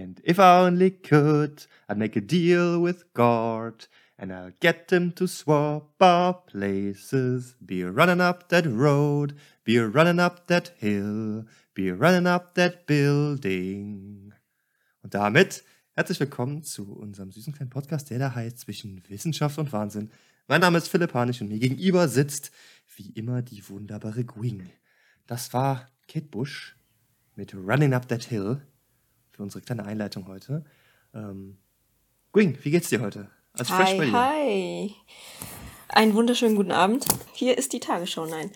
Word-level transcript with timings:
And 0.00 0.18
if 0.24 0.38
I 0.38 0.60
only 0.60 0.92
could, 0.92 1.66
I'd 1.86 1.98
make 1.98 2.16
a 2.16 2.22
deal 2.22 2.80
with 2.80 3.12
God. 3.12 3.86
And 4.16 4.32
I'll 4.32 4.52
get 4.58 4.90
him 4.90 5.12
to 5.16 5.26
swap 5.26 6.00
our 6.00 6.32
places. 6.46 7.54
Be 7.64 7.84
running 7.84 8.20
up 8.20 8.48
that 8.48 8.64
road, 8.66 9.34
be 9.62 9.78
running 9.78 10.18
up 10.18 10.46
that 10.46 10.72
hill, 10.78 11.44
be 11.74 11.90
running 11.90 12.26
up 12.26 12.54
that 12.54 12.86
building. 12.86 14.32
Und 15.02 15.12
damit 15.12 15.64
herzlich 15.92 16.18
willkommen 16.20 16.62
zu 16.62 16.94
unserem 16.94 17.30
süßen 17.30 17.52
kleinen 17.52 17.70
Podcast, 17.70 18.08
der 18.08 18.18
da 18.18 18.34
heißt 18.34 18.58
Zwischen 18.60 19.02
Wissenschaft 19.08 19.58
und 19.58 19.70
Wahnsinn. 19.70 20.10
Mein 20.48 20.62
Name 20.62 20.78
ist 20.78 20.88
Philipp 20.88 21.12
Hanisch 21.12 21.42
und 21.42 21.48
mir 21.48 21.58
gegenüber 21.58 22.08
sitzt 22.08 22.52
wie 22.96 23.10
immer 23.10 23.42
die 23.42 23.68
wunderbare 23.68 24.24
Gwing. 24.24 24.70
Das 25.26 25.52
war 25.52 25.90
Kate 26.08 26.26
Bush 26.26 26.74
mit 27.36 27.54
Running 27.54 27.92
Up 27.92 28.08
That 28.08 28.24
Hill 28.24 28.62
für 29.40 29.44
unsere 29.44 29.62
kleine 29.62 29.86
Einleitung 29.86 30.26
heute. 30.28 30.64
Ähm, 31.14 31.56
Gwing, 32.32 32.58
wie 32.62 32.70
geht's 32.70 32.90
dir 32.90 33.00
heute? 33.00 33.30
Als 33.54 33.70
hi, 33.70 33.96
Fresh 33.96 34.12
hi. 34.12 34.94
Einen 35.88 36.14
wunderschönen 36.14 36.56
guten 36.56 36.72
Abend. 36.72 37.06
Hier 37.32 37.56
ist 37.56 37.72
die 37.72 37.80
Tagesschau. 37.80 38.26
Nein. 38.26 38.50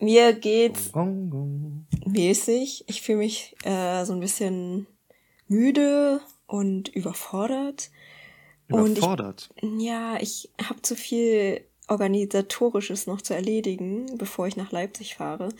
Mir 0.00 0.32
geht's 0.32 0.90
gong, 0.90 1.28
gong. 1.30 1.86
mäßig. 2.06 2.84
Ich 2.88 3.02
fühle 3.02 3.18
mich 3.18 3.56
äh, 3.64 4.04
so 4.04 4.14
ein 4.14 4.20
bisschen 4.20 4.86
müde 5.48 6.22
und 6.46 6.88
überfordert. 6.88 7.90
Überfordert? 8.68 9.50
Und 9.60 9.80
ich, 9.80 9.86
ja, 9.86 10.16
ich 10.18 10.50
habe 10.66 10.80
zu 10.80 10.96
viel 10.96 11.60
organisatorisches 11.88 13.06
noch 13.06 13.20
zu 13.20 13.34
erledigen, 13.34 14.16
bevor 14.16 14.46
ich 14.46 14.56
nach 14.56 14.72
Leipzig 14.72 15.16
fahre. 15.16 15.50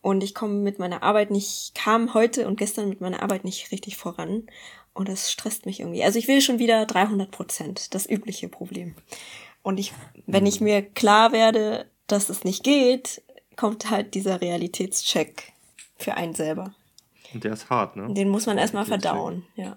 Und 0.00 0.22
ich 0.22 0.34
komme 0.34 0.54
mit 0.54 0.78
meiner 0.78 1.02
Arbeit 1.02 1.30
nicht, 1.30 1.74
kam 1.74 2.14
heute 2.14 2.46
und 2.46 2.56
gestern 2.56 2.88
mit 2.88 3.00
meiner 3.00 3.22
Arbeit 3.22 3.44
nicht 3.44 3.72
richtig 3.72 3.96
voran. 3.96 4.46
Und 4.94 5.08
das 5.08 5.30
stresst 5.30 5.66
mich 5.66 5.80
irgendwie. 5.80 6.02
Also 6.02 6.18
ich 6.18 6.28
will 6.28 6.40
schon 6.40 6.58
wieder 6.58 6.86
300 6.86 7.30
Prozent, 7.30 7.94
das 7.94 8.08
übliche 8.08 8.48
Problem. 8.48 8.94
Und 9.62 9.78
ich, 9.78 9.92
wenn 10.26 10.46
ich 10.46 10.60
mir 10.60 10.82
klar 10.82 11.32
werde, 11.32 11.86
dass 12.06 12.28
es 12.28 12.44
nicht 12.44 12.64
geht, 12.64 13.22
kommt 13.56 13.90
halt 13.90 14.14
dieser 14.14 14.40
Realitätscheck 14.40 15.52
für 15.96 16.14
einen 16.14 16.34
selber. 16.34 16.74
Und 17.34 17.44
der 17.44 17.52
ist 17.52 17.68
hart, 17.68 17.96
ne? 17.96 18.12
Den 18.14 18.28
muss 18.28 18.46
man 18.46 18.56
erstmal 18.56 18.86
verdauen, 18.86 19.44
ja. 19.56 19.76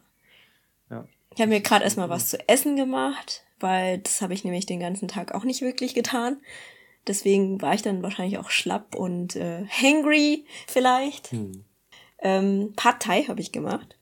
ja. 0.89 1.05
Ich 1.35 1.41
habe 1.41 1.49
mir 1.49 1.61
gerade 1.61 1.83
erstmal 1.83 2.09
was 2.09 2.29
zu 2.29 2.47
essen 2.47 2.75
gemacht, 2.75 3.43
weil 3.59 3.97
das 3.99 4.21
habe 4.21 4.33
ich 4.33 4.43
nämlich 4.43 4.65
den 4.65 4.79
ganzen 4.79 5.07
Tag 5.07 5.33
auch 5.33 5.43
nicht 5.43 5.61
wirklich 5.61 5.93
getan. 5.93 6.37
Deswegen 7.07 7.61
war 7.61 7.73
ich 7.73 7.81
dann 7.81 8.03
wahrscheinlich 8.03 8.37
auch 8.37 8.49
schlapp 8.49 8.95
und 8.95 9.35
äh, 9.35 9.65
hangry 9.65 10.45
vielleicht. 10.67 11.31
Hm. 11.31 11.63
Ähm, 12.19 12.73
Partei 12.75 13.23
habe 13.23 13.41
ich 13.41 13.51
gemacht. 13.51 13.97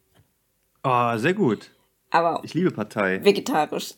Ah, 0.83 1.16
oh, 1.16 1.17
sehr 1.17 1.33
gut. 1.33 1.72
Aber 2.09 2.41
ich 2.44 2.53
liebe 2.53 2.72
Partei. 2.72 3.23
Vegetarisch. 3.23 3.94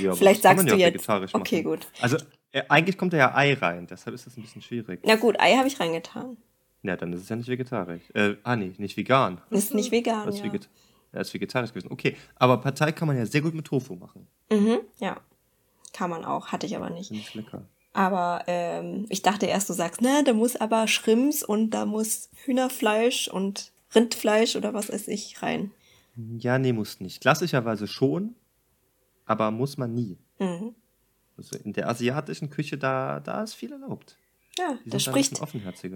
Ja, 0.00 0.14
Vielleicht 0.14 0.42
sagst 0.42 0.68
du 0.68 0.76
jetzt. 0.76 0.94
Vegetarisch 0.94 1.34
okay, 1.34 1.62
gut. 1.62 1.86
Also 2.00 2.16
äh, 2.52 2.62
eigentlich 2.68 2.98
kommt 2.98 3.12
da 3.12 3.16
ja 3.16 3.34
Ei 3.34 3.54
rein, 3.54 3.86
deshalb 3.86 4.14
ist 4.14 4.26
das 4.26 4.36
ein 4.36 4.42
bisschen 4.42 4.62
schwierig. 4.62 5.00
Na 5.04 5.16
gut, 5.16 5.40
Ei 5.40 5.56
habe 5.56 5.66
ich 5.66 5.80
reingetan. 5.80 6.36
Ja, 6.82 6.96
dann 6.96 7.12
ist 7.12 7.22
es 7.22 7.28
ja 7.28 7.36
nicht 7.36 7.48
vegetarisch. 7.48 8.02
Äh, 8.14 8.34
ah 8.42 8.56
nee, 8.56 8.72
nicht 8.76 8.96
vegan. 8.96 9.40
Ist 9.50 9.72
nicht 9.74 9.90
vegan. 9.90 10.26
Das 10.26 10.34
ist, 10.36 10.44
ja. 10.44 10.52
Veget 10.52 10.68
ja, 11.12 11.20
ist 11.20 11.32
vegetarisch 11.32 11.70
gewesen. 11.70 11.90
Okay, 11.90 12.16
aber 12.36 12.58
Partei 12.58 12.92
kann 12.92 13.08
man 13.08 13.16
ja 13.16 13.26
sehr 13.26 13.40
gut 13.40 13.54
mit 13.54 13.66
Tofu 13.66 13.94
machen. 13.94 14.26
Mhm, 14.50 14.80
ja. 14.98 15.20
Kann 15.92 16.10
man 16.10 16.24
auch, 16.24 16.48
hatte 16.48 16.66
ich 16.66 16.76
aber 16.76 16.90
nicht. 16.90 17.08
Finde 17.08 17.22
ich 17.22 17.34
lecker. 17.34 17.62
Aber 17.92 18.44
ähm, 18.46 19.06
ich 19.10 19.22
dachte 19.22 19.46
erst, 19.46 19.68
du 19.68 19.74
sagst, 19.74 20.00
ne, 20.00 20.22
da 20.24 20.32
muss 20.32 20.56
aber 20.56 20.88
Schrimps 20.88 21.42
und 21.42 21.70
da 21.70 21.84
muss 21.84 22.30
Hühnerfleisch 22.44 23.28
und 23.28 23.72
Rindfleisch 23.94 24.56
oder 24.56 24.72
was 24.72 24.90
weiß 24.90 25.08
ich 25.08 25.42
rein. 25.42 25.72
Ja, 26.38 26.58
nee, 26.58 26.72
muss 26.72 27.00
nicht. 27.00 27.20
Klassischerweise 27.20 27.86
schon, 27.86 28.34
aber 29.26 29.50
muss 29.50 29.76
man 29.76 29.94
nie. 29.94 30.18
Mhm. 30.38 30.74
Also 31.36 31.56
in 31.58 31.72
der 31.72 31.88
asiatischen 31.88 32.50
Küche, 32.50 32.78
da, 32.78 33.20
da 33.20 33.42
ist 33.42 33.54
viel 33.54 33.72
erlaubt. 33.72 34.16
Ja, 34.58 34.78
da 34.84 34.98
spricht, 34.98 35.40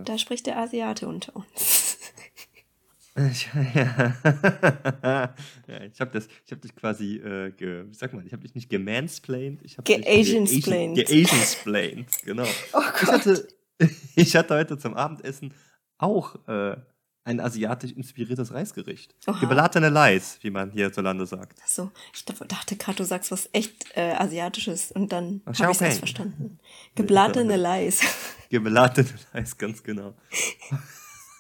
da 0.05 0.19
spricht 0.19 0.47
der 0.47 0.59
Asiate 0.59 1.07
unter 1.09 1.37
uns. 1.37 1.99
ja, 3.75 4.15
ja, 5.67 5.83
ich 5.91 6.01
habe 6.01 6.11
das, 6.13 6.29
ich 6.45 6.53
habe 6.53 6.61
dich 6.61 6.77
quasi, 6.77 7.17
äh, 7.17 7.51
ge, 7.51 7.87
sag 7.93 8.13
mal, 8.13 8.27
ich 8.27 8.33
habe 8.33 8.43
dich 8.43 8.55
nicht 8.55 8.69
gemansplained, 8.69 9.63
ich 9.63 9.79
habe 9.79 9.85
geasiansplained. 9.85 10.97
Geasiansplained, 10.97 12.11
genau. 12.25 12.45
Oh. 12.75 12.83
Ich 13.03 13.09
hatte, 13.09 13.49
ich 14.17 14.37
hatte 14.37 14.55
heute 14.55 14.77
zum 14.77 14.95
Abendessen 14.95 15.55
auch 15.97 16.47
äh, 16.47 16.77
ein 17.25 17.41
asiatisch 17.41 17.93
inspiriertes 17.93 18.53
Reisgericht. 18.53 19.15
Oha. 19.27 19.41
Gebratene 19.41 19.89
Leis, 19.89 20.39
wie 20.43 20.51
man 20.51 20.71
hier 20.71 20.93
zu 20.93 21.01
Lande 21.01 21.25
sagt. 21.25 21.59
So, 21.67 21.91
ich 22.13 22.25
dachte 22.27 22.77
gerade, 22.77 22.99
du 22.99 23.05
sagst 23.05 23.31
was 23.31 23.49
echt 23.53 23.97
äh, 23.97 24.13
asiatisches 24.13 24.93
und 24.93 25.13
dann 25.13 25.41
habe 25.47 25.73
ich 25.73 25.81
es 25.81 25.99
verstanden. 25.99 26.59
Gebratene 26.95 27.57
Leis. 27.57 28.01
Gebratene 28.51 29.09
Leis, 29.33 29.57
ganz 29.57 29.83
genau. 29.83 30.15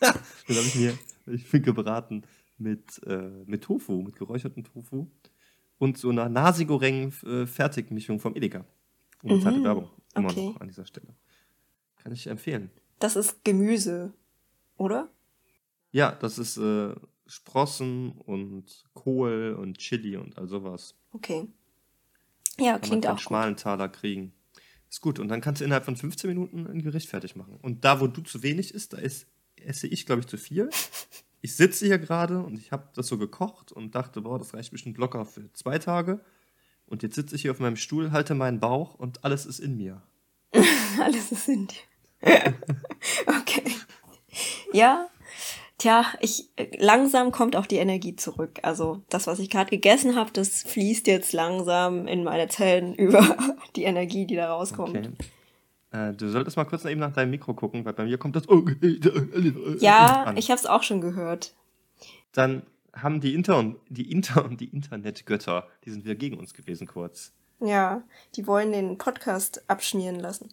dann 0.01 0.11
habe 0.11 0.67
ich 0.67 0.75
mir 0.75 0.99
ich 1.27 1.51
bin 1.51 1.63
gebraten 1.63 2.23
mit, 2.59 3.03
äh, 3.07 3.31
mit 3.47 3.65
Tofu, 3.65 4.03
mit 4.03 4.17
geräuchertem 4.17 4.65
Tofu 4.65 5.09
und 5.79 5.99
so 5.99 6.11
einer 6.11 6.29
Nasi 6.29 6.65
Goreng 6.65 7.13
äh, 7.25 7.47
Fertigmischung 7.47 8.21
vom 8.21 8.35
Edeka. 8.35 8.65
Unbezahlte 9.23 9.59
mhm. 9.59 9.65
Werbung, 9.65 9.91
immer 10.15 10.31
okay. 10.31 10.47
noch 10.47 10.61
an 10.61 10.69
dieser 10.69 10.87
Stelle. 10.87 11.15
Kann 11.97 12.13
ich 12.13 12.27
empfehlen. 12.27 12.71
Das 12.99 13.17
ist 13.17 13.45
Gemüse, 13.45 14.13
oder? 14.77 15.11
Ja, 15.91 16.13
das 16.13 16.39
ist 16.39 16.57
äh, 16.57 16.95
Sprossen 17.27 18.13
und 18.13 18.85
Kohl 18.95 19.57
und 19.59 19.79
Chili 19.79 20.17
und 20.17 20.39
all 20.39 20.47
sowas. 20.47 20.95
Okay. 21.13 21.49
Ja, 22.59 22.79
klingt 22.79 23.05
man 23.05 23.15
auch. 23.15 23.19
Schmalen 23.19 23.57
Taler 23.57 23.89
kriegen. 23.89 24.33
Ist 24.89 25.01
gut. 25.01 25.19
Und 25.19 25.29
dann 25.29 25.41
kannst 25.41 25.61
du 25.61 25.65
innerhalb 25.65 25.85
von 25.85 25.97
15 25.97 26.29
Minuten 26.29 26.67
ein 26.67 26.83
Gericht 26.83 27.09
fertig 27.09 27.37
machen. 27.37 27.59
Und 27.61 27.85
da, 27.85 28.01
wo 28.01 28.07
du 28.07 28.23
zu 28.23 28.43
wenig 28.43 28.73
isst, 28.73 28.93
da 28.93 28.99
ist, 28.99 29.27
esse 29.65 29.87
ich, 29.87 30.06
glaube 30.06 30.21
ich, 30.21 30.27
zu 30.27 30.37
viel. 30.39 30.71
Ich 31.41 31.56
sitze 31.56 31.87
hier 31.87 31.99
gerade 31.99 32.43
und 32.43 32.59
ich 32.59 32.72
habe 32.72 32.89
das 32.94 33.06
so 33.06 33.19
gekocht 33.19 33.72
und 33.72 33.94
dachte, 33.94 34.22
boah, 34.22 34.39
das 34.39 34.55
reicht 34.55 34.72
bestimmt 34.72 34.99
locker 34.99 35.25
für 35.25 35.53
zwei 35.53 35.78
Tage. 35.78 36.21
Und 36.87 37.03
jetzt 37.03 37.15
sitze 37.15 37.37
ich 37.37 37.43
hier 37.43 37.50
auf 37.50 37.61
meinem 37.61 37.77
Stuhl, 37.77 38.12
halte 38.12 38.34
meinen 38.34 38.61
Bauch 38.61 38.95
und 38.95 39.25
alles 39.25 39.47
ist 39.47 39.59
in 39.59 39.77
mir. 39.77 40.03
alles 41.00 41.33
ist 41.33 41.49
in 41.49 41.66
dir. 41.66 41.77
okay. 43.27 43.62
Ja, 44.72 45.09
Tja, 45.78 46.06
ich 46.21 46.49
langsam 46.78 47.33
kommt 47.33 47.55
auch 47.55 47.66
die 47.66 47.77
Energie 47.77 48.16
zurück. 48.16 48.61
Also 48.62 49.03
das, 49.11 49.27
was 49.27 49.39
ich 49.39 49.50
gerade 49.50 49.69
gegessen 49.69 50.16
habe, 50.16 50.31
das 50.33 50.62
fließt 50.62 51.06
jetzt 51.06 51.34
langsam 51.34 52.06
in 52.06 52.25
meine 52.25 52.49
Zellen 52.49 52.95
über 52.97 53.37
die 53.77 53.84
Energie, 53.84 54.27
die 54.27 54.37
da 54.37 54.53
rauskommt. 54.53 54.97
Okay. 54.97 55.11
Äh, 55.93 56.13
du 56.13 56.29
solltest 56.29 56.57
mal 56.57 56.65
kurz 56.65 56.85
eben 56.85 57.01
nach 57.01 57.13
deinem 57.13 57.31
Mikro 57.31 57.55
gucken, 57.55 57.85
weil 57.85 57.93
bei 57.93 58.05
mir 58.05 58.19
kommt 58.19 58.37
das. 58.37 58.45
Ja, 59.81 60.25
an. 60.25 60.37
ich 60.37 60.51
habe 60.51 60.59
es 60.59 60.67
auch 60.67 60.83
schon 60.83 61.01
gehört. 61.01 61.55
Dann 62.33 62.63
haben 62.93 63.21
die 63.21 63.35
Inter 63.35 63.59
und 63.59 63.77
die 63.89 64.11
Inter 64.11 64.45
und 64.45 64.61
die 64.61 64.67
Internetgötter, 64.67 65.67
die 65.85 65.91
sind 65.91 66.05
wieder 66.05 66.15
gegen 66.15 66.39
uns 66.39 66.55
gewesen 66.55 66.87
kurz. 66.87 67.33
Ja, 67.61 68.03
die 68.35 68.47
wollen 68.47 68.73
den 68.73 68.99
Podcast 68.99 69.69
abschmieren 69.69 70.21
lassen. 70.21 70.51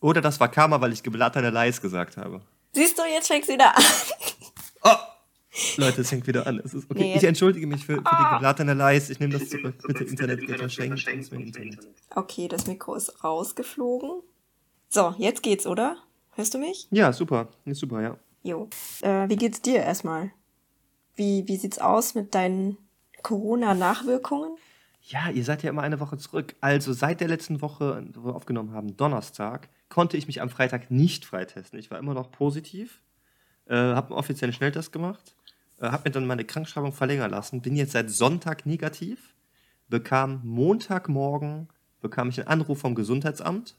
Oder 0.00 0.20
das 0.20 0.40
war 0.40 0.48
Karma, 0.48 0.80
weil 0.80 0.92
ich 0.92 1.02
geblatene 1.02 1.50
Leis 1.50 1.80
gesagt 1.80 2.16
habe. 2.16 2.42
Siehst 2.72 2.98
du, 2.98 3.02
jetzt 3.02 3.26
fängst 3.26 3.48
du 3.48 3.54
wieder 3.54 3.76
an. 3.76 3.84
Oh! 4.82 4.96
Leute, 5.76 6.00
es 6.00 6.08
fängt 6.08 6.26
wieder 6.26 6.46
an. 6.46 6.60
Es 6.64 6.72
ist 6.72 6.90
okay. 6.90 7.00
Nee, 7.00 7.16
ich 7.16 7.24
entschuldige 7.24 7.66
mich 7.66 7.84
für, 7.84 7.96
für 7.96 8.00
oh. 8.00 8.08
die 8.10 8.34
geblatene 8.34 8.74
Leis. 8.74 9.10
Ich 9.10 9.18
nehme 9.20 9.36
das 9.36 9.48
zurück. 9.48 9.74
Bitte 9.86 10.04
Internet, 10.04 10.46
bitte 10.46 10.70
schenkt 10.70 11.06
uns 11.06 11.30
mir 11.30 11.40
Internet. 11.40 11.78
Okay, 12.14 12.48
das 12.48 12.66
Mikro 12.66 12.94
ist 12.94 13.22
rausgeflogen. 13.24 14.22
So, 14.92 15.14
jetzt 15.18 15.44
geht's, 15.44 15.68
oder? 15.68 15.98
Hörst 16.32 16.52
du 16.52 16.58
mich? 16.58 16.88
Ja, 16.90 17.12
super. 17.12 17.46
Ist 17.64 17.78
super, 17.78 18.02
ja. 18.02 18.16
Jo. 18.42 18.68
Äh, 19.02 19.28
wie 19.28 19.36
geht's 19.36 19.62
dir 19.62 19.76
erstmal? 19.76 20.32
Wie, 21.14 21.46
wie 21.46 21.56
sieht's 21.56 21.78
aus 21.78 22.16
mit 22.16 22.34
deinen 22.34 22.76
Corona-Nachwirkungen? 23.22 24.56
Ja, 25.02 25.30
ihr 25.30 25.44
seid 25.44 25.62
ja 25.62 25.70
immer 25.70 25.82
eine 25.82 26.00
Woche 26.00 26.18
zurück. 26.18 26.56
Also 26.60 26.92
seit 26.92 27.20
der 27.20 27.28
letzten 27.28 27.62
Woche, 27.62 28.04
wo 28.14 28.24
wir 28.30 28.34
aufgenommen 28.34 28.72
haben, 28.72 28.96
Donnerstag, 28.96 29.68
konnte 29.90 30.16
ich 30.16 30.26
mich 30.26 30.42
am 30.42 30.50
Freitag 30.50 30.90
nicht 30.90 31.24
freitesten. 31.24 31.78
Ich 31.78 31.92
war 31.92 31.98
immer 32.00 32.14
noch 32.14 32.32
positiv, 32.32 33.00
äh, 33.66 33.76
habe 33.76 34.08
einen 34.08 34.18
offiziellen 34.18 34.52
Schnelltest 34.52 34.90
gemacht, 34.90 35.36
äh, 35.78 35.86
habe 35.86 36.08
mir 36.08 36.10
dann 36.10 36.26
meine 36.26 36.44
Krankschreibung 36.44 36.92
verlängern 36.92 37.30
lassen, 37.30 37.62
bin 37.62 37.76
jetzt 37.76 37.92
seit 37.92 38.10
Sonntag 38.10 38.66
negativ, 38.66 39.36
bekam 39.88 40.40
Montagmorgen 40.42 41.68
bekam 42.00 42.30
ich 42.30 42.40
einen 42.40 42.48
Anruf 42.48 42.80
vom 42.80 42.96
Gesundheitsamt. 42.96 43.76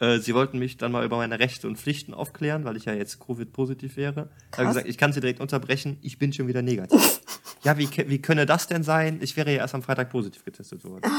Äh, 0.00 0.18
sie 0.18 0.34
wollten 0.34 0.58
mich 0.58 0.78
dann 0.78 0.92
mal 0.92 1.04
über 1.04 1.18
meine 1.18 1.38
Rechte 1.38 1.68
und 1.68 1.76
Pflichten 1.76 2.14
aufklären, 2.14 2.64
weil 2.64 2.76
ich 2.76 2.86
ja 2.86 2.94
jetzt 2.94 3.20
Covid-positiv 3.20 3.96
wäre. 3.96 4.30
Ich 4.52 4.58
habe 4.58 4.68
gesagt, 4.68 4.88
ich 4.88 4.98
kann 4.98 5.12
sie 5.12 5.20
direkt 5.20 5.40
unterbrechen, 5.40 5.98
ich 6.00 6.18
bin 6.18 6.32
schon 6.32 6.48
wieder 6.48 6.62
negativ. 6.62 7.20
ja, 7.62 7.78
wie, 7.78 7.88
wie 8.08 8.20
könne 8.20 8.46
das 8.46 8.66
denn 8.66 8.82
sein? 8.82 9.18
Ich 9.20 9.36
wäre 9.36 9.52
ja 9.52 9.58
erst 9.58 9.74
am 9.74 9.82
Freitag 9.82 10.10
positiv 10.10 10.44
getestet 10.44 10.84
worden. 10.84 11.10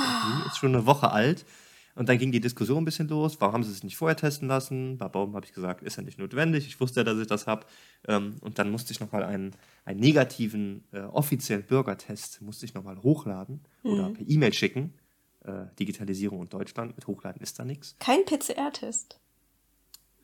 Ist 0.47 0.57
schon 0.57 0.75
eine 0.75 0.85
Woche 0.85 1.11
alt. 1.11 1.45
Und 1.93 2.07
dann 2.07 2.17
ging 2.17 2.31
die 2.31 2.39
Diskussion 2.39 2.81
ein 2.81 2.85
bisschen 2.85 3.07
los. 3.09 3.39
Warum 3.39 3.53
haben 3.53 3.63
sie 3.63 3.71
es 3.71 3.83
nicht 3.83 3.97
vorher 3.97 4.15
testen 4.15 4.47
lassen? 4.47 4.97
Bei 4.97 5.07
Baum 5.09 5.35
habe 5.35 5.45
ich 5.45 5.53
gesagt, 5.53 5.83
ist 5.83 5.97
ja 5.97 6.03
nicht 6.03 6.17
notwendig. 6.17 6.65
Ich 6.65 6.79
wusste 6.79 7.01
ja, 7.01 7.03
dass 7.03 7.19
ich 7.19 7.27
das 7.27 7.47
habe. 7.47 7.65
Ähm, 8.07 8.37
und 8.41 8.59
dann 8.59 8.71
musste 8.71 8.93
ich 8.93 8.99
nochmal 8.99 9.23
einen, 9.23 9.51
einen 9.83 9.99
negativen 9.99 10.85
äh, 10.93 11.01
offiziellen 11.01 11.63
Bürgertest 11.63 12.41
musste 12.41 12.65
ich 12.65 12.73
nochmal 12.73 12.97
hochladen 13.03 13.59
mhm. 13.83 13.91
oder 13.91 14.09
per 14.09 14.27
E-Mail 14.27 14.53
schicken. 14.53 14.93
Äh, 15.43 15.65
Digitalisierung 15.79 16.39
und 16.39 16.53
Deutschland. 16.53 16.95
Mit 16.95 17.07
Hochladen 17.07 17.41
ist 17.41 17.57
da 17.57 17.65
nichts. 17.65 17.95
Kein 17.99 18.25
PCR-Test. 18.25 19.19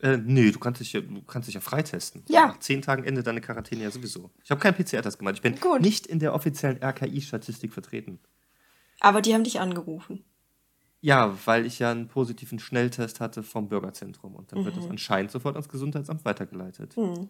Äh, 0.00 0.18
nee, 0.18 0.52
du 0.52 0.60
kannst 0.60 0.80
dich 0.80 0.92
ja, 0.92 1.00
du 1.00 1.22
kannst 1.22 1.48
dich 1.48 1.56
ja 1.56 1.60
freitesten. 1.60 2.22
Ja. 2.28 2.48
Nach 2.48 2.60
zehn 2.60 2.82
Tagen 2.82 3.02
endet 3.02 3.26
deine 3.26 3.40
Quarantäne 3.40 3.82
ja 3.82 3.90
sowieso. 3.90 4.30
Ich 4.44 4.50
habe 4.50 4.60
keinen 4.60 4.74
PCR-Test 4.74 5.18
gemacht. 5.18 5.34
Ich 5.34 5.42
bin 5.42 5.58
Gut. 5.58 5.80
nicht 5.80 6.06
in 6.06 6.20
der 6.20 6.34
offiziellen 6.34 6.80
RKI-Statistik 6.82 7.72
vertreten. 7.72 8.20
Aber 9.00 9.20
die 9.20 9.34
haben 9.34 9.44
dich 9.44 9.58
angerufen. 9.58 10.24
Ja, 11.00 11.36
weil 11.46 11.66
ich 11.66 11.78
ja 11.78 11.90
einen 11.90 12.08
positiven 12.08 12.58
Schnelltest 12.58 13.20
hatte 13.20 13.42
vom 13.42 13.68
Bürgerzentrum. 13.68 14.34
Und 14.34 14.52
dann 14.52 14.60
mhm. 14.60 14.64
wird 14.66 14.76
das 14.76 14.84
mhm. 14.84 14.92
anscheinend 14.92 15.30
sofort 15.30 15.56
ans 15.56 15.68
Gesundheitsamt 15.68 16.24
weitergeleitet. 16.24 16.96
Mhm. 16.96 17.28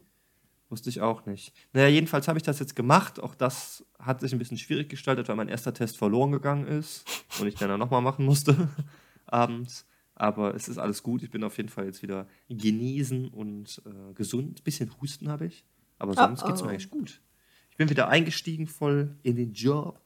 Wusste 0.71 0.91
ich 0.91 1.01
auch 1.01 1.25
nicht. 1.25 1.55
Naja, 1.73 1.89
jedenfalls 1.89 2.29
habe 2.29 2.39
ich 2.39 2.43
das 2.43 2.59
jetzt 2.59 2.77
gemacht. 2.77 3.21
Auch 3.21 3.35
das 3.35 3.87
hat 3.99 4.21
sich 4.21 4.33
ein 4.33 4.39
bisschen 4.39 4.59
schwierig 4.59 4.91
gestaltet, 4.91 5.29
weil 5.29 5.37
mein 5.37 5.49
erster 5.49 5.73
Test 5.73 5.97
verloren 5.97 6.31
gegangen 6.31 6.67
ist 6.67 7.05
und 7.41 7.47
ich 7.47 7.55
dann 7.55 7.79
nochmal 7.79 8.03
machen 8.03 8.27
musste 8.27 8.69
abends. 9.27 9.87
Aber 10.15 10.55
es 10.55 10.69
ist 10.69 10.79
alles 10.79 11.03
gut. 11.03 11.23
Ich 11.23 11.31
bin 11.31 11.43
auf 11.45 11.57
jeden 11.57 11.69
Fall 11.69 11.87
jetzt 11.87 12.03
wieder 12.03 12.27
genesen 12.49 13.29
und 13.29 13.81
äh, 13.87 14.13
gesund. 14.15 14.61
Ein 14.61 14.65
bisschen 14.65 14.93
Husten 15.01 15.29
habe 15.29 15.47
ich. 15.47 15.65
Aber 15.99 16.15
sonst 16.15 16.43
oh, 16.43 16.45
oh. 16.45 16.49
geht 16.49 16.57
es 16.57 16.63
mir 16.63 16.71
eigentlich 16.71 16.91
gut. 16.91 17.23
Ich 17.71 17.77
bin 17.77 17.89
wieder 17.89 18.09
eingestiegen 18.09 18.67
voll 18.67 19.17
in 19.23 19.37
den 19.37 19.53
Job 19.53 20.01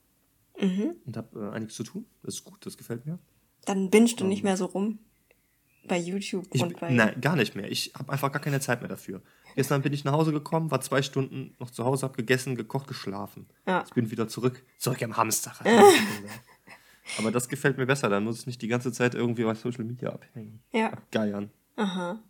mhm. 0.61 0.97
und 1.07 1.17
habe 1.17 1.41
äh, 1.41 1.55
einiges 1.55 1.75
zu 1.75 1.83
tun. 1.83 2.05
Das 2.23 2.35
ist 2.35 2.45
gut, 2.45 2.65
das 2.67 2.77
gefällt 2.77 3.07
mir. 3.07 3.19
Dann 3.65 3.91
bingst 3.91 4.21
du 4.21 4.25
um, 4.25 4.31
nicht 4.31 4.45
mehr 4.45 4.57
so 4.57 4.67
rum 4.67 4.99
bei 5.89 5.99
YouTube 5.99 6.47
ich, 6.53 6.63
und 6.63 6.79
bei. 6.79 6.93
Nein, 6.93 7.21
gar 7.21 7.37
nicht 7.37 7.55
mehr. 7.57 7.71
Ich 7.71 7.93
habe 7.95 8.13
einfach 8.13 8.31
gar 8.31 8.43
keine 8.43 8.61
Zeit 8.61 8.81
mehr 8.81 8.89
dafür. 8.89 9.23
Gestern 9.55 9.83
bin 9.83 9.93
ich 9.93 10.05
nach 10.05 10.13
Hause 10.13 10.33
gekommen, 10.33 10.71
war 10.71 10.81
zwei 10.81 11.03
Stunden 11.03 11.55
noch 11.59 11.71
zu 11.71 11.85
Hause, 11.85 12.05
habe 12.05 12.17
gegessen, 12.17 12.57
gekocht, 12.57 12.87
geschlafen. 12.87 13.47
Ja. 13.67 13.85
Ich 13.87 13.95
bin 13.95 14.11
wieder 14.11 14.29
zurück, 14.29 14.63
zurück 14.79 15.01
im 15.03 15.17
Hamsterrad. 15.17 15.67
Aber 17.19 17.31
das 17.31 17.49
gefällt 17.49 17.79
mir 17.79 17.87
besser, 17.87 18.09
dann 18.09 18.25
muss 18.25 18.41
ich 18.41 18.47
nicht 18.47 18.63
die 18.63 18.69
ganze 18.69 18.93
Zeit 18.93 19.15
irgendwie 19.15 19.45
bei 19.45 19.55
Social 19.55 19.85
Media 19.85 20.11
abhängen. 20.11 20.63
Ja. 20.73 20.93
Abgeiern. 20.93 21.51
Aha. 21.77 22.23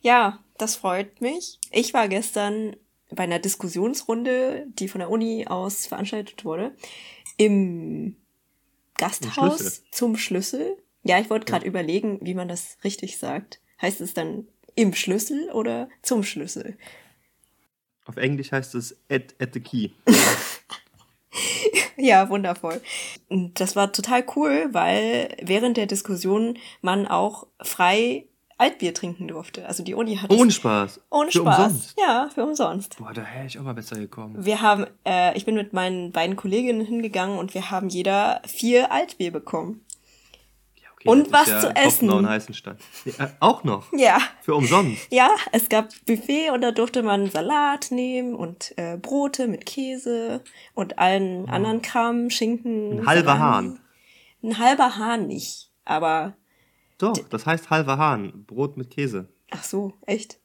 Ja, 0.00 0.40
das 0.58 0.76
freut 0.76 1.20
mich. 1.20 1.58
Ich 1.70 1.94
war 1.94 2.08
gestern 2.08 2.76
bei 3.10 3.24
einer 3.24 3.38
Diskussionsrunde, 3.38 4.66
die 4.78 4.88
von 4.88 5.00
der 5.00 5.10
Uni 5.10 5.46
aus 5.46 5.86
veranstaltet 5.86 6.44
wurde, 6.44 6.74
im 7.36 8.16
Gasthaus 8.96 9.58
Schlüssel. 9.58 9.84
zum 9.90 10.16
Schlüssel. 10.16 10.76
Ja, 11.02 11.18
ich 11.18 11.30
wollte 11.30 11.46
gerade 11.46 11.64
ja. 11.64 11.68
überlegen, 11.68 12.18
wie 12.22 12.34
man 12.34 12.48
das 12.48 12.78
richtig 12.84 13.18
sagt. 13.18 13.60
Heißt 13.80 14.00
es 14.00 14.14
dann 14.14 14.46
im 14.74 14.94
Schlüssel 14.94 15.50
oder 15.50 15.88
zum 16.02 16.22
Schlüssel? 16.22 16.76
Auf 18.06 18.16
Englisch 18.16 18.52
heißt 18.52 18.74
es 18.74 18.96
at, 19.10 19.34
at 19.40 19.54
the 19.54 19.60
key. 19.60 19.90
ja, 21.96 22.28
wundervoll. 22.28 22.80
Und 23.28 23.60
das 23.60 23.76
war 23.76 23.92
total 23.92 24.24
cool, 24.34 24.68
weil 24.72 25.36
während 25.42 25.76
der 25.76 25.86
Diskussion 25.86 26.58
man 26.82 27.06
auch 27.06 27.46
frei 27.62 28.26
Altbier 28.60 28.92
trinken 28.92 29.26
durfte. 29.26 29.66
Also 29.66 29.82
die 29.82 29.94
Uni 29.94 30.16
hat 30.16 30.30
ohne 30.30 30.50
Spaß. 30.50 31.00
Ohne 31.08 31.30
für 31.30 31.38
Spaß. 31.38 31.58
Umsonst. 31.58 31.96
Ja, 31.98 32.28
für 32.32 32.44
umsonst. 32.44 32.98
Boah, 32.98 33.12
da 33.14 33.22
wäre 33.22 33.46
ich 33.46 33.58
auch 33.58 33.62
mal 33.62 33.72
besser 33.72 33.96
gekommen. 33.96 34.44
Wir 34.44 34.60
haben, 34.60 34.86
äh, 35.06 35.36
ich 35.36 35.46
bin 35.46 35.54
mit 35.54 35.72
meinen 35.72 36.12
beiden 36.12 36.36
Kolleginnen 36.36 36.84
hingegangen 36.84 37.38
und 37.38 37.54
wir 37.54 37.70
haben 37.70 37.88
jeder 37.88 38.42
vier 38.46 38.92
Altbier 38.92 39.30
bekommen. 39.30 39.82
Okay, 41.00 41.08
und 41.08 41.32
was 41.32 41.48
ja 41.48 41.60
zu 41.60 41.74
essen. 41.74 42.10
Und 42.10 42.28
heißen 42.28 42.54
Stand. 42.54 42.78
Ja, 43.06 43.32
auch 43.40 43.64
noch? 43.64 43.90
Ja. 43.94 44.18
Für 44.42 44.54
umsonst? 44.54 45.06
Ja, 45.10 45.30
es 45.50 45.70
gab 45.70 45.88
Buffet 46.04 46.50
und 46.50 46.60
da 46.60 46.72
durfte 46.72 47.02
man 47.02 47.30
Salat 47.30 47.90
nehmen 47.90 48.34
und 48.34 48.74
äh, 48.76 48.98
Brote 48.98 49.48
mit 49.48 49.64
Käse 49.64 50.42
und 50.74 50.98
allen 50.98 51.44
oh. 51.44 51.52
anderen 51.52 51.80
Kram, 51.80 52.28
Schinken. 52.28 53.00
Ein 53.00 53.06
halber 53.06 53.38
Hahn. 53.38 53.80
Ein 54.42 54.58
halber 54.58 54.96
Hahn 54.96 55.26
nicht, 55.26 55.70
aber 55.86 56.36
doch, 56.98 57.16
das 57.30 57.46
heißt 57.46 57.70
halber 57.70 57.96
Hahn, 57.96 58.44
Brot 58.46 58.76
mit 58.76 58.90
Käse. 58.90 59.26
Ach 59.50 59.64
so, 59.64 59.94
echt? 60.04 60.38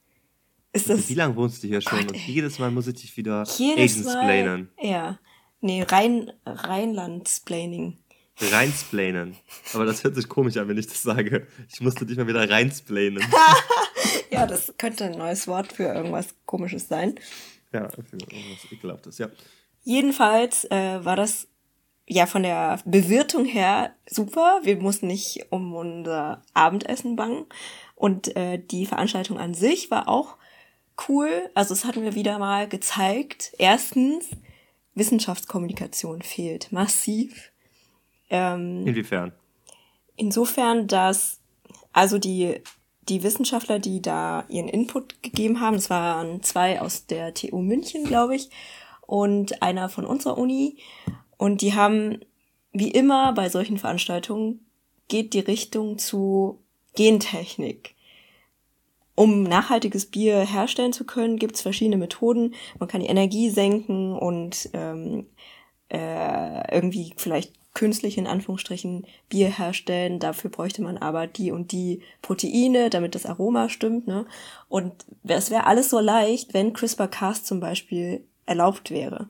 Ist 0.71 0.89
das... 0.89 1.09
Wie 1.09 1.15
lange 1.15 1.35
wohnst 1.35 1.61
du 1.61 1.67
hier 1.67 1.81
schon? 1.81 1.99
Gott, 1.99 2.11
und 2.13 2.27
jedes 2.27 2.59
Mal 2.59 2.71
muss 2.71 2.87
ich 2.87 2.95
dich 2.95 3.17
wieder 3.17 3.41
Asiansplainen. 3.41 4.69
Ja. 4.81 5.19
Nee, 5.59 5.83
Rhein, 5.83 6.31
Rheinland-Splaining. 6.45 7.97
Reinsplainen. 8.39 9.35
Aber 9.73 9.85
das 9.85 10.03
hört 10.03 10.15
sich 10.15 10.27
komisch 10.27 10.57
an, 10.57 10.67
wenn 10.67 10.77
ich 10.77 10.87
das 10.87 11.01
sage. 11.01 11.47
Ich 11.71 11.81
musste 11.81 12.05
dich 12.05 12.17
mal 12.17 12.27
wieder 12.27 12.49
reinsplainen. 12.49 13.23
ja, 14.29 14.45
das 14.45 14.73
könnte 14.77 15.05
ein 15.05 15.17
neues 15.17 15.47
Wort 15.47 15.71
für 15.71 15.83
irgendwas 15.83 16.35
Komisches 16.45 16.87
sein. 16.87 17.15
Ja, 17.71 17.89
für 17.89 18.17
irgendwas 18.17 18.71
Ekelhaftes, 18.71 19.17
ja. 19.17 19.29
Jedenfalls 19.83 20.65
äh, 20.65 21.05
war 21.05 21.15
das 21.15 21.47
ja 22.07 22.25
von 22.25 22.43
der 22.43 22.79
Bewirtung 22.85 23.45
her 23.45 23.95
super. 24.05 24.59
Wir 24.63 24.77
mussten 24.77 25.07
nicht 25.07 25.47
um 25.49 25.73
unser 25.73 26.41
Abendessen 26.53 27.15
bangen. 27.15 27.45
Und 27.95 28.35
äh, 28.35 28.59
die 28.59 28.85
Veranstaltung 28.85 29.39
an 29.39 29.53
sich 29.53 29.89
war 29.91 30.09
auch 30.09 30.35
cool. 31.07 31.49
Also 31.53 31.73
es 31.73 31.85
hat 31.85 31.95
mir 31.95 32.15
wieder 32.15 32.37
mal 32.39 32.67
gezeigt, 32.67 33.53
erstens, 33.57 34.29
Wissenschaftskommunikation 34.93 36.21
fehlt 36.21 36.71
massiv. 36.71 37.51
Ähm, 38.29 38.85
Inwiefern? 38.87 39.31
Insofern, 40.15 40.87
dass 40.87 41.39
also 41.93 42.17
die, 42.17 42.61
die 43.07 43.23
Wissenschaftler, 43.23 43.79
die 43.79 44.01
da 44.01 44.45
ihren 44.49 44.67
Input 44.67 45.21
gegeben 45.23 45.59
haben, 45.59 45.75
es 45.75 45.89
waren 45.89 46.43
zwei 46.43 46.81
aus 46.81 47.05
der 47.05 47.33
TU 47.33 47.61
München, 47.61 48.03
glaube 48.05 48.35
ich, 48.35 48.49
und 49.01 49.61
einer 49.61 49.89
von 49.89 50.05
unserer 50.05 50.37
Uni, 50.37 50.77
und 51.37 51.61
die 51.61 51.73
haben, 51.73 52.19
wie 52.71 52.91
immer 52.91 53.33
bei 53.33 53.49
solchen 53.49 53.77
Veranstaltungen, 53.77 54.65
geht 55.07 55.33
die 55.33 55.39
Richtung 55.39 55.97
zu 55.97 56.59
Gentechnik. 56.95 57.95
Um 59.15 59.43
nachhaltiges 59.43 60.07
Bier 60.07 60.39
herstellen 60.41 60.91
zu 60.91 61.05
können, 61.05 61.37
gibt 61.37 61.55
es 61.55 61.61
verschiedene 61.61 61.97
Methoden. 61.97 62.53
Man 62.79 62.89
kann 62.89 63.01
die 63.01 63.07
Energie 63.07 63.49
senken 63.49 64.13
und 64.17 64.69
ähm, 64.73 65.27
äh, 65.89 66.75
irgendwie 66.75 67.13
vielleicht 67.15 67.53
künstlich 67.75 68.17
in 68.17 68.25
Anführungsstrichen 68.25 69.05
Bier 69.29 69.49
herstellen. 69.49 70.19
Dafür 70.19 70.49
bräuchte 70.49 70.81
man 70.81 70.97
aber 70.97 71.27
die 71.27 71.51
und 71.51 71.71
die 71.71 72.01
Proteine, 72.23 72.89
damit 72.89 73.13
das 73.13 73.27
Aroma 73.27 73.69
stimmt. 73.69 74.07
Ne? 74.07 74.25
Und 74.67 75.05
es 75.23 75.51
wäre 75.51 75.67
alles 75.67 75.91
so 75.91 75.99
leicht, 75.99 76.55
wenn 76.55 76.73
CRISPR-Cas 76.73 77.43
zum 77.43 77.59
Beispiel 77.59 78.25
erlaubt 78.47 78.89
wäre. 78.89 79.29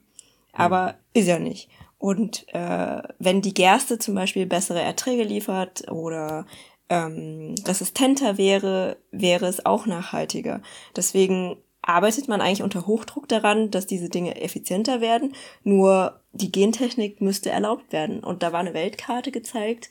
Aber 0.53 0.94
mhm. 0.94 1.19
ist 1.19 1.27
ja 1.27 1.39
nicht. 1.39 1.69
Und 1.97 2.45
äh, 2.54 3.02
wenn 3.19 3.42
die 3.42 3.54
Gerste 3.54 3.99
zum 3.99 4.16
Beispiel 4.16 4.45
bessere 4.45 4.81
Erträge 4.81 5.23
liefert 5.23 5.92
oder 5.92 6.45
ähm, 6.87 7.56
resistenter 7.66 8.37
wäre, 8.37 8.97
wäre 9.11 9.47
es 9.47 9.66
auch 9.66 9.87
nachhaltiger. 9.87 10.61
Deswegen 10.95 11.57
arbeitet 11.81 12.28
man 12.28 12.42
eigentlich 12.42 12.64
unter 12.64 12.87
Hochdruck 12.87 13.28
daran, 13.28 13.71
dass 13.71 13.85
diese 13.85 14.09
Dinge 14.09 14.42
effizienter 14.42 15.02
werden. 15.02 15.33
Nur 15.64 16.19
die 16.35 16.51
Gentechnik 16.51 17.21
müsste 17.21 17.49
erlaubt 17.49 17.92
werden. 17.92 18.23
Und 18.23 18.44
da 18.44 18.51
war 18.51 18.59
eine 18.59 18.73
Weltkarte 18.73 19.31
gezeigt, 19.31 19.89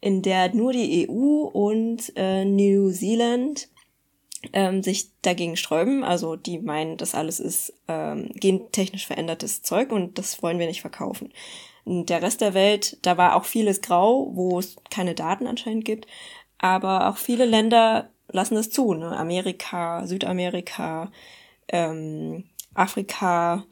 in 0.00 0.22
der 0.22 0.54
nur 0.54 0.72
die 0.72 1.08
EU 1.08 1.44
und 1.44 2.12
äh, 2.16 2.44
New 2.44 2.90
Zealand 2.90 3.68
ähm, 4.52 4.82
sich 4.82 5.10
dagegen 5.22 5.56
sträuben. 5.56 6.02
Also 6.02 6.36
die 6.36 6.58
meinen, 6.58 6.96
das 6.96 7.14
alles 7.14 7.38
ist 7.40 7.74
ähm, 7.88 8.30
gentechnisch 8.34 9.06
verändertes 9.06 9.62
Zeug 9.62 9.92
und 9.92 10.18
das 10.18 10.42
wollen 10.42 10.58
wir 10.58 10.66
nicht 10.66 10.80
verkaufen. 10.80 11.32
Und 11.84 12.10
der 12.10 12.22
Rest 12.22 12.40
der 12.40 12.54
Welt, 12.54 12.98
da 13.02 13.16
war 13.16 13.36
auch 13.36 13.44
vieles 13.44 13.80
grau, 13.80 14.30
wo 14.34 14.58
es 14.58 14.76
keine 14.90 15.14
Daten 15.14 15.46
anscheinend 15.46 15.84
gibt. 15.84 16.06
Aber 16.58 17.08
auch 17.08 17.16
viele 17.16 17.44
Länder 17.44 18.10
lassen 18.28 18.54
das 18.54 18.70
zu. 18.70 18.94
Ne? 18.94 19.16
Amerika, 19.16 20.06
Südamerika, 20.06 21.10
ähm, 21.68 22.44
Afrika, 22.74 23.64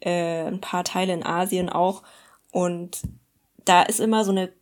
äh, 0.00 0.44
ein 0.44 0.60
paar 0.60 0.84
Teile 0.84 1.12
in 1.12 1.24
Asien 1.24 1.68
auch. 1.68 2.02
Und 2.52 3.02
da 3.64 3.82
ist 3.82 4.00
immer 4.00 4.24
so 4.24 4.30
eine 4.30 4.52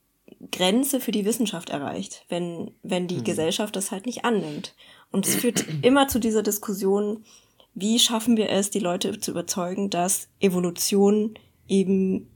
Grenze 0.51 1.01
für 1.01 1.13
die 1.13 1.25
Wissenschaft 1.25 1.71
erreicht, 1.71 2.25
wenn, 2.29 2.73
wenn 2.83 3.07
die 3.07 3.19
mhm. 3.19 3.25
Gesellschaft 3.25 3.77
das 3.77 3.91
halt 3.91 4.07
nicht 4.07 4.25
annimmt. 4.25 4.75
Und 5.11 5.27
es 5.27 5.35
führt 5.35 5.65
immer 5.83 6.09
zu 6.09 6.19
dieser 6.19 6.43
Diskussion, 6.43 7.25
wie 7.75 7.99
schaffen 7.99 8.37
wir 8.37 8.51
es, 8.51 8.71
die 8.71 8.81
Leute 8.81 9.19
zu 9.19 9.33
überzeugen, 9.33 9.91
dass 9.91 10.29
Evolution 10.41 11.35
eben 11.67 12.31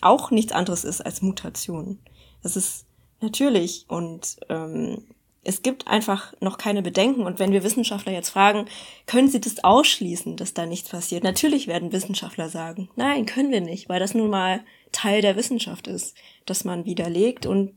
auch 0.00 0.30
nichts 0.30 0.52
anderes 0.52 0.84
ist 0.84 1.00
als 1.00 1.22
Mutation. 1.22 1.98
Das 2.42 2.56
ist 2.56 2.86
natürlich 3.20 3.84
und 3.88 4.38
ähm, 4.48 5.04
es 5.42 5.62
gibt 5.62 5.86
einfach 5.88 6.34
noch 6.40 6.58
keine 6.58 6.82
Bedenken. 6.82 7.22
Und 7.22 7.38
wenn 7.38 7.52
wir 7.52 7.64
Wissenschaftler 7.64 8.12
jetzt 8.12 8.28
fragen, 8.30 8.66
können 9.06 9.28
sie 9.28 9.40
das 9.40 9.64
ausschließen, 9.64 10.36
dass 10.36 10.52
da 10.54 10.66
nichts 10.66 10.90
passiert? 10.90 11.24
Natürlich 11.24 11.66
werden 11.66 11.92
Wissenschaftler 11.92 12.48
sagen, 12.48 12.90
nein, 12.96 13.26
können 13.26 13.50
wir 13.50 13.60
nicht, 13.60 13.88
weil 13.88 14.00
das 14.00 14.14
nun 14.14 14.30
mal 14.30 14.60
Teil 14.92 15.22
der 15.22 15.36
Wissenschaft 15.36 15.86
ist, 15.86 16.16
dass 16.46 16.64
man 16.64 16.84
widerlegt 16.84 17.46
und 17.46 17.72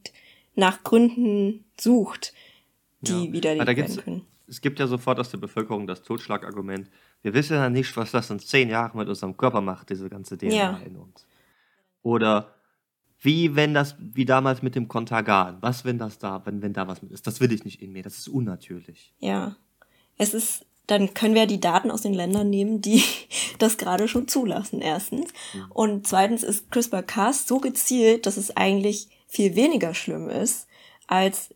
nach 0.55 0.84
Gründen 0.84 1.63
sucht, 1.79 2.34
die 3.01 3.27
Ja. 3.27 3.34
widerlegt 3.34 3.67
werden 3.67 3.98
können. 3.98 4.22
es 4.48 4.62
gibt 4.62 4.79
ja 4.79 4.88
sofort 4.88 5.20
aus 5.20 5.29
der 5.32 5.38
Bevölkerung 5.38 5.88
das 5.88 6.03
Totschlagargument. 6.03 6.89
Wir 7.22 7.34
wissen 7.34 7.55
ja 7.55 7.70
nicht, 7.70 7.96
was 7.98 8.12
das 8.12 8.29
in 8.29 8.39
zehn 8.39 8.70
Jahren 8.70 8.98
mit 8.98 9.08
unserem 9.08 9.38
Körper 9.38 9.62
macht, 9.62 9.89
diese 9.89 10.10
ganze 10.10 10.38
DNA 10.38 10.53
Ja. 10.53 10.79
in 10.86 10.98
uns. 10.98 11.25
Oder 12.01 12.52
wie 13.24 13.56
wenn 13.56 13.74
das, 13.74 13.96
wie 14.00 14.25
damals 14.25 14.62
mit 14.62 14.75
dem 14.75 14.88
Kontergan. 14.88 15.58
Was, 15.62 15.86
wenn 15.86 15.98
das 15.98 16.20
da, 16.20 16.42
wenn, 16.46 16.62
wenn 16.62 16.74
da 16.74 16.88
was 16.88 17.01
mit 17.01 17.12
ist? 17.12 17.25
Das 17.25 17.39
will 17.39 17.51
ich 17.53 17.63
nicht 17.63 17.82
in 17.82 17.94
mir, 17.94 18.03
das 18.03 18.18
ist 18.18 18.27
unnatürlich. 18.27 19.13
Ja. 19.20 19.56
Es 20.18 20.34
ist, 20.34 20.65
dann 20.88 21.13
können 21.13 21.34
wir 21.34 21.48
die 21.48 21.62
Daten 21.62 21.89
aus 21.89 22.01
den 22.01 22.13
Ländern 22.13 22.50
nehmen, 22.50 22.82
die 22.82 23.01
das 23.60 23.77
gerade 23.77 24.10
schon 24.10 24.27
zulassen, 24.27 24.82
erstens. 24.82 25.32
Mhm. 25.53 25.72
Und 25.72 26.08
zweitens 26.08 26.44
ist 26.44 26.70
CRISPR-Cas 26.70 27.48
so 27.48 27.60
gezielt, 27.60 28.25
dass 28.25 28.36
es 28.36 28.56
eigentlich 28.58 29.08
viel 29.27 29.56
weniger 29.56 29.94
schlimm 29.94 30.30
ist, 30.30 30.68
als, 31.08 31.50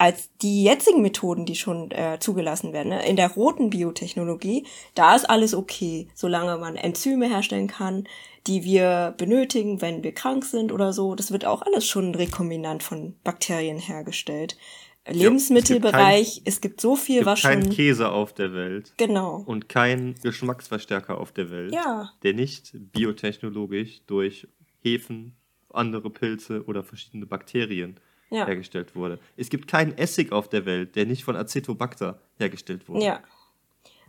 als 0.00 0.30
die 0.40 0.64
jetzigen 0.64 1.02
Methoden, 1.02 1.44
die 1.44 1.54
schon 1.56 1.90
äh, 1.90 2.16
zugelassen 2.20 2.72
werden. 2.72 2.88
Ne? 2.88 3.06
In 3.06 3.16
der 3.16 3.30
roten 3.32 3.68
Biotechnologie, 3.68 4.66
da 4.94 5.14
ist 5.14 5.28
alles 5.28 5.54
okay, 5.54 6.08
solange 6.14 6.56
man 6.56 6.76
Enzyme 6.76 7.28
herstellen 7.28 7.66
kann, 7.68 8.04
die 8.46 8.64
wir 8.64 9.14
benötigen, 9.18 9.82
wenn 9.82 10.02
wir 10.02 10.12
krank 10.12 10.46
sind 10.46 10.72
oder 10.72 10.94
so. 10.94 11.14
Das 11.14 11.32
wird 11.32 11.44
auch 11.44 11.60
alles 11.60 11.86
schon 11.86 12.14
rekombinant 12.14 12.82
von 12.82 13.14
Bakterien 13.24 13.78
hergestellt. 13.78 14.56
Lebensmittelbereich, 15.06 16.42
es 16.44 16.60
gibt 16.60 16.80
so 16.80 16.96
viel, 16.96 17.16
Es 17.16 17.18
gibt 17.20 17.26
was 17.26 17.42
keinen 17.42 17.62
schon. 17.64 17.72
Käse 17.72 18.10
auf 18.10 18.32
der 18.32 18.52
Welt 18.54 18.94
Genau. 18.96 19.42
und 19.46 19.68
keinen 19.68 20.14
Geschmacksverstärker 20.22 21.18
auf 21.18 21.32
der 21.32 21.50
Welt, 21.50 21.74
Ja. 21.74 22.10
der 22.22 22.32
nicht 22.34 22.72
biotechnologisch 22.92 24.00
durch 24.06 24.48
Hefen, 24.82 25.36
andere 25.72 26.10
Pilze 26.10 26.64
oder 26.64 26.82
verschiedene 26.82 27.26
Bakterien 27.26 28.00
Ja. 28.30 28.46
hergestellt 28.46 28.94
wurde. 28.94 29.18
Es 29.36 29.48
gibt 29.50 29.66
keinen 29.68 29.96
Essig 29.98 30.30
auf 30.32 30.48
der 30.48 30.64
Welt, 30.64 30.94
der 30.96 31.04
nicht 31.06 31.24
von 31.24 31.34
Acetobacter 31.36 32.20
hergestellt 32.38 32.88
wurde. 32.88 33.04
Ja. 33.04 33.20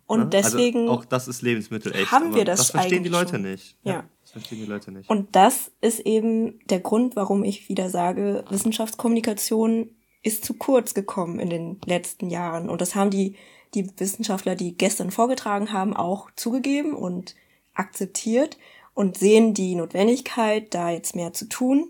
Und 0.07 0.19
Ne? 0.19 0.27
deswegen. 0.29 0.81
Also 0.81 0.91
auch 0.91 1.05
das 1.05 1.27
ist 1.27 1.41
Lebensmittel 1.41 1.95
echt. 1.95 2.11
haben 2.11 2.35
wir 2.35 2.45
das 2.45 2.59
Das 2.59 2.71
verstehen 2.71 3.03
die 3.03 3.09
Leute 3.09 3.31
schon. 3.35 3.41
nicht. 3.43 3.77
Ja. 3.83 4.03
Das 4.21 4.31
verstehen 4.31 4.59
die 4.59 4.65
Leute 4.65 4.91
nicht. 4.91 5.09
Und 5.09 5.35
das 5.35 5.71
ist 5.81 6.01
eben 6.01 6.59
der 6.67 6.79
Grund, 6.81 7.15
warum 7.15 7.43
ich 7.43 7.67
wieder 7.69 7.89
sage, 7.89 8.43
Wissenschaftskommunikation 8.49 9.89
ist 10.23 10.45
zu 10.45 10.53
kurz 10.53 10.93
gekommen 10.93 11.39
in 11.39 11.49
den 11.49 11.81
letzten 11.85 12.29
Jahren. 12.29 12.69
Und 12.69 12.81
das 12.81 12.93
haben 12.95 13.09
die, 13.09 13.35
die 13.73 13.89
Wissenschaftler, 13.97 14.55
die 14.55 14.77
gestern 14.77 15.11
vorgetragen 15.11 15.73
haben, 15.73 15.95
auch 15.95 16.29
zugegeben 16.35 16.93
und 16.93 17.35
akzeptiert 17.73 18.57
und 18.93 19.17
sehen 19.17 19.53
die 19.53 19.75
Notwendigkeit, 19.75 20.73
da 20.73 20.91
jetzt 20.91 21.15
mehr 21.15 21.33
zu 21.33 21.47
tun. 21.49 21.89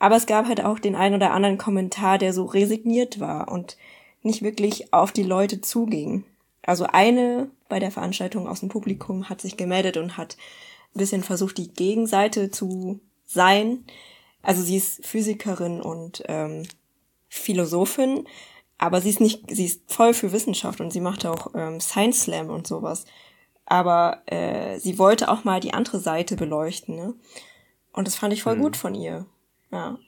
Aber 0.00 0.16
es 0.16 0.26
gab 0.26 0.46
halt 0.46 0.64
auch 0.64 0.80
den 0.80 0.96
einen 0.96 1.14
oder 1.14 1.30
anderen 1.30 1.58
Kommentar, 1.58 2.18
der 2.18 2.32
so 2.32 2.46
resigniert 2.46 3.20
war 3.20 3.52
und 3.52 3.76
nicht 4.22 4.42
wirklich 4.42 4.92
auf 4.92 5.12
die 5.12 5.22
Leute 5.22 5.60
zuging. 5.60 6.24
Also 6.62 6.86
eine 6.86 7.50
bei 7.68 7.78
der 7.78 7.90
Veranstaltung 7.92 8.48
aus 8.48 8.60
dem 8.60 8.68
Publikum 8.68 9.28
hat 9.28 9.40
sich 9.40 9.56
gemeldet 9.56 9.96
und 9.96 10.16
hat 10.16 10.36
ein 10.94 10.98
bisschen 10.98 11.22
versucht, 11.22 11.58
die 11.58 11.72
Gegenseite 11.72 12.50
zu 12.50 12.98
sein. 13.26 13.84
Also 14.42 14.62
sie 14.62 14.76
ist 14.76 15.06
Physikerin 15.06 15.80
und 15.80 16.22
ähm, 16.26 16.64
Philosophin, 17.28 18.26
aber 18.78 19.00
sie 19.00 19.10
ist 19.10 19.20
nicht, 19.20 19.44
sie 19.54 19.66
ist 19.66 19.82
voll 19.86 20.14
für 20.14 20.32
Wissenschaft 20.32 20.80
und 20.80 20.92
sie 20.92 21.00
macht 21.00 21.26
auch 21.26 21.54
ähm, 21.54 21.80
Science 21.80 22.22
Slam 22.22 22.48
und 22.50 22.66
sowas. 22.66 23.04
Aber 23.66 24.22
äh, 24.26 24.78
sie 24.80 24.98
wollte 24.98 25.30
auch 25.30 25.44
mal 25.44 25.60
die 25.60 25.74
andere 25.74 26.00
Seite 26.00 26.34
beleuchten, 26.36 26.96
ne? 26.96 27.14
Und 27.92 28.06
das 28.08 28.16
fand 28.16 28.32
ich 28.32 28.42
voll 28.42 28.56
Mhm. 28.56 28.62
gut 28.62 28.76
von 28.76 28.94
ihr. 28.94 29.26
Ja. 29.70 29.98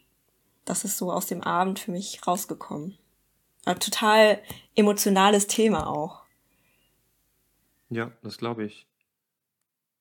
Das 0.65 0.85
ist 0.85 0.97
so 0.99 1.11
aus 1.13 1.27
dem 1.27 1.43
Abend 1.43 1.79
für 1.81 1.91
mich 1.91 2.25
rausgekommen. 2.27 2.97
Ein 3.65 3.81
total 3.81 4.41
emotionales 4.77 5.47
Thema 5.47 5.87
auch. 5.89 6.23
Ja, 7.91 8.11
das 8.23 8.39
glaube 8.39 8.65
ich. 8.65 8.87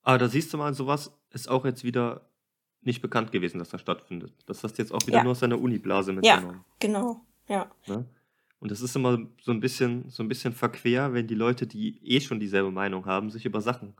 Aber 0.03 0.17
da 0.17 0.27
siehst 0.27 0.53
du 0.53 0.57
mal, 0.57 0.73
sowas 0.73 1.11
ist 1.31 1.49
auch 1.49 1.65
jetzt 1.65 1.83
wieder 1.83 2.21
nicht 2.81 3.01
bekannt 3.01 3.31
gewesen, 3.31 3.59
dass 3.59 3.69
das 3.69 3.81
stattfindet. 3.81 4.33
Das 4.47 4.63
hast 4.63 4.77
du 4.77 4.81
jetzt 4.81 4.91
auch 4.91 5.05
wieder 5.05 5.17
Ja. 5.17 5.23
nur 5.23 5.31
aus 5.33 5.39
deiner 5.39 5.59
Uni-Blase 5.59 6.11
Ja, 6.23 6.37
mitgenommen. 6.37 6.65
genau. 6.79 7.21
Ja. 7.47 7.69
Ne? 7.85 8.05
Und 8.59 8.71
das 8.71 8.81
ist 8.81 8.95
immer 8.95 9.19
so 9.41 9.51
ein 9.51 9.59
bisschen, 9.59 10.09
so 10.09 10.23
ein 10.23 10.27
bisschen 10.29 10.53
verquer, 10.53 11.13
wenn 11.13 11.27
die 11.27 11.35
Leute, 11.35 11.67
die 11.67 11.99
eh 12.03 12.21
schon 12.21 12.39
dieselbe 12.39 12.71
Meinung 12.71 13.05
haben, 13.05 13.29
sich 13.29 13.45
über 13.45 13.61
Sachen 13.61 13.93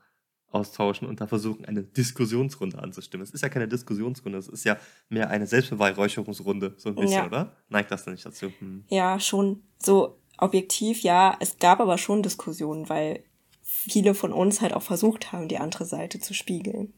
austauschen 0.52 1.08
und 1.08 1.22
da 1.22 1.28
versuchen, 1.28 1.66
eine 1.66 1.84
Diskussionsrunde 1.84 2.80
anzustimmen. 2.80 3.24
Es 3.24 3.32
ist 3.32 3.42
ja 3.42 3.50
keine 3.50 3.68
Diskussionsrunde, 3.68 4.38
es 4.38 4.48
ist 4.48 4.64
ja 4.66 4.78
mehr 5.10 5.30
eine 5.30 5.48
Selbstbeweihräucherungsrunde, 5.48 6.76
so 6.78 6.90
ein 6.90 6.96
bisschen, 6.96 7.12
Ja. 7.12 7.26
oder? 7.28 7.56
Neigt 7.70 7.92
das 7.92 8.04
denn 8.04 8.14
nicht 8.14 8.26
dazu? 8.26 8.52
Hm. 8.60 8.84
Ja, 8.90 9.20
schon 9.20 9.64
so 9.80 10.18
objektiv, 10.38 11.02
ja. 11.04 11.38
Es 11.40 11.58
gab 11.58 11.80
aber 11.80 11.98
schon 11.98 12.24
Diskussionen, 12.24 12.90
weil 12.90 13.24
viele 13.62 14.14
von 14.14 14.34
uns 14.34 14.62
halt 14.62 14.74
auch 14.74 14.82
versucht 14.84 15.32
haben, 15.32 15.48
die 15.48 15.58
andere 15.58 15.86
Seite 15.86 16.20
zu 16.20 16.34
spiegeln. 16.34 16.94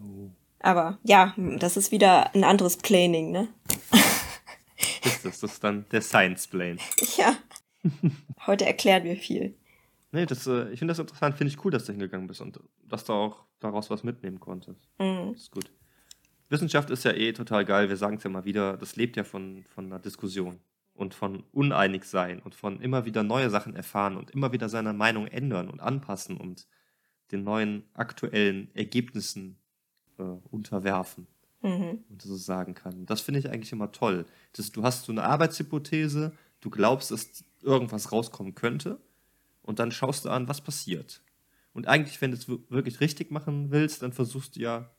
Oh. 0.00 0.30
Aber 0.60 0.98
ja, 1.02 1.34
das 1.36 1.76
ist 1.76 1.90
wieder 1.92 2.34
ein 2.34 2.44
anderes 2.44 2.76
Planing, 2.76 3.30
ne? 3.30 3.48
Ist 5.04 5.24
das, 5.24 5.40
das 5.40 5.52
ist 5.52 5.64
dann 5.64 5.86
der 5.92 6.02
Science-Plane. 6.02 6.78
Ja. 7.16 7.36
Heute 8.46 8.64
erklären 8.64 9.02
wir 9.02 9.16
viel. 9.16 9.56
Nee, 10.12 10.26
das, 10.26 10.46
äh, 10.46 10.70
ich 10.70 10.78
finde 10.78 10.92
das 10.92 10.98
interessant, 10.98 11.36
finde 11.36 11.52
ich 11.52 11.64
cool, 11.64 11.70
dass 11.70 11.86
du 11.86 11.92
hingegangen 11.92 12.26
bist 12.26 12.40
und 12.40 12.60
dass 12.86 13.04
du 13.04 13.14
auch 13.14 13.44
daraus 13.60 13.90
was 13.90 14.04
mitnehmen 14.04 14.40
konntest. 14.40 14.88
Mhm. 14.98 15.32
Das 15.32 15.42
ist 15.42 15.50
gut. 15.50 15.72
Wissenschaft 16.50 16.90
ist 16.90 17.04
ja 17.04 17.12
eh 17.12 17.32
total 17.32 17.64
geil, 17.64 17.88
wir 17.88 17.96
sagen 17.96 18.16
es 18.16 18.22
ja 18.22 18.30
mal 18.30 18.44
wieder, 18.44 18.76
das 18.76 18.96
lebt 18.96 19.16
ja 19.16 19.24
von, 19.24 19.64
von 19.64 19.86
einer 19.86 19.98
Diskussion 19.98 20.60
und 20.92 21.14
von 21.14 21.44
uneinig 21.52 22.04
sein 22.04 22.40
und 22.40 22.54
von 22.54 22.78
immer 22.80 23.06
wieder 23.06 23.22
neue 23.22 23.48
Sachen 23.48 23.74
erfahren 23.74 24.18
und 24.18 24.30
immer 24.30 24.52
wieder 24.52 24.68
seine 24.68 24.92
Meinung 24.92 25.26
ändern 25.26 25.70
und 25.70 25.80
anpassen 25.80 26.36
und 26.36 26.68
den 27.30 27.42
neuen 27.42 27.84
aktuellen 27.94 28.70
Ergebnissen 28.74 29.56
äh, 30.18 30.22
unterwerfen 30.50 31.26
Mhm. 31.62 32.04
und 32.10 32.20
so 32.20 32.34
sagen 32.34 32.74
kann. 32.74 33.06
Das 33.06 33.20
finde 33.20 33.38
ich 33.38 33.48
eigentlich 33.48 33.70
immer 33.70 33.92
toll. 33.92 34.26
Das, 34.52 34.72
du 34.72 34.82
hast 34.82 35.04
so 35.04 35.12
eine 35.12 35.22
Arbeitshypothese, 35.22 36.32
du 36.60 36.70
glaubst, 36.70 37.12
dass 37.12 37.44
irgendwas 37.62 38.10
rauskommen 38.10 38.56
könnte 38.56 39.00
und 39.62 39.78
dann 39.78 39.90
schaust 39.92 40.24
du 40.24 40.30
an, 40.30 40.48
was 40.48 40.60
passiert. 40.60 41.22
Und 41.72 41.88
eigentlich, 41.88 42.20
wenn 42.20 42.30
du 42.32 42.36
es 42.36 42.48
wir- 42.48 42.58
wirklich 42.68 43.00
richtig 43.00 43.30
machen 43.30 43.70
willst, 43.70 44.02
dann 44.02 44.12
versuchst 44.12 44.56
du 44.56 44.60
ja 44.60 44.90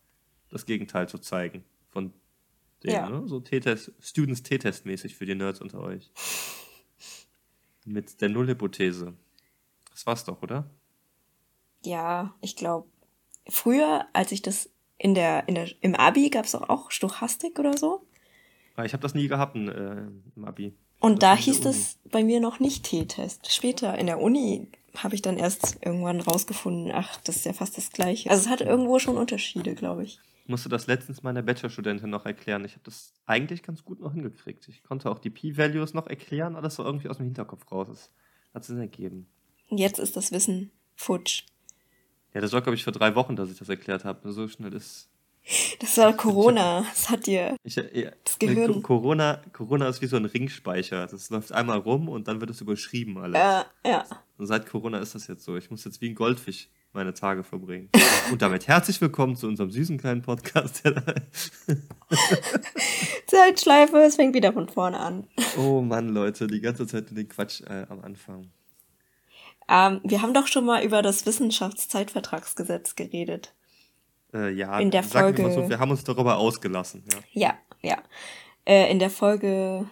das 0.50 0.66
Gegenteil 0.66 1.08
zu 1.08 1.18
zeigen 1.20 1.64
von 1.90 2.14
dem, 2.84 2.92
Ja. 2.92 3.10
ne? 3.10 3.28
So 3.28 3.40
T-Test, 3.40 3.92
Students 4.02 4.44
T-Test 4.44 4.86
mäßig 4.86 5.16
für 5.16 5.26
die 5.26 5.36
Nerds 5.36 5.62
unter 5.62 5.80
euch. 5.82 6.12
Mit 7.86 8.22
der 8.22 8.30
Nullhypothese. 8.30 9.14
Das 9.92 10.06
war's 10.06 10.24
doch, 10.26 10.42
oder? 10.42 10.70
Ja, 11.84 12.34
ich 12.42 12.56
glaube, 12.56 12.88
früher, 13.50 14.08
als 14.14 14.32
ich 14.32 14.42
das 14.42 14.70
in 14.98 15.14
der, 15.16 15.48
in 15.50 15.56
der, 15.56 15.70
im 15.82 15.96
Abi 15.96 16.30
gab 16.30 16.46
es 16.46 16.56
auch 16.56 16.92
Stochastik 16.92 17.60
oder 17.60 17.78
so. 17.78 18.06
Weil 18.76 18.86
ich 18.86 18.94
habe 18.94 19.02
das 19.02 19.14
nie 19.14 19.28
gehabt 19.28 19.56
in, 19.56 19.68
äh, 19.68 20.08
im 20.36 20.46
Abi. 20.46 20.74
Und 21.04 21.22
da 21.22 21.36
hieß 21.36 21.66
es 21.66 21.98
bei 22.10 22.24
mir 22.24 22.40
noch 22.40 22.62
nicht 22.62 22.86
T-Test. 22.86 23.52
Später 23.54 23.98
in 23.98 24.06
der 24.06 24.22
Uni 24.22 24.70
habe 24.96 25.16
ich 25.16 25.22
dann 25.22 25.38
erst 25.38 25.80
irgendwann 25.82 26.22
rausgefunden, 26.22 26.94
ach, 26.96 27.18
das 27.26 27.36
ist 27.36 27.46
ja 27.46 27.52
fast 27.52 27.76
das 27.78 27.92
Gleiche. 27.92 28.30
Also 28.30 28.44
es 28.44 28.50
hat 28.50 28.62
irgendwo 28.62 29.00
schon 29.00 29.18
Unterschiede, 29.18 29.76
glaube 29.76 30.06
ich. 30.06 30.22
Ich 30.44 30.48
musste 30.48 30.70
das 30.70 30.88
letztens 30.88 31.22
meiner 31.22 31.42
Bachelorstudentin 31.42 32.10
noch 32.10 32.26
erklären. 32.26 32.64
Ich 32.64 32.72
habe 32.72 32.86
das 32.86 33.12
eigentlich 33.26 33.64
ganz 33.64 33.84
gut 33.84 34.00
noch 34.00 34.14
hingekriegt. 34.14 34.66
Ich 34.70 34.82
konnte 34.82 35.12
auch 35.12 35.20
die 35.20 35.30
P-Values 35.30 35.94
noch 35.94 36.08
erklären, 36.08 36.56
alles 36.56 36.76
so 36.76 36.86
irgendwie 36.86 37.10
aus 37.10 37.18
dem 37.18 37.26
Hinterkopf 37.26 37.70
raus. 37.70 37.88
Das 37.90 38.10
hat 38.54 38.64
Sinn 38.64 38.80
ergeben. 38.80 39.28
Jetzt 39.68 40.00
ist 40.00 40.16
das 40.16 40.32
Wissen 40.32 40.72
futsch. 40.96 41.44
Ja, 42.34 42.40
das 42.40 42.54
war, 42.54 42.62
glaube 42.62 42.76
ich, 42.76 42.86
vor 42.86 42.94
drei 42.94 43.14
Wochen, 43.16 43.36
dass 43.36 43.52
ich 43.52 43.60
das 43.60 43.68
erklärt 43.68 44.06
habe. 44.06 44.32
So 44.32 44.48
schnell 44.48 44.72
ist. 44.72 45.10
Das 45.80 45.98
war 45.98 46.14
Corona. 46.14 46.86
Das 46.90 47.10
hat 47.10 47.28
dir. 47.28 47.58
Ich, 47.64 47.76
ja, 47.76 48.12
Das 48.24 48.40
Gehirn. 48.40 48.74
Co- 48.76 48.80
Corona, 48.82 49.42
Corona 49.52 49.88
ist 49.90 50.02
wie 50.02 50.06
so 50.08 50.16
ein 50.16 50.26
Ringspeicher. 50.26 51.06
Das 51.08 51.30
läuft 51.30 51.52
einmal 51.52 51.80
rum 51.80 52.08
und 52.08 52.28
dann 52.28 52.40
wird 52.40 52.50
es 52.50 52.62
überschrieben 52.62 53.18
alles. 53.18 53.36
Äh, 53.40 53.90
ja. 53.90 54.06
Und 54.38 54.48
seit 54.48 54.66
Corona 54.70 55.00
ist 55.00 55.16
das 55.16 55.28
jetzt 55.28 55.44
so. 55.44 55.58
Ich 55.58 55.70
muss 55.70 55.84
jetzt 55.84 56.00
wie 56.02 56.10
ein 56.10 56.16
Goldfisch 56.16 56.70
meine 56.94 57.14
Tage 57.14 57.44
verbringen. 57.44 57.90
und 58.32 58.42
damit 58.42 58.68
herzlich 58.68 59.02
willkommen 59.02 59.36
zu 59.36 59.48
unserem 59.48 59.70
süßen 59.72 59.98
kleinen 59.98 60.22
Podcast. 60.22 60.84
Zeitschleife, 63.28 63.98
es 63.98 64.16
fängt 64.16 64.36
wieder 64.36 64.54
von 64.54 64.70
vorne 64.70 65.00
an. 65.00 65.28
oh 65.58 65.82
Mann, 65.82 66.10
Leute, 66.10 66.48
die 66.48 66.62
ganze 66.62 66.88
Zeit 66.88 67.10
den 67.12 67.28
Quatsch 67.28 67.62
äh, 67.62 67.86
am 67.90 68.02
Anfang. 68.02 68.50
Ähm, 69.70 70.02
wir 70.04 70.22
haben 70.22 70.34
doch 70.34 70.48
schon 70.48 70.66
mal 70.66 70.84
über 70.84 71.02
das 71.02 71.26
Wissenschaftszeitvertragsgesetz 71.26 72.96
geredet. 72.96 73.54
Äh, 74.34 74.50
ja, 74.54 74.80
In 74.80 74.92
der 74.92 75.04
Folge- 75.04 75.52
so, 75.52 75.70
wir 75.70 75.80
haben 75.80 75.92
uns 75.92 76.04
darüber 76.04 76.38
ausgelassen. 76.38 77.04
Ja. 77.12 77.20
Ja, 77.32 77.58
ja. 77.82 78.04
Äh, 78.66 78.92
in 78.92 79.00
der 79.00 79.10
Folge, 79.10 79.88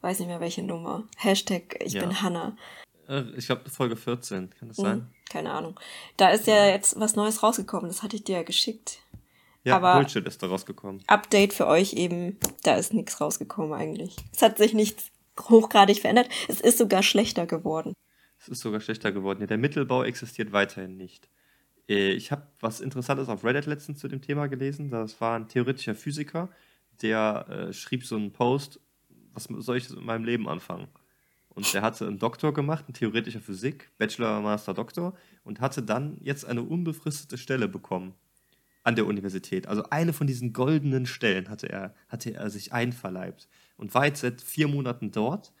weiß 0.00 0.18
nicht 0.18 0.28
mehr 0.28 0.40
welche 0.40 0.62
Nummer. 0.62 1.04
Hashtag 1.16 1.76
ich 1.84 1.92
Ja. 1.92 2.00
bin 2.02 2.20
Hanna. 2.22 2.56
Äh, 3.08 3.22
Ich 3.36 3.46
glaube, 3.46 3.68
Folge 3.70 3.96
14, 3.96 4.50
kann 4.58 4.68
das 4.68 4.78
Hm, 4.78 4.84
sein? 4.84 5.14
keine 5.30 5.52
Ahnung. 5.52 5.78
Da 6.16 6.30
ist 6.30 6.46
ja 6.46 6.66
jetzt 6.66 6.98
was 6.98 7.14
Neues 7.16 7.42
rausgekommen. 7.42 7.88
Das 7.88 8.02
hatte 8.02 8.16
ich 8.16 8.24
dir 8.24 8.36
ja 8.38 8.42
geschickt. 8.42 8.98
Ja, 9.62 9.76
Aber 9.76 9.94
Bullshit 10.00 10.26
ist 10.26 10.42
da 10.42 10.46
rausgekommen. 10.46 11.02
Update 11.06 11.52
für 11.52 11.66
euch 11.66 11.92
eben, 11.92 12.38
da 12.62 12.74
ist 12.76 12.94
nichts 12.94 13.20
rausgekommen 13.20 13.74
eigentlich. 13.74 14.16
Es 14.34 14.40
hat 14.40 14.56
sich 14.56 14.72
nichts 14.72 15.10
hochgradig 15.38 16.00
verändert. 16.00 16.28
Es 16.48 16.60
ist 16.62 16.78
sogar 16.78 17.02
schlechter 17.02 17.46
geworden. 17.46 17.92
Es 18.40 18.48
ist 18.48 18.60
sogar 18.60 18.80
schlechter 18.80 19.12
geworden. 19.12 19.40
Ja, 19.42 19.46
der 19.46 19.58
Mittelbau 19.58 20.02
existiert 20.02 20.52
weiterhin 20.52 20.96
nicht. 20.96 21.28
Äh, 21.88 22.12
Ich 22.12 22.30
habe 22.32 22.46
was 22.60 22.80
Interessantes 22.80 23.28
auf 23.28 23.44
Reddit 23.44 23.66
letztens 23.66 23.98
zu 23.98 24.08
dem 24.08 24.22
Thema 24.22 24.48
gelesen. 24.48 24.90
Das 24.90 25.20
war 25.20 25.36
ein 25.38 25.48
theoretischer 25.48 25.94
Physiker, 25.94 26.48
der 27.02 27.46
äh, 27.48 27.72
schrieb 27.72 28.04
so 28.04 28.16
einen 28.16 28.32
Post, 28.32 28.80
was 29.32 29.44
soll 29.44 29.76
ich 29.76 29.90
in 29.90 30.04
meinem 30.04 30.24
Leben 30.24 30.48
anfangen? 30.48 30.88
Und 31.48 31.72
der 31.74 31.82
hatte 31.82 32.06
einen 32.06 32.18
Doktor 32.18 32.54
gemacht 32.54 32.84
in 32.88 32.94
theoretischer 32.94 33.40
Physik, 33.40 33.90
Bachelor, 33.98 34.40
Master, 34.40 34.72
Doktor, 34.72 35.16
und 35.44 35.60
hatte 35.60 35.82
dann 35.82 36.16
jetzt 36.20 36.44
eine 36.44 36.62
unbefristete 36.62 37.38
Stelle 37.38 37.68
bekommen 37.68 38.14
an 38.82 38.96
der 38.96 39.06
Universität. 39.06 39.66
Also 39.66 39.84
eine 39.90 40.12
von 40.12 40.26
diesen 40.26 40.52
goldenen 40.52 41.06
Stellen 41.06 41.48
hatte 41.48 41.68
er, 41.68 41.94
hatte 42.08 42.34
er 42.34 42.50
sich 42.50 42.72
einverleibt 42.72 43.48
und 43.76 43.94
war 43.94 44.06
jetzt 44.06 44.20
seit 44.20 44.40
vier 44.40 44.68
Monaten 44.68 45.10
dort 45.10 45.52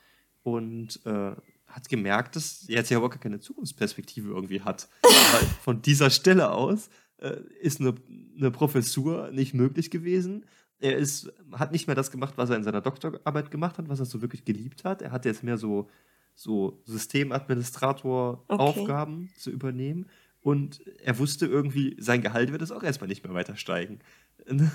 und 0.42 1.04
äh, 1.06 1.32
hat 1.70 1.88
gemerkt, 1.88 2.36
dass 2.36 2.68
er 2.68 2.76
jetzt 2.76 2.90
ja 2.90 2.98
überhaupt 2.98 3.14
gar 3.14 3.22
keine 3.22 3.40
Zukunftsperspektive 3.40 4.28
irgendwie 4.28 4.60
hat. 4.60 4.88
Weil 5.02 5.46
von 5.62 5.80
dieser 5.82 6.10
Stelle 6.10 6.52
aus 6.52 6.90
äh, 7.18 7.36
ist 7.60 7.80
eine, 7.80 7.94
eine 8.36 8.50
Professur 8.50 9.30
nicht 9.30 9.54
möglich 9.54 9.90
gewesen. 9.90 10.44
Er 10.80 10.96
ist, 10.96 11.32
hat 11.52 11.72
nicht 11.72 11.86
mehr 11.86 11.96
das 11.96 12.10
gemacht, 12.10 12.34
was 12.36 12.50
er 12.50 12.56
in 12.56 12.64
seiner 12.64 12.80
Doktorarbeit 12.80 13.50
gemacht 13.50 13.78
hat, 13.78 13.88
was 13.88 14.00
er 14.00 14.06
so 14.06 14.22
wirklich 14.22 14.44
geliebt 14.44 14.84
hat. 14.84 15.02
Er 15.02 15.12
hat 15.12 15.24
jetzt 15.24 15.42
mehr 15.42 15.58
so, 15.58 15.88
so 16.34 16.80
Systemadministrator-Aufgaben 16.86 19.30
zu 19.36 19.50
übernehmen. 19.50 20.06
Und 20.40 20.80
er 21.02 21.18
wusste 21.18 21.46
irgendwie, 21.46 21.96
sein 21.98 22.22
Gehalt 22.22 22.50
wird 22.50 22.62
es 22.62 22.72
auch 22.72 22.82
erstmal 22.82 23.08
nicht 23.08 23.24
mehr 23.24 23.34
weiter 23.34 23.56
steigen. 23.56 23.98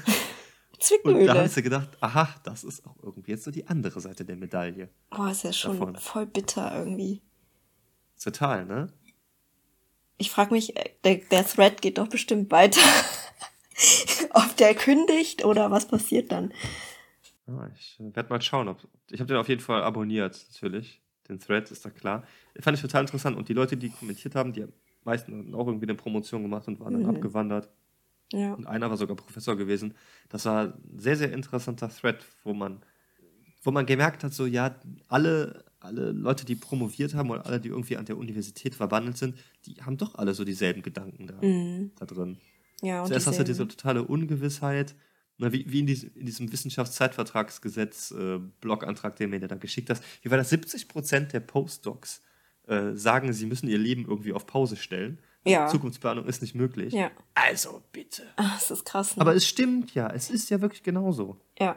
Und 0.75 0.82
da 0.82 0.86
Zwickmühle. 0.86 1.34
hast 1.44 1.58
du 1.58 1.62
gedacht, 1.63 1.89
aha, 2.01 2.29
das 2.44 2.63
ist 2.63 2.86
auch 2.86 2.96
irgendwie 3.01 3.32
jetzt 3.32 3.44
so 3.44 3.51
die 3.51 3.67
andere 3.67 4.00
Seite 4.01 4.25
der 4.25 4.36
Medaille. 4.36 4.89
Oh, 5.17 5.25
ist 5.25 5.44
ja 5.44 5.53
schon 5.53 5.77
Davon. 5.79 5.96
voll 5.98 6.25
bitter 6.25 6.77
irgendwie. 6.77 7.22
Total, 8.22 8.65
ne? 8.65 8.88
Ich 10.17 10.32
frage 10.32 10.53
mich, 10.53 10.75
äh, 10.77 10.89
der, 11.03 11.15
der 11.17 11.46
Thread 11.46 11.82
geht 11.82 11.98
doch 11.98 12.08
bestimmt 12.08 12.51
weiter. 12.51 12.79
Ob 14.34 14.55
der 14.58 14.74
kündigt 14.75 15.44
oder 15.46 15.72
was 15.72 15.88
passiert 15.88 16.32
dann? 16.32 16.53
Ja, 17.48 17.70
ich 17.77 18.00
äh, 18.00 18.15
werde 18.15 18.29
mal 18.29 18.41
schauen. 18.41 18.67
Ob, 18.67 18.79
ich 19.12 19.20
habe 19.20 19.27
den 19.27 19.38
auf 19.38 19.50
jeden 19.50 19.62
Fall 19.62 19.84
abonniert, 19.84 20.46
natürlich. 20.51 21.01
Den 21.27 21.39
Thread 21.39 21.72
ist 21.72 21.84
da 21.86 21.89
klar. 21.89 22.24
Fand 22.60 22.77
ich 22.77 22.82
total 22.82 23.01
interessant. 23.01 23.36
Und 23.36 23.50
die 23.50 23.53
Leute, 23.53 23.75
die 23.77 23.89
kommentiert 23.89 24.36
haben, 24.36 24.53
die 24.53 24.65
meisten 25.03 25.38
hatten 25.39 25.55
auch 25.55 25.67
irgendwie 25.67 25.86
eine 25.88 25.96
Promotion 25.96 26.44
gemacht 26.44 26.67
und 26.67 26.79
waren 26.79 26.94
dann 26.94 27.03
Mhm. 27.03 27.10
abgewandert. 27.15 27.70
Ja. 28.34 28.53
Und 28.53 28.67
einer 28.67 28.89
war 28.89 28.98
sogar 28.98 29.15
Professor 29.15 29.55
gewesen. 29.55 29.94
Das 30.29 30.46
war 30.46 30.65
ein 30.74 31.00
sehr, 31.00 31.15
sehr 31.15 31.32
interessanter 31.32 31.89
Thread, 31.89 32.25
wo 32.44 32.53
man, 32.53 32.82
wo 33.63 33.72
man 33.72 33.86
gemerkt 33.86 34.24
hat, 34.24 34.34
so 34.34 34.46
ja, 34.46 34.75
alle, 35.08 35.63
alle 35.79 36.12
Leute, 36.12 36.46
die 36.46 36.55
promoviert 36.55 37.13
haben 37.13 37.29
oder 37.29 37.46
alle, 37.46 37.60
die 37.60 37.70
irgendwie 37.70 37.98
an 37.98 38.05
der 38.05 38.17
Universität 38.17 38.75
verwandelt 38.75 39.17
sind, 39.17 39.36
die 39.65 39.75
haben 39.82 39.98
doch 39.98 40.15
alle 40.15 40.34
so 40.34 40.44
dieselben 40.44 40.82
Gedanken 40.82 41.27
da, 41.27 41.36
Mhm. 41.41 41.91
da 41.98 42.05
drin. 42.05 42.38
Ja, 42.82 43.01
und 43.01 43.08
Zuerst 43.08 43.27
hast 43.27 43.39
du 43.39 43.44
diese 43.44 43.67
totale 43.67 44.03
Ungewissheit, 44.03 44.96
na, 45.38 45.51
wie, 45.51 45.65
wie 45.72 45.79
in, 45.79 45.86
diesem, 45.88 46.12
in 46.15 46.25
diesem 46.25 46.51
Wissenschaftszeitvertragsgesetz 46.51 48.12
äh, 48.12 48.39
Blogantrag, 48.62 49.15
den 49.17 49.29
mir 49.29 49.39
da 49.39 49.55
geschickt 49.55 49.89
hast. 49.89 50.03
Wie 50.22 50.32
war 50.32 50.38
das? 50.38 50.50
70 50.50 50.88
Prozent 50.88 51.34
der 51.34 51.41
Postdocs 51.41 52.22
äh, 52.67 52.94
sagen, 52.94 53.34
sie 53.34 53.46
müssen 53.46 53.67
ihr 53.67 53.77
Leben 53.77 54.05
irgendwie 54.05 54.34
auf 54.34 54.46
Pause 54.48 54.75
stellen. 54.75 55.20
Ja. 55.46 55.68
Zukunftsplanung 55.68 56.25
ist 56.25 56.42
nicht 56.42 56.56
möglich. 56.56 56.94
Ja. 56.94 57.12
Also 57.36 57.82
bitte. 57.92 58.24
Ah, 58.36 58.52
das 58.56 58.72
ist 58.72 58.86
krass. 58.86 59.16
Ne? 59.16 59.22
Aber 59.22 59.36
es 59.36 59.48
stimmt 59.48 59.94
ja, 59.94 60.10
es 60.10 60.30
ist 60.30 60.50
ja 60.50 60.60
wirklich 60.62 60.84
genauso. 60.84 61.38
ja. 61.60 61.75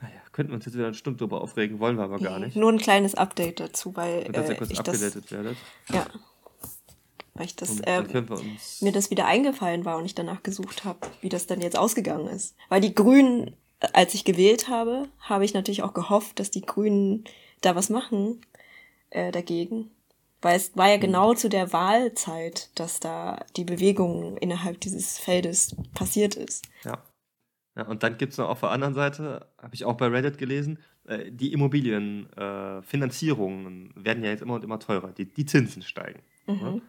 Naja, 0.00 0.20
könnten 0.30 0.52
wir 0.52 0.54
uns 0.56 0.66
jetzt 0.66 0.74
wieder 0.74 0.86
eine 0.86 0.94
Stunde 0.94 1.18
drüber 1.18 1.40
aufregen, 1.40 1.80
wollen 1.80 1.96
wir 1.96 2.04
aber 2.04 2.20
gar 2.20 2.38
nicht. 2.38 2.54
Nur 2.54 2.70
ein 2.70 2.78
kleines 2.78 3.16
Update 3.16 3.58
dazu, 3.58 3.96
weil 3.96 4.22
Dass 4.24 4.48
ihr 4.48 4.54
äh, 4.54 4.58
kurz 4.58 4.68
das, 4.68 4.78
abgedatet 4.78 5.32
werdet. 5.32 5.56
ja, 5.92 6.06
weil 7.34 7.46
ich 7.46 7.56
das, 7.56 7.70
Und 7.70 7.86
äh, 7.88 8.04
mir 8.82 8.92
das 8.92 9.10
wieder 9.10 9.26
eingefallen 9.26 9.84
war 9.84 9.96
und 9.96 10.04
ich 10.04 10.14
danach 10.14 10.44
gesucht 10.44 10.84
habe, 10.84 11.00
wie 11.22 11.28
das 11.28 11.46
dann 11.48 11.60
jetzt 11.60 11.76
ausgegangen 11.76 12.28
ist. 12.28 12.54
Weil 12.68 12.80
die 12.80 12.94
Grünen, 12.94 13.56
als 13.92 14.14
ich 14.14 14.24
gewählt 14.24 14.68
habe, 14.68 15.08
habe 15.18 15.44
ich 15.44 15.54
natürlich 15.54 15.82
auch 15.82 15.94
gehofft, 15.94 16.38
dass 16.38 16.52
die 16.52 16.62
Grünen 16.62 17.24
da 17.62 17.74
was 17.74 17.90
machen 17.90 18.42
äh, 19.10 19.32
dagegen. 19.32 19.90
Weil 20.42 20.56
es 20.56 20.76
war 20.76 20.88
ja 20.88 20.96
Mhm. 20.96 21.00
genau 21.02 21.34
zu 21.34 21.48
der 21.48 21.72
Wahlzeit, 21.72 22.70
dass 22.78 23.00
da 23.00 23.44
die 23.56 23.64
Bewegung 23.64 24.36
innerhalb 24.38 24.80
dieses 24.80 25.18
Feldes 25.18 25.76
passiert 25.94 26.34
ist. 26.34 26.66
Ja. 26.84 27.02
ja 27.76 27.86
und 27.86 28.02
dann 28.02 28.16
gibt 28.16 28.32
es 28.32 28.38
noch 28.38 28.48
auf 28.48 28.60
der 28.60 28.70
anderen 28.70 28.94
Seite, 28.94 29.46
habe 29.58 29.74
ich 29.74 29.84
auch 29.84 29.96
bei 29.96 30.06
Reddit 30.06 30.38
gelesen, 30.38 30.78
äh, 31.04 31.30
die 31.30 31.52
Immobilienfinanzierungen 31.52 33.92
äh, 33.96 34.04
werden 34.04 34.24
ja 34.24 34.30
jetzt 34.30 34.42
immer 34.42 34.54
und 34.54 34.64
immer 34.64 34.78
teurer. 34.78 35.12
Die, 35.12 35.26
die 35.26 35.46
Zinsen 35.46 35.82
steigen. 35.82 36.20
Mhm. 36.46 36.54
Ne? 36.54 36.82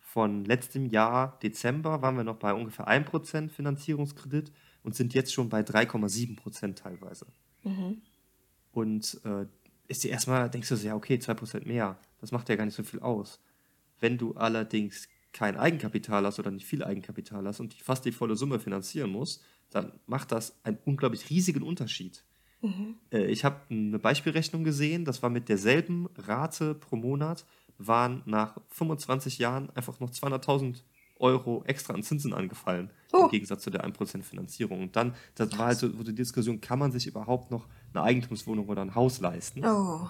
Von 0.00 0.44
letztem 0.44 0.86
Jahr 0.86 1.38
Dezember 1.42 2.02
waren 2.02 2.16
wir 2.16 2.24
noch 2.24 2.36
bei 2.36 2.52
ungefähr 2.52 2.86
1% 2.86 3.48
Finanzierungskredit 3.48 4.52
und 4.82 4.94
sind 4.94 5.14
jetzt 5.14 5.32
schon 5.32 5.48
bei 5.48 5.62
3,7% 5.62 6.74
teilweise. 6.74 7.26
Mhm. 7.62 8.02
Und 8.72 9.20
äh, 9.24 9.46
ist 9.88 10.04
dir 10.04 10.10
erstmal, 10.10 10.50
denkst 10.50 10.68
du 10.68 10.76
so, 10.76 10.86
ja, 10.86 10.94
okay, 10.94 11.16
2% 11.16 11.66
mehr, 11.66 11.96
das 12.22 12.32
macht 12.32 12.48
ja 12.48 12.56
gar 12.56 12.64
nicht 12.64 12.74
so 12.74 12.82
viel 12.82 13.00
aus. 13.00 13.40
Wenn 14.00 14.16
du 14.16 14.32
allerdings 14.34 15.08
kein 15.34 15.56
Eigenkapital 15.56 16.24
hast 16.24 16.38
oder 16.38 16.50
nicht 16.50 16.66
viel 16.66 16.82
Eigenkapital 16.82 17.46
hast 17.46 17.60
und 17.60 17.74
fast 17.74 18.04
die 18.04 18.12
volle 18.12 18.36
Summe 18.36 18.58
finanzieren 18.58 19.10
musst, 19.10 19.42
dann 19.70 19.92
macht 20.06 20.32
das 20.32 20.58
einen 20.64 20.78
unglaublich 20.84 21.28
riesigen 21.30 21.62
Unterschied. 21.62 22.24
Mhm. 22.62 22.96
Äh, 23.10 23.26
ich 23.26 23.44
habe 23.44 23.60
eine 23.70 23.98
Beispielrechnung 23.98 24.64
gesehen, 24.64 25.04
das 25.04 25.22
war 25.22 25.30
mit 25.30 25.48
derselben 25.48 26.08
Rate 26.16 26.74
pro 26.74 26.96
Monat, 26.96 27.44
waren 27.78 28.22
nach 28.26 28.58
25 28.68 29.38
Jahren 29.38 29.70
einfach 29.70 30.00
noch 30.00 30.10
200.000 30.10 30.84
Euro 31.18 31.62
extra 31.66 31.94
an 31.94 32.02
Zinsen 32.02 32.32
angefallen, 32.34 32.90
Oh. 33.12 33.24
im 33.24 33.30
Gegensatz 33.30 33.62
zu 33.62 33.70
der 33.70 33.84
1% 33.84 34.22
Finanzierung. 34.22 34.80
Und 34.82 34.96
dann, 34.96 35.14
das 35.34 35.56
war 35.58 35.66
halt 35.66 35.78
so, 35.78 35.88
so 35.88 36.02
die 36.02 36.14
Diskussion, 36.14 36.60
kann 36.60 36.78
man 36.78 36.92
sich 36.92 37.06
überhaupt 37.06 37.50
noch 37.50 37.68
eine 37.94 38.04
Eigentumswohnung 38.04 38.68
oder 38.68 38.82
ein 38.82 38.94
Haus 38.94 39.20
leisten? 39.20 39.64
Oh. 39.64 40.08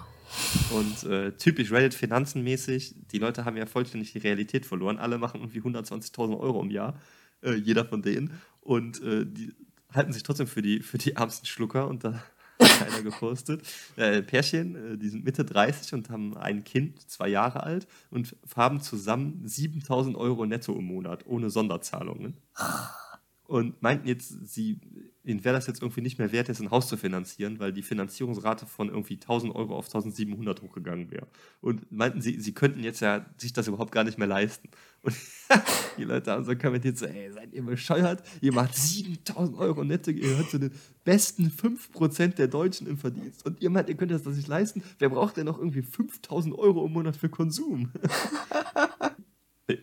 Und 0.71 1.03
äh, 1.03 1.31
typisch 1.33 1.71
Reddit 1.71 1.93
finanzenmäßig, 1.93 2.95
die 3.11 3.19
Leute 3.19 3.45
haben 3.45 3.57
ja 3.57 3.65
vollständig 3.65 4.13
die 4.13 4.19
Realität 4.19 4.65
verloren. 4.65 4.97
Alle 4.97 5.17
machen 5.17 5.41
irgendwie 5.41 5.61
120.000 5.61 6.39
Euro 6.39 6.61
im 6.61 6.71
Jahr, 6.71 6.99
äh, 7.41 7.53
jeder 7.53 7.85
von 7.85 8.01
denen. 8.01 8.39
Und 8.61 9.01
äh, 9.03 9.25
die 9.25 9.53
halten 9.93 10.13
sich 10.13 10.23
trotzdem 10.23 10.47
für 10.47 10.61
die, 10.61 10.79
für 10.79 10.97
die 10.97 11.13
ärmsten 11.13 11.45
Schlucker. 11.45 11.87
Und 11.87 12.03
da 12.03 12.23
hat 12.59 12.81
einer 12.87 13.03
gepostet. 13.03 13.61
Äh, 13.95 14.21
Pärchen, 14.21 14.93
äh, 14.93 14.97
die 14.97 15.09
sind 15.09 15.23
Mitte 15.23 15.45
30 15.45 15.93
und 15.93 16.09
haben 16.09 16.35
ein 16.37 16.63
Kind, 16.63 17.09
zwei 17.09 17.27
Jahre 17.27 17.63
alt, 17.63 17.87
und 18.09 18.35
haben 18.55 18.81
zusammen 18.81 19.43
7.000 19.45 20.15
Euro 20.15 20.45
netto 20.45 20.73
im 20.73 20.85
Monat, 20.85 21.25
ohne 21.25 21.49
Sonderzahlungen. 21.49 22.37
Und 23.45 23.81
meinten 23.81 24.07
jetzt, 24.07 24.47
sie, 24.47 24.79
ihnen 25.23 25.43
wäre 25.43 25.55
das 25.55 25.67
jetzt 25.67 25.81
irgendwie 25.81 26.01
nicht 26.01 26.17
mehr 26.17 26.31
wert, 26.31 26.47
jetzt 26.47 26.61
ein 26.61 26.71
Haus 26.71 26.87
zu 26.87 26.95
finanzieren, 26.95 27.59
weil 27.59 27.73
die 27.73 27.83
Finanzierungsrate 27.83 28.65
von 28.65 28.87
irgendwie 28.87 29.15
1000 29.15 29.53
Euro 29.53 29.75
auf 29.75 29.87
1700 29.87 30.61
hochgegangen 30.61 31.11
wäre. 31.11 31.27
Und 31.59 31.91
meinten 31.91 32.21
sie, 32.21 32.39
sie 32.39 32.53
könnten 32.53 32.83
jetzt 32.83 33.01
ja 33.01 33.25
sich 33.37 33.51
das 33.51 33.67
überhaupt 33.67 33.91
gar 33.91 34.05
nicht 34.05 34.17
mehr 34.17 34.27
leisten. 34.27 34.69
Und 35.01 35.15
die 35.97 36.05
Leute 36.05 36.31
haben 36.31 36.45
so 36.45 36.55
kommentiert, 36.55 36.97
so, 36.97 37.05
ey, 37.05 37.31
seid 37.33 37.53
ihr 37.53 37.63
bescheuert? 37.63 38.23
Ihr 38.39 38.53
macht 38.53 38.75
7000 38.75 39.57
Euro 39.57 39.83
netto, 39.83 40.11
ihr 40.11 40.21
gehört 40.21 40.49
zu 40.49 40.57
den 40.57 40.71
besten 41.03 41.47
5% 41.47 42.35
der 42.35 42.47
Deutschen 42.47 42.87
im 42.87 42.97
Verdienst. 42.97 43.45
Und 43.45 43.61
ihr 43.61 43.69
meint, 43.69 43.89
ihr 43.89 43.95
könnt 43.95 44.11
das 44.11 44.25
nicht 44.25 44.47
leisten? 44.47 44.83
Wer 44.99 45.09
braucht 45.09 45.35
denn 45.35 45.45
noch 45.45 45.59
irgendwie 45.59 45.81
5000 45.81 46.57
Euro 46.57 46.85
im 46.85 46.93
Monat 46.93 47.17
für 47.17 47.27
Konsum? 47.27 47.91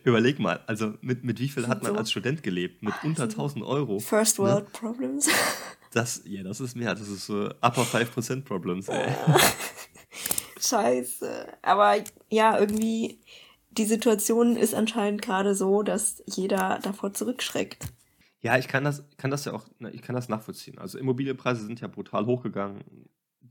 Überleg 0.05 0.38
mal, 0.38 0.61
also 0.66 0.95
mit, 1.01 1.25
mit 1.25 1.40
wie 1.40 1.49
viel 1.49 1.66
hat 1.66 1.83
man 1.83 1.93
So. 1.93 1.99
als 1.99 2.11
Student 2.11 2.43
gelebt? 2.43 2.83
Mit 2.83 2.93
unter 3.03 3.23
1000 3.25 3.64
Euro. 3.64 3.99
First 3.99 4.38
Ne? 4.38 4.45
World 4.47 4.73
Problems. 4.73 5.29
Das, 5.93 6.23
ja, 6.25 6.45
das 6.45 6.61
ist 6.61 6.77
mehr. 6.77 6.95
Das 6.95 7.09
ist 7.09 7.27
so 7.27 7.47
Upper 7.47 7.83
5% 7.83 8.45
Problems, 8.45 8.87
ey. 8.87 9.12
Scheiße. 10.61 11.49
Aber 11.62 11.97
ja, 12.29 12.59
irgendwie, 12.61 13.19
die 13.73 13.87
Situation 13.87 14.57
ist 14.57 14.73
anscheinend 14.73 15.21
gerade 15.21 15.57
so, 15.57 15.83
dass 15.83 16.23
jeder 16.27 16.79
davor 16.83 17.12
zurückschreckt. 17.12 17.87
Ja, 18.40 18.57
ich 18.57 18.69
kann 18.69 18.85
das, 18.85 19.05
kann 19.16 19.33
das 19.33 19.45
ja 19.45 19.53
auch, 19.53 19.66
na, 19.81 19.93
ich 19.93 20.03
kann 20.03 20.14
das 20.14 20.29
nachvollziehen. 20.29 20.79
Also 20.79 20.97
Immobilienpreise 20.97 21.66
sind 21.66 21.81
ja 21.81 21.88
brutal 21.88 22.25
hochgegangen 22.27 22.85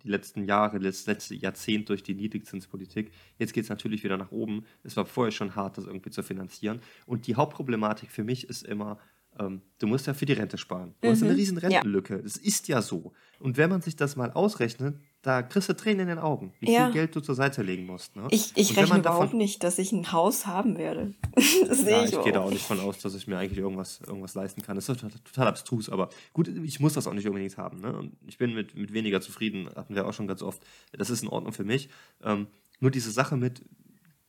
die 0.04 0.10
letzten 0.10 0.44
Jahre, 0.46 0.80
das 0.80 1.06
letzte 1.06 1.36
Jahrzehnt 1.36 1.90
durch 1.90 2.04
die 2.04 2.16
Niedrigzinspolitik. 2.16 3.12
Jetzt 3.38 3.54
geht 3.54 3.64
es 3.64 3.70
natürlich 3.70 4.04
wieder 4.04 4.18
nach 4.18 4.32
oben. 4.32 4.64
Es 4.84 4.96
war 4.98 5.06
vorher 5.06 5.32
schon 5.32 5.56
hart, 5.56 5.78
das 5.78 5.86
irgendwie 5.86 6.10
zu 6.12 6.24
finanzieren. 6.24 6.82
Und 7.06 7.28
die 7.28 7.36
Hauptproblematik 7.36 8.12
für 8.12 8.24
mich 8.24 8.48
ist 8.50 8.66
immer, 8.66 8.98
ähm, 9.38 9.62
du 9.80 9.88
musst 9.88 10.08
ja 10.08 10.14
für 10.14 10.26
die 10.26 10.34
Rente 10.34 10.58
sparen. 10.58 10.96
Du 11.02 11.10
hast 11.10 11.22
Mhm, 11.22 11.28
eine 11.30 11.38
riesen 11.38 11.58
ja. 11.60 11.68
Rentenlücke. 11.68 12.22
Das 12.22 12.38
ist 12.38 12.68
ja 12.68 12.82
so. 12.82 13.14
Und 13.40 13.58
wenn 13.58 13.70
man 13.70 13.82
sich 13.82 13.96
das 13.96 14.16
mal 14.16 14.32
ausrechnet, 14.32 14.98
da 15.21 15.41
kriegst 15.41 15.67
du 15.67 15.73
Tränen 15.75 16.01
in 16.01 16.08
den 16.08 16.19
Augen, 16.19 16.53
wie 16.62 16.71
Ja. 16.71 16.86
viel 16.86 16.93
Geld 16.93 17.15
du 17.15 17.19
zur 17.19 17.36
Seite 17.36 17.62
legen 17.62 17.86
musst. 17.86 18.15
Ne? 18.15 18.27
Ich, 18.32 18.51
ich 18.55 18.69
rechne 18.77 18.84
davon- 18.88 18.99
überhaupt 19.01 19.34
nicht, 19.34 19.63
dass 19.63 19.77
ich 19.77 19.91
ein 19.91 20.12
Haus 20.13 20.45
haben 20.47 20.77
werde. 20.77 21.13
das 21.67 21.84
Ja, 21.84 22.03
ich 22.05 22.13
ich 22.13 22.23
gehe 22.23 22.32
da 22.32 22.39
auch 22.41 22.49
nicht 22.51 22.65
von 22.65 22.79
aus, 22.79 22.99
dass 22.99 23.15
ich 23.15 23.27
mir 23.27 23.38
eigentlich 23.38 23.60
irgendwas, 23.60 23.99
irgendwas 24.08 24.34
leisten 24.34 24.62
kann. 24.62 24.75
Das 24.75 24.88
ist 24.88 24.99
total, 24.99 25.12
total 25.25 25.47
abstrus, 25.47 25.89
aber 25.89 26.10
gut, 26.34 26.47
ich 26.47 26.79
muss 26.79 26.93
das 26.93 27.05
auch 27.05 27.13
nicht 27.13 27.27
unbedingt 27.27 27.58
haben. 27.58 27.82
Ne? 27.82 27.91
Und 27.97 28.13
ich 28.27 28.38
bin 28.38 28.53
mit, 28.53 28.75
mit 28.75 28.93
weniger 28.93 29.19
zufrieden, 29.19 29.69
hatten 29.75 29.93
wir 29.93 30.08
auch 30.08 30.13
schon 30.13 30.27
ganz 30.27 30.41
oft. 30.41 30.62
Das 30.93 31.10
ist 31.10 31.21
in 31.21 31.27
Ordnung 31.29 31.51
für 31.51 31.65
mich. 31.65 31.89
Ähm, 32.23 32.47
nur 32.79 32.91
diese 32.91 33.12
Sache 33.12 33.36
mit, 33.36 33.62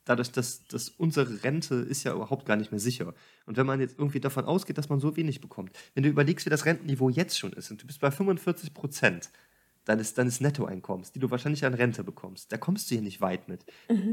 dadurch, 0.05 0.33
dass, 0.33 0.65
dass 0.65 0.89
unsere 0.89 1.45
Rente 1.45 1.77
ist 1.77 2.03
ja 2.03 2.13
überhaupt 2.15 2.47
gar 2.47 2.57
nicht 2.57 2.73
mehr 2.73 2.81
sicher. 2.81 3.15
Und 3.47 3.57
wenn 3.57 3.67
man 3.67 3.79
jetzt 3.79 3.97
irgendwie 3.97 4.19
davon 4.19 4.45
ausgeht, 4.45 4.77
dass 4.77 4.89
man 4.89 4.99
so 4.99 5.17
wenig 5.17 5.41
bekommt, 5.41 5.71
wenn 5.95 6.03
du 6.03 6.09
überlegst, 6.09 6.47
wie 6.47 6.51
das 6.51 6.65
Rentenniveau 6.65 7.11
jetzt 7.11 7.39
schon 7.39 7.53
ist 7.53 7.71
und 7.71 7.81
du 7.81 7.87
bist 7.87 8.01
bei 8.01 8.11
45 8.11 8.75
Prozent 8.75 9.31
deines, 9.91 10.15
deines 10.15 10.41
Nettoeinkommens, 10.41 11.11
die 11.11 11.19
du 11.19 11.31
wahrscheinlich 11.31 11.65
an 11.65 11.75
Rente 11.75 12.05
bekommst, 12.05 12.53
da 12.53 12.57
kommst 12.57 12.91
du 12.91 12.95
hier 12.95 13.03
nicht 13.03 13.21
weit 13.21 13.49
mit. 13.49 13.65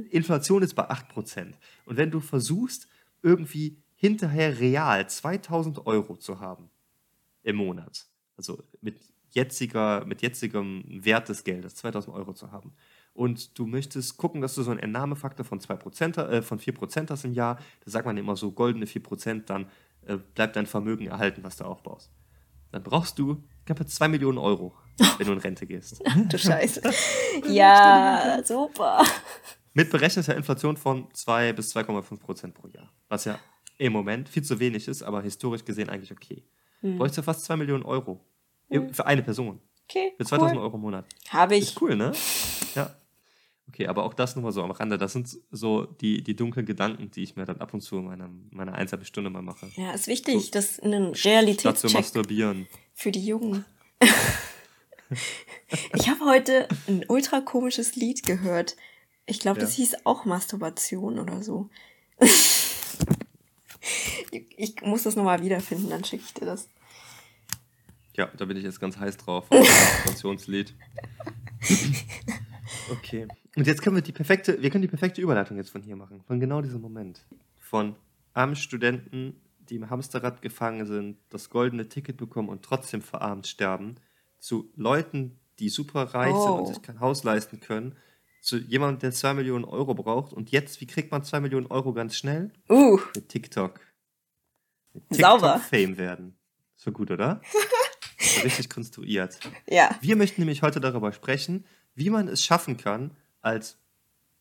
Inflation 0.09 0.63
ist 0.63 0.73
bei 0.73 0.89
8 0.89 1.07
Prozent. 1.07 1.57
Und 1.85 1.97
wenn 1.97 2.09
du 2.09 2.19
versuchst, 2.19 2.87
irgendwie 3.21 3.77
hinterher 3.95 4.59
real 4.59 5.07
2000 5.07 5.85
Euro 5.85 6.17
zu 6.17 6.39
haben 6.39 6.69
im 7.43 7.57
Monat, 7.57 8.07
also 8.35 8.63
mit, 8.81 8.99
jetziger, 9.31 10.03
mit 10.05 10.21
jetzigem 10.23 10.83
Wert 10.87 11.29
des 11.29 11.43
Geldes 11.43 11.75
2000 11.75 12.15
Euro 12.15 12.33
zu 12.33 12.51
haben, 12.51 12.73
und 13.13 13.57
du 13.57 13.65
möchtest 13.65 14.17
gucken, 14.17 14.41
dass 14.41 14.53
du 14.53 14.61
so 14.61 14.69
einen 14.69 14.79
Entnahmefaktor 14.79 15.43
von, 15.43 15.59
2%, 15.59 16.19
äh, 16.19 16.41
von 16.43 16.59
4% 16.59 17.09
hast 17.09 17.25
im 17.25 17.33
Jahr, 17.33 17.57
da 17.83 17.91
sagt 17.91 18.05
man 18.05 18.17
immer 18.17 18.35
so 18.35 18.51
goldene 18.51 18.85
4%, 18.85 19.45
dann 19.45 19.67
äh, 20.05 20.17
bleibt 20.35 20.55
dein 20.55 20.67
Vermögen 20.67 21.07
erhalten, 21.07 21.43
was 21.43 21.57
du 21.57 21.63
aufbaust. 21.63 22.11
Dann 22.71 22.83
brauchst 22.83 23.17
du 23.19 23.43
knappe 23.65 23.85
2 23.85 24.07
Millionen 24.07 24.37
Euro, 24.37 24.73
wenn 25.17 25.27
du 25.27 25.33
in 25.33 25.39
Rente 25.39 25.65
gehst. 25.65 26.01
Du 26.29 26.37
Scheiße. 26.37 26.81
ja, 27.49 28.41
super. 28.43 29.03
Mit 29.73 29.89
berechneter 29.89 30.35
Inflation 30.35 30.77
von 30.77 31.07
2 31.13 31.53
bis 31.53 31.75
2,5 31.75 32.19
Prozent 32.19 32.53
pro 32.53 32.67
Jahr. 32.67 32.91
Was 33.09 33.25
ja 33.25 33.39
im 33.77 33.93
Moment 33.93 34.27
viel 34.29 34.43
zu 34.43 34.59
wenig 34.59 34.87
ist, 34.87 35.03
aber 35.03 35.21
historisch 35.21 35.63
gesehen 35.63 35.89
eigentlich 35.89 36.11
okay. 36.11 36.43
Hm. 36.81 36.97
Bräuchst 36.97 37.17
du 37.17 37.21
fast 37.21 37.45
2 37.45 37.57
Millionen 37.57 37.83
Euro. 37.83 38.25
Für 38.91 39.05
eine 39.05 39.23
Person. 39.23 39.61
Okay. 39.89 40.13
Für 40.17 40.25
2000 40.25 40.57
cool. 40.57 40.63
Euro 40.63 40.75
im 40.75 40.81
Monat. 40.81 41.05
Habe 41.29 41.55
ich. 41.55 41.69
Ist 41.69 41.81
cool, 41.81 41.95
ne? 41.95 42.11
Ja. 42.75 42.95
Okay, 43.69 43.87
aber 43.87 44.03
auch 44.05 44.13
das 44.13 44.35
nochmal 44.35 44.51
so 44.53 44.63
am 44.63 44.71
Rande. 44.71 44.97
Das 44.97 45.13
sind 45.13 45.37
so 45.51 45.83
die, 45.85 46.23
die 46.23 46.35
dunklen 46.35 46.65
Gedanken, 46.65 47.11
die 47.11 47.21
ich 47.23 47.35
mir 47.35 47.45
dann 47.45 47.59
ab 47.59 47.73
und 47.73 47.81
zu 47.81 47.97
in 47.97 48.05
meiner, 48.05 48.29
meiner 48.51 48.73
einsamen 48.73 49.05
Stunde 49.05 49.29
mal 49.29 49.41
mache. 49.41 49.69
Ja, 49.75 49.91
ist 49.91 50.07
wichtig, 50.07 50.45
So, 50.45 50.51
dass 50.51 50.79
ein 50.79 51.13
Statt 51.13 51.17
zu 51.17 51.29
Realitätscheck 51.29 51.93
masturbieren. 51.93 52.67
für 52.93 53.11
die 53.11 53.25
Jungen. 53.25 53.65
ich 55.95 56.07
habe 56.09 56.25
heute 56.25 56.67
ein 56.87 57.03
ultra 57.07 57.41
komisches 57.41 57.95
Lied 57.95 58.25
gehört. 58.25 58.77
Ich 59.25 59.39
glaube, 59.39 59.59
das 59.59 59.71
Ja. 59.77 59.83
hieß 59.83 60.05
auch 60.05 60.23
Masturbation 60.25 61.19
oder 61.19 61.43
so. 61.43 61.69
ich, 64.57 64.81
muss 64.81 65.03
das 65.03 65.15
nochmal 65.15 65.43
wiederfinden, 65.43 65.89
dann 65.89 66.03
schicke 66.05 66.23
ich 66.25 66.33
dir 66.33 66.45
das. 66.45 66.69
Ja, 68.15 68.27
da 68.37 68.45
bin 68.45 68.57
ich 68.57 68.63
jetzt 68.63 68.79
ganz 68.79 68.97
heiß 68.97 69.17
drauf. 69.17 69.45
auf 69.51 69.59
das 69.59 69.67
Masturbationslied. 70.05 70.73
Okay. 72.91 73.27
Und 73.55 73.67
jetzt 73.67 73.81
können 73.81 73.95
wir 73.95 74.03
die 74.03 74.11
perfekte, 74.11 74.61
wir 74.61 74.69
können 74.69 74.81
die 74.83 74.87
perfekte 74.87 75.21
Überleitung 75.21 75.57
jetzt 75.57 75.69
von 75.69 75.81
hier 75.81 75.95
machen. 75.95 76.21
Von 76.27 76.39
genau 76.39 76.61
diesem 76.61 76.81
Moment. 76.81 77.25
Von 77.59 77.95
armen 78.33 78.55
Studenten, 78.55 79.41
die 79.69 79.75
im 79.75 79.89
Hamsterrad 79.89 80.41
gefangen 80.41 80.85
sind, 80.85 81.17
das 81.29 81.49
goldene 81.49 81.89
Ticket 81.89 82.17
bekommen 82.17 82.49
und 82.49 82.63
trotzdem 82.63 83.01
verarmt 83.01 83.47
sterben, 83.47 83.95
zu 84.39 84.71
Leuten, 84.75 85.39
die 85.59 85.69
super 85.69 86.03
reich 86.13 86.35
sind 86.35 86.51
und 86.51 86.61
Oh. 86.61 86.65
sich 86.67 86.81
kein 86.81 86.99
Haus 86.99 87.23
leisten 87.23 87.59
können, 87.59 87.95
zu 88.41 88.57
jemandem, 88.57 88.99
der 88.99 89.11
2 89.11 89.33
Millionen 89.33 89.65
Euro 89.65 89.93
braucht. 89.95 90.31
Und 90.31 90.51
jetzt, 90.51 90.79
wie 90.79 90.85
kriegt 90.87 91.11
man 91.11 91.23
2 91.23 91.39
Millionen 91.41 91.65
Euro 91.67 91.91
ganz 91.93 92.15
schnell? 92.15 92.51
Uh, 92.69 92.99
Mit 93.15 93.29
TikTok. 93.29 93.79
Mit 94.93 95.03
Sauber. 95.19 95.53
TikTok-Fame 95.55 95.97
werden. 95.97 96.37
So 96.75 96.91
gut, 96.91 97.09
oder? 97.11 97.41
Richtig 98.43 98.69
konstruiert. 98.69 99.39
ja. 99.67 99.89
Wir 100.01 100.15
möchten 100.15 100.41
nämlich 100.41 100.61
heute 100.61 100.79
darüber 100.79 101.11
sprechen, 101.11 101.65
wie 101.97 102.11
man 102.11 102.27
es 102.27 102.45
schaffen 102.45 102.77
kann, 102.77 103.11
als 103.41 103.79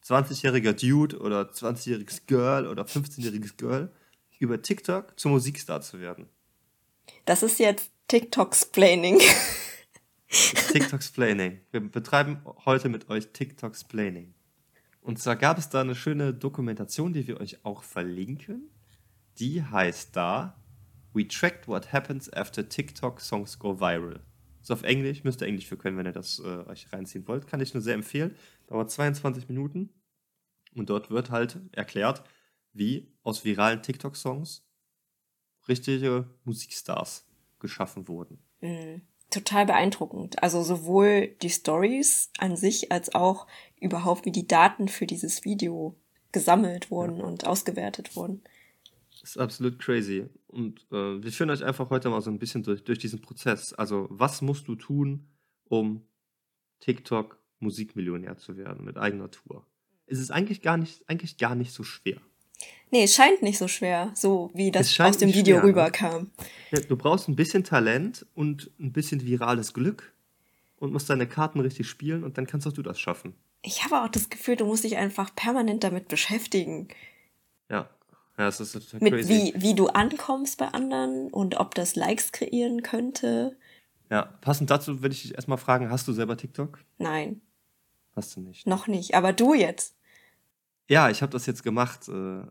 20-jähriger 0.05 0.75
Dude 0.75 1.19
oder 1.19 1.51
20-jähriges 1.51 2.27
Girl 2.27 2.66
oder 2.66 2.85
15-jähriges 2.85 3.57
Girl 3.57 3.90
über 4.38 4.61
TikTok 4.61 5.19
zum 5.19 5.33
Musikstar 5.33 5.81
zu 5.81 5.99
werden. 5.99 6.29
Das 7.25 7.42
ist 7.42 7.59
jetzt 7.59 7.90
TikTok-Splaining. 8.09 9.21
TikTok-Splaining. 10.29 11.61
Wir 11.73 11.81
betreiben 11.81 12.42
heute 12.66 12.90
mit 12.90 13.09
euch 13.09 13.33
TikTok-Splaining. 13.33 14.35
Und 15.01 15.19
zwar 15.19 15.37
gab 15.37 15.57
es 15.57 15.71
da 15.71 15.81
eine 15.81 15.95
schöne 15.95 16.35
Dokumentation, 16.35 17.14
die 17.14 17.27
wir 17.27 17.40
euch 17.40 17.64
auch 17.64 17.83
verlinken. 17.83 18.69
Die 19.38 19.64
heißt 19.64 20.14
da 20.14 20.61
We 21.14 21.27
tracked 21.27 21.66
what 21.66 21.95
happens 21.95 22.31
after 22.35 22.69
TikTok 22.69 23.23
songs 23.23 23.59
go 23.59 23.81
viral. 23.81 24.21
Ist 24.67 24.73
auf 24.73 24.83
Englisch, 24.83 25.23
müsst 25.23 25.41
ihr 25.43 25.47
Englisch 25.47 25.69
für 25.69 25.77
können, 25.77 25.97
wenn 25.97 26.07
ihr 26.07 26.13
das 26.13 26.41
äh, 26.41 26.69
euch 26.69 26.93
reinziehen 26.93 27.29
wollt. 27.29 27.47
Kann 27.47 27.61
ich 27.61 27.73
nur 27.73 27.85
sehr 27.85 27.95
empfehlen. 27.95 28.35
Dauert 28.67 28.91
22 28.91 29.49
Minuten. 29.49 29.91
Und 30.75 30.91
dort 30.91 31.09
wird 31.09 31.31
halt 31.31 31.61
erklärt, 31.71 32.25
wie 32.73 33.15
aus 33.23 33.45
viralen 33.45 33.81
TikTok-Songs 33.81 34.67
richtige 35.69 36.29
Musikstars 36.43 37.29
geschaffen 37.61 38.09
wurden. 38.09 38.43
Mm, 38.61 39.03
Total 39.31 39.67
beeindruckend. 39.67 40.43
Also 40.43 40.65
sowohl 40.65 41.29
die 41.43 41.51
Stories 41.51 42.33
an 42.39 42.57
sich 42.57 42.91
als 42.91 43.15
auch 43.15 43.47
überhaupt, 43.81 44.25
wie 44.25 44.33
die 44.33 44.49
Daten 44.49 44.89
für 44.89 45.07
dieses 45.07 45.45
Video 45.45 45.95
gesammelt 46.33 46.91
wurden 46.91 47.21
und 47.21 47.47
ausgewertet 47.47 48.17
wurden. 48.17 48.43
Das 49.27 49.35
ist 49.35 49.43
absolut 49.43 49.81
crazy. 49.81 50.27
Und 50.47 50.87
äh, 50.93 51.21
wir 51.21 51.33
führen 51.33 51.51
euch 51.51 51.65
einfach 51.65 51.91
heute 51.91 52.09
mal 52.11 52.21
so 52.21 52.31
ein 52.31 52.39
bisschen 52.39 52.62
durch, 52.62 52.85
durch 52.85 53.01
diesen 53.01 53.21
Prozess. 53.21 53.73
Also, 53.73 54.07
was 54.09 54.41
musst 54.41 54.69
du 54.69 54.77
tun, 54.77 55.27
um 55.65 56.07
TikTok 56.79 57.37
Musikmillionär 57.59 58.37
zu 58.37 58.57
werden 58.57 58.85
mit 58.85 58.97
eigener 58.97 59.29
Tour? 59.29 59.67
Es 60.07 60.21
ist 60.21 60.31
eigentlich 60.31 60.62
gar 60.62 60.77
nicht, 60.77 61.03
eigentlich 61.09 61.39
gar 61.39 61.57
nicht 61.57 61.73
so 61.73 61.83
schwer. 61.83 62.21
Nee, 62.93 63.03
es 63.03 63.17
scheint 63.17 63.43
nicht 63.43 63.59
so 63.59 63.67
schwer, 63.67 64.12
so 64.15 64.53
wie 64.55 64.71
das 64.71 65.01
aus 65.01 65.19
dem 65.19 65.35
Video 65.35 65.57
schwer, 65.57 65.62
ne? 65.65 65.69
rüberkam. 65.71 66.31
Ja, 66.71 66.79
du 66.83 66.97
brauchst 66.97 67.29
ein 67.29 67.35
bisschen 67.35 67.65
Talent 67.65 68.25
und 68.35 68.71
ein 68.79 68.93
bisschen 68.93 69.27
virales 69.27 69.75
Glück 69.75 70.15
und 70.77 70.93
musst 70.93 71.11
deine 71.11 71.27
Karten 71.27 71.59
richtig 71.59 71.89
spielen 71.89 72.23
und 72.23 72.39
dann 72.39 72.47
kannst 72.47 72.65
auch 72.69 72.73
du 72.73 72.83
das 72.83 73.01
schaffen. 73.01 73.35
Ich 73.62 73.83
habe 73.83 74.05
auch 74.05 74.09
das 74.09 74.31
Gefühl, 74.31 74.55
du 74.55 74.67
musst 74.67 74.85
dich 74.85 74.97
einfach 74.97 75.35
permanent 75.35 75.83
damit 75.83 76.07
beschäftigen. 76.07 76.87
Ja, 77.69 77.91
ja 78.38 78.44
das 78.46 78.61
ist 78.61 78.72
total 78.72 79.01
Mit 79.01 79.12
crazy. 79.14 79.53
wie, 79.55 79.62
wie 79.62 79.75
du 79.75 79.88
ankommst 79.88 80.59
bei 80.59 80.68
anderen 80.68 81.29
und 81.33 81.57
ob 81.59 81.75
das 81.75 81.96
Likes 81.96 82.33
kreieren 82.33 82.83
könnte. 82.83 83.57
Ja, 84.11 84.22
passend 84.40 84.70
dazu 84.70 85.03
würde 85.03 85.14
ich 85.14 85.22
dich 85.22 85.35
erstmal 85.35 85.59
fragen, 85.59 85.90
hast 85.90 86.07
du 86.07 86.12
selber 86.12 86.37
TikTok? 86.37 86.79
Nein, 86.99 87.40
Hast 88.14 88.37
du 88.37 88.40
nicht. 88.40 88.66
noch 88.66 88.87
nicht. 88.87 89.14
Aber 89.14 89.33
du 89.33 89.53
jetzt. 89.55 89.96
Ja, 90.88 91.11
ich 91.11 91.20
habe 91.22 91.33
das 91.33 91.44
jetzt 91.46 91.62
gemacht, 91.64 92.09
äh, 92.09 92.42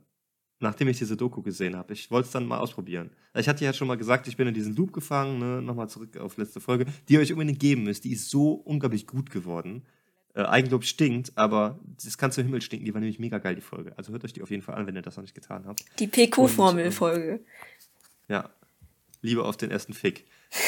nachdem 0.59 0.87
ich 0.89 0.97
diese 0.97 1.15
Doku 1.17 1.41
gesehen 1.41 1.75
habe. 1.75 1.93
Ich 1.93 2.11
wollte 2.11 2.25
es 2.27 2.31
dann 2.33 2.45
mal 2.45 2.59
ausprobieren. 2.59 3.09
Ich 3.33 3.47
hatte 3.47 3.63
ja 3.65 3.73
schon 3.73 3.87
mal 3.87 3.95
gesagt, 3.97 4.27
ich 4.27 4.37
bin 4.37 4.47
in 4.47 4.53
diesen 4.53 4.75
Loop 4.75 4.91
gefangen, 4.93 5.39
ne? 5.39 5.61
nochmal 5.61 5.89
zurück 5.89 6.17
auf 6.17 6.37
letzte 6.37 6.59
Folge, 6.59 6.85
die 7.07 7.13
ihr 7.13 7.19
euch 7.19 7.31
unbedingt 7.31 7.59
geben 7.59 7.83
müsst. 7.83 8.03
Die 8.03 8.11
ist 8.11 8.29
so 8.29 8.51
unglaublich 8.51 9.07
gut 9.07 9.29
geworden. 9.31 9.83
Äh, 10.35 10.43
Eigenlob 10.43 10.83
stinkt, 10.83 11.31
aber 11.37 11.79
das 12.03 12.17
kann 12.17 12.31
zu 12.31 12.41
Himmel 12.41 12.61
stinken. 12.61 12.85
Die 12.85 12.93
war 12.93 12.99
nämlich 12.99 13.19
mega 13.19 13.37
geil, 13.37 13.55
die 13.55 13.61
Folge. 13.61 13.93
Also 13.97 14.11
hört 14.11 14.23
euch 14.25 14.33
die 14.33 14.41
auf 14.43 14.51
jeden 14.51 14.61
Fall 14.63 14.75
an, 14.75 14.85
wenn 14.85 14.95
ihr 14.95 15.01
das 15.01 15.15
noch 15.15 15.21
nicht 15.23 15.33
getan 15.35 15.65
habt. 15.65 15.83
Die 15.99 16.07
PQ-Formel-Folge. 16.07 17.39
Ja, 18.27 18.49
Liebe 19.21 19.43
auf 19.45 19.57
den 19.57 19.71
ersten 19.71 19.93
Fick. 19.93 20.25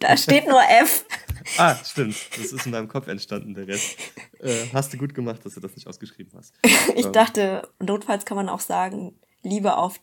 Da 0.00 0.16
steht 0.16 0.46
nur 0.46 0.60
F. 0.62 1.04
Ah, 1.56 1.74
stimmt. 1.74 2.14
Das 2.36 2.52
ist 2.52 2.66
in 2.66 2.72
deinem 2.72 2.86
Kopf 2.88 3.08
entstanden, 3.08 3.54
der 3.54 3.66
Rest. 3.66 3.96
Äh, 4.38 4.66
hast 4.72 4.92
du 4.92 4.98
gut 4.98 5.12
gemacht, 5.14 5.44
dass 5.44 5.54
du 5.54 5.60
das 5.60 5.74
nicht 5.74 5.88
ausgeschrieben 5.88 6.30
hast. 6.36 6.54
Ich 6.94 7.06
Ähm, 7.06 7.12
dachte, 7.12 7.66
notfalls 7.80 8.24
kann 8.26 8.36
man 8.36 8.48
auch 8.48 8.60
sagen, 8.60 9.18
Liebe 9.42 9.76
auf 9.76 9.98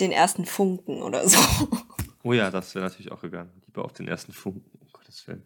den 0.00 0.10
ersten 0.12 0.46
Funken 0.46 1.02
oder 1.02 1.28
so. 1.28 1.38
Oh 2.22 2.32
ja, 2.32 2.50
das 2.50 2.74
wäre 2.74 2.84
natürlich 2.86 3.12
auch 3.12 3.20
gegangen. 3.20 3.50
Lieber 3.66 3.84
auf 3.84 3.92
den 3.92 4.08
ersten 4.08 4.32
Funken, 4.32 4.70
um 4.80 4.88
Gottes 4.92 5.26
Willen. 5.26 5.44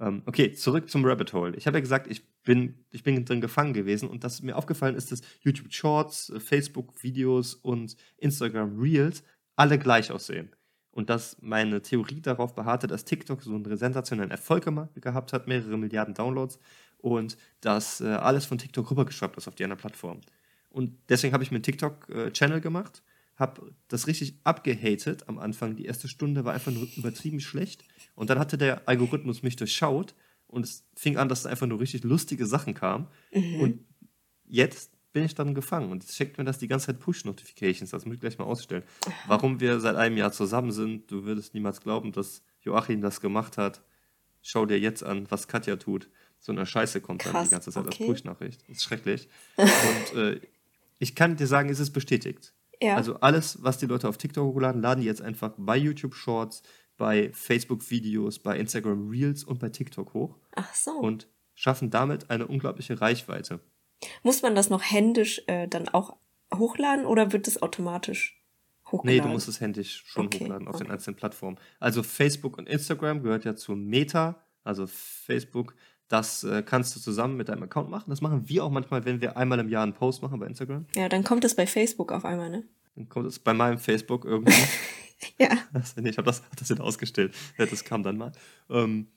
Ähm, 0.00 0.22
okay, 0.26 0.52
zurück 0.52 0.90
zum 0.90 1.04
Rabbit 1.04 1.32
Hole. 1.32 1.56
Ich 1.56 1.66
habe 1.66 1.76
ja 1.78 1.80
gesagt, 1.80 2.08
ich 2.08 2.26
bin, 2.42 2.84
ich 2.90 3.02
bin 3.04 3.24
drin 3.24 3.40
gefangen 3.40 3.72
gewesen 3.72 4.08
und 4.08 4.24
das 4.24 4.42
mir 4.42 4.56
aufgefallen 4.56 4.96
ist, 4.96 5.12
dass 5.12 5.22
YouTube 5.40 5.72
Shorts, 5.72 6.30
äh, 6.30 6.40
Facebook 6.40 7.02
Videos 7.02 7.54
und 7.54 7.96
Instagram 8.18 8.78
Reels 8.78 9.22
alle 9.56 9.78
gleich 9.78 10.10
aussehen. 10.10 10.50
Und 10.90 11.10
dass 11.10 11.36
meine 11.40 11.82
Theorie 11.82 12.20
darauf 12.20 12.54
beharrte, 12.54 12.86
dass 12.86 13.04
TikTok 13.04 13.42
so 13.42 13.54
einen 13.54 13.76
sensationellen 13.76 14.30
Erfolg 14.30 14.64
gehabt 14.94 15.32
hat, 15.32 15.48
mehrere 15.48 15.76
Milliarden 15.76 16.14
Downloads 16.14 16.58
und 16.98 17.36
dass 17.60 18.00
äh, 18.00 18.06
alles 18.06 18.46
von 18.46 18.58
TikTok 18.58 18.90
rübergeschwappt 18.90 19.36
ist 19.36 19.48
auf 19.48 19.54
die 19.54 19.64
anderen 19.64 19.80
Plattformen. 19.80 20.20
Und 20.70 20.96
deswegen 21.08 21.32
habe 21.32 21.44
ich 21.44 21.50
mir 21.50 21.56
einen 21.56 21.62
TikTok-Channel 21.64 22.60
gemacht, 22.60 23.02
habe 23.36 23.74
das 23.88 24.06
richtig 24.06 24.38
abgehatet 24.44 25.28
am 25.28 25.38
Anfang. 25.38 25.76
Die 25.76 25.86
erste 25.86 26.08
Stunde 26.08 26.44
war 26.44 26.54
einfach 26.54 26.72
nur 26.72 26.86
übertrieben 26.96 27.40
schlecht. 27.40 27.84
Und 28.14 28.30
dann 28.30 28.38
hatte 28.38 28.58
der 28.58 28.88
Algorithmus 28.88 29.42
mich 29.42 29.56
durchschaut 29.56 30.14
und 30.46 30.64
es 30.64 30.84
fing 30.94 31.16
an, 31.16 31.28
dass 31.28 31.46
einfach 31.46 31.66
nur 31.66 31.80
richtig 31.80 32.04
lustige 32.04 32.46
Sachen 32.46 32.74
kamen. 32.74 33.08
Mhm. 33.32 33.60
Und 33.60 33.84
jetzt 34.46 34.92
bin 35.12 35.24
ich 35.24 35.34
dann 35.34 35.54
gefangen 35.54 35.90
und 35.90 36.02
jetzt 36.02 36.16
checkt 36.16 36.38
mir 36.38 36.44
das 36.44 36.58
die 36.58 36.68
ganze 36.68 36.86
Zeit 36.86 37.00
Push-Notifications. 37.00 37.90
Das 37.90 38.04
muss 38.04 38.14
ich 38.14 38.20
gleich 38.20 38.38
mal 38.38 38.44
ausstellen. 38.44 38.82
Warum 39.26 39.60
wir 39.60 39.80
seit 39.80 39.96
einem 39.96 40.16
Jahr 40.16 40.32
zusammen 40.32 40.72
sind, 40.72 41.10
du 41.10 41.24
würdest 41.24 41.54
niemals 41.54 41.80
glauben, 41.80 42.12
dass 42.12 42.42
Joachim 42.62 43.00
das 43.00 43.20
gemacht 43.20 43.56
hat. 43.56 43.82
Schau 44.42 44.66
dir 44.66 44.78
jetzt 44.78 45.02
an, 45.02 45.30
was 45.30 45.48
Katja 45.48 45.76
tut. 45.76 46.08
So 46.38 46.52
eine 46.52 46.66
Scheiße 46.66 47.00
kommt 47.00 47.24
dann 47.24 47.32
Krass, 47.32 47.48
die 47.48 47.52
ganze 47.52 47.70
Zeit 47.70 47.86
als 47.86 47.94
okay. 47.94 48.06
Push-Nachricht. 48.06 48.62
Das 48.68 48.76
ist 48.76 48.84
schrecklich. 48.84 49.28
und 49.56 50.18
äh, 50.18 50.40
ich 50.98 51.14
kann 51.14 51.36
dir 51.36 51.46
sagen, 51.46 51.68
es 51.68 51.80
ist 51.80 51.92
bestätigt. 51.92 52.53
Ja. 52.80 52.96
Also 52.96 53.20
alles, 53.20 53.62
was 53.62 53.78
die 53.78 53.86
Leute 53.86 54.08
auf 54.08 54.18
TikTok 54.18 54.54
hochladen, 54.54 54.82
laden 54.82 55.00
die 55.00 55.06
jetzt 55.06 55.22
einfach 55.22 55.52
bei 55.56 55.76
YouTube 55.76 56.14
Shorts, 56.14 56.62
bei 56.96 57.30
Facebook 57.32 57.90
Videos, 57.90 58.38
bei 58.38 58.58
Instagram 58.58 59.08
Reels 59.08 59.44
und 59.44 59.58
bei 59.58 59.68
TikTok 59.68 60.14
hoch 60.14 60.38
Ach 60.54 60.74
so. 60.74 60.92
und 60.92 61.28
schaffen 61.54 61.90
damit 61.90 62.30
eine 62.30 62.46
unglaubliche 62.46 63.00
Reichweite. 63.00 63.60
Muss 64.22 64.42
man 64.42 64.54
das 64.54 64.70
noch 64.70 64.82
händisch 64.82 65.42
äh, 65.46 65.68
dann 65.68 65.88
auch 65.88 66.16
hochladen 66.52 67.06
oder 67.06 67.32
wird 67.32 67.48
es 67.48 67.62
automatisch 67.62 68.42
hochgeladen? 68.86 69.20
Nee, 69.20 69.20
du 69.20 69.32
musst 69.32 69.48
es 69.48 69.60
händisch 69.60 70.04
schon 70.06 70.26
Okay, 70.26 70.44
hochladen 70.44 70.68
auf 70.68 70.76
den 70.76 70.86
okay. 70.86 70.92
einzelnen 70.94 71.16
Plattformen. 71.16 71.58
Also 71.80 72.02
Facebook 72.02 72.58
und 72.58 72.68
Instagram 72.68 73.22
gehört 73.22 73.44
ja 73.44 73.56
zu 73.56 73.74
Meta, 73.74 74.44
also 74.62 74.86
Facebook. 74.86 75.74
Das 76.08 76.44
äh, 76.44 76.62
kannst 76.62 76.94
du 76.94 77.00
zusammen 77.00 77.36
mit 77.36 77.48
deinem 77.48 77.62
Account 77.62 77.90
machen. 77.90 78.10
Das 78.10 78.20
machen 78.20 78.48
wir 78.48 78.64
auch 78.64 78.70
manchmal, 78.70 79.04
wenn 79.04 79.20
wir 79.20 79.36
einmal 79.36 79.58
im 79.58 79.68
Jahr 79.68 79.82
einen 79.82 79.94
Post 79.94 80.22
machen 80.22 80.38
bei 80.38 80.46
Instagram. 80.46 80.86
Ja, 80.94 81.08
dann 81.08 81.24
kommt 81.24 81.44
es 81.44 81.54
bei 81.54 81.66
Facebook 81.66 82.12
auf 82.12 82.24
einmal, 82.24 82.50
ne? 82.50 82.64
Dann 82.94 83.08
kommt 83.08 83.26
es 83.26 83.38
bei 83.38 83.54
meinem 83.54 83.78
Facebook 83.78 84.24
irgendwie. 84.24 84.52
Ja. 85.38 85.48
Das, 85.72 85.96
nee, 85.96 86.10
ich 86.10 86.18
habe 86.18 86.26
das, 86.26 86.42
hab 86.42 86.56
das 86.56 86.68
wieder 86.68 86.84
ausgestellt. 86.84 87.34
Das 87.56 87.84
kam 87.84 88.02
dann 88.02 88.18
mal. 88.18 88.32
Ähm, 88.68 89.08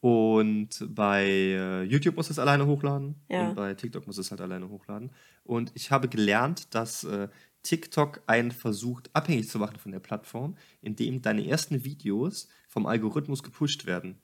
und 0.00 0.86
bei 0.94 1.24
äh, 1.26 1.82
YouTube 1.84 2.16
muss 2.16 2.30
es 2.30 2.38
alleine 2.38 2.66
hochladen. 2.66 3.16
Ja. 3.28 3.48
Und 3.48 3.56
bei 3.56 3.74
TikTok 3.74 4.06
muss 4.06 4.18
es 4.18 4.30
halt 4.30 4.40
alleine 4.40 4.68
hochladen. 4.68 5.10
Und 5.44 5.72
ich 5.74 5.90
habe 5.90 6.08
gelernt, 6.08 6.74
dass 6.74 7.04
äh, 7.04 7.28
TikTok 7.62 8.22
einen 8.26 8.50
versucht, 8.50 9.08
abhängig 9.14 9.48
zu 9.48 9.58
machen 9.58 9.78
von 9.78 9.92
der 9.92 10.00
Plattform, 10.00 10.56
indem 10.82 11.22
deine 11.22 11.48
ersten 11.48 11.84
Videos 11.84 12.48
vom 12.68 12.86
Algorithmus 12.86 13.42
gepusht 13.42 13.86
werden. 13.86 14.18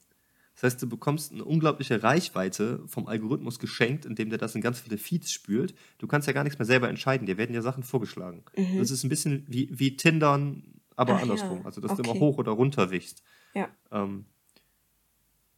Das 0.60 0.74
heißt, 0.74 0.82
du 0.82 0.88
bekommst 0.90 1.32
eine 1.32 1.42
unglaubliche 1.42 2.02
Reichweite 2.02 2.82
vom 2.86 3.06
Algorithmus 3.06 3.58
geschenkt, 3.58 4.04
indem 4.04 4.28
der 4.28 4.38
das 4.38 4.54
in 4.54 4.60
ganz 4.60 4.78
viele 4.78 4.98
Feeds 4.98 5.32
spült. 5.32 5.74
Du 5.96 6.06
kannst 6.06 6.26
ja 6.26 6.34
gar 6.34 6.44
nichts 6.44 6.58
mehr 6.58 6.66
selber 6.66 6.90
entscheiden. 6.90 7.26
Dir 7.26 7.38
werden 7.38 7.54
ja 7.54 7.62
Sachen 7.62 7.82
vorgeschlagen. 7.82 8.44
Das 8.76 8.90
ist 8.90 9.02
ein 9.02 9.08
bisschen 9.08 9.46
wie, 9.48 9.70
wie 9.72 9.96
Tindern, 9.96 10.82
aber 10.96 11.14
Mhm. 11.14 11.16
Ach 11.16 11.24
ja, 11.24 11.32
andersrum. 11.32 11.66
Also, 11.66 11.80
dass 11.80 11.94
du 11.94 12.02
okay. 12.02 12.10
immer 12.10 12.20
hoch 12.20 12.36
oder 12.36 12.52
runter 12.52 12.90
wichst. 12.90 13.22
Ja. 13.54 13.70
Ähm, 13.90 14.26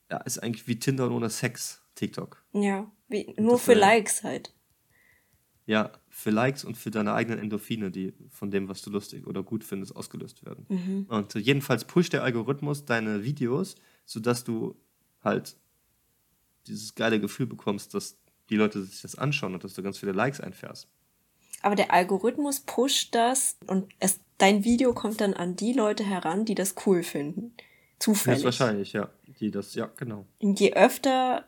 ja, 0.08 0.18
ist 0.18 0.40
eigentlich 0.40 0.68
wie 0.68 0.78
Tinder 0.78 1.10
ohne 1.10 1.30
Sex, 1.30 1.82
TikTok. 1.96 2.40
Ja. 2.52 2.88
Wie, 3.08 3.34
nur 3.38 3.58
für 3.58 3.74
Likes 3.74 4.22
halt. 4.22 4.54
Ja, 5.66 5.90
für 6.10 6.30
Likes 6.30 6.64
und 6.64 6.76
für 6.76 6.92
deine 6.92 7.14
eigenen 7.14 7.40
Endorphine, 7.40 7.90
die 7.90 8.14
von 8.30 8.52
dem, 8.52 8.68
was 8.68 8.82
du 8.82 8.90
lustig 8.90 9.26
oder 9.26 9.42
gut 9.42 9.64
findest, 9.64 9.96
ausgelöst 9.96 10.44
werden. 10.44 10.66
Mhm. 10.68 11.06
Und 11.08 11.34
jedenfalls 11.34 11.86
pusht 11.86 12.12
der 12.12 12.22
Algorithmus 12.22 12.84
deine 12.84 13.24
Videos, 13.24 13.74
sodass 14.04 14.44
du 14.44 14.76
halt 15.22 15.56
dieses 16.66 16.94
geile 16.94 17.20
Gefühl 17.20 17.46
bekommst, 17.46 17.94
dass 17.94 18.16
die 18.50 18.56
Leute 18.56 18.82
sich 18.82 19.02
das 19.02 19.16
anschauen 19.16 19.54
und 19.54 19.64
dass 19.64 19.74
du 19.74 19.82
ganz 19.82 19.98
viele 19.98 20.12
Likes 20.12 20.40
einfährst. 20.40 20.88
Aber 21.62 21.76
der 21.76 21.92
Algorithmus 21.92 22.60
pusht 22.60 23.14
das 23.14 23.56
und 23.66 23.92
es, 24.00 24.20
dein 24.38 24.64
Video 24.64 24.92
kommt 24.92 25.20
dann 25.20 25.34
an 25.34 25.56
die 25.56 25.72
Leute 25.72 26.04
heran, 26.04 26.44
die 26.44 26.54
das 26.54 26.74
cool 26.86 27.02
finden. 27.02 27.54
Zufällig. 27.98 28.44
Höchstwahrscheinlich, 28.44 28.92
ja. 28.92 29.10
Die 29.40 29.50
das, 29.50 29.74
ja, 29.74 29.90
genau. 29.96 30.26
Und 30.40 30.58
je 30.58 30.74
öfter 30.74 31.46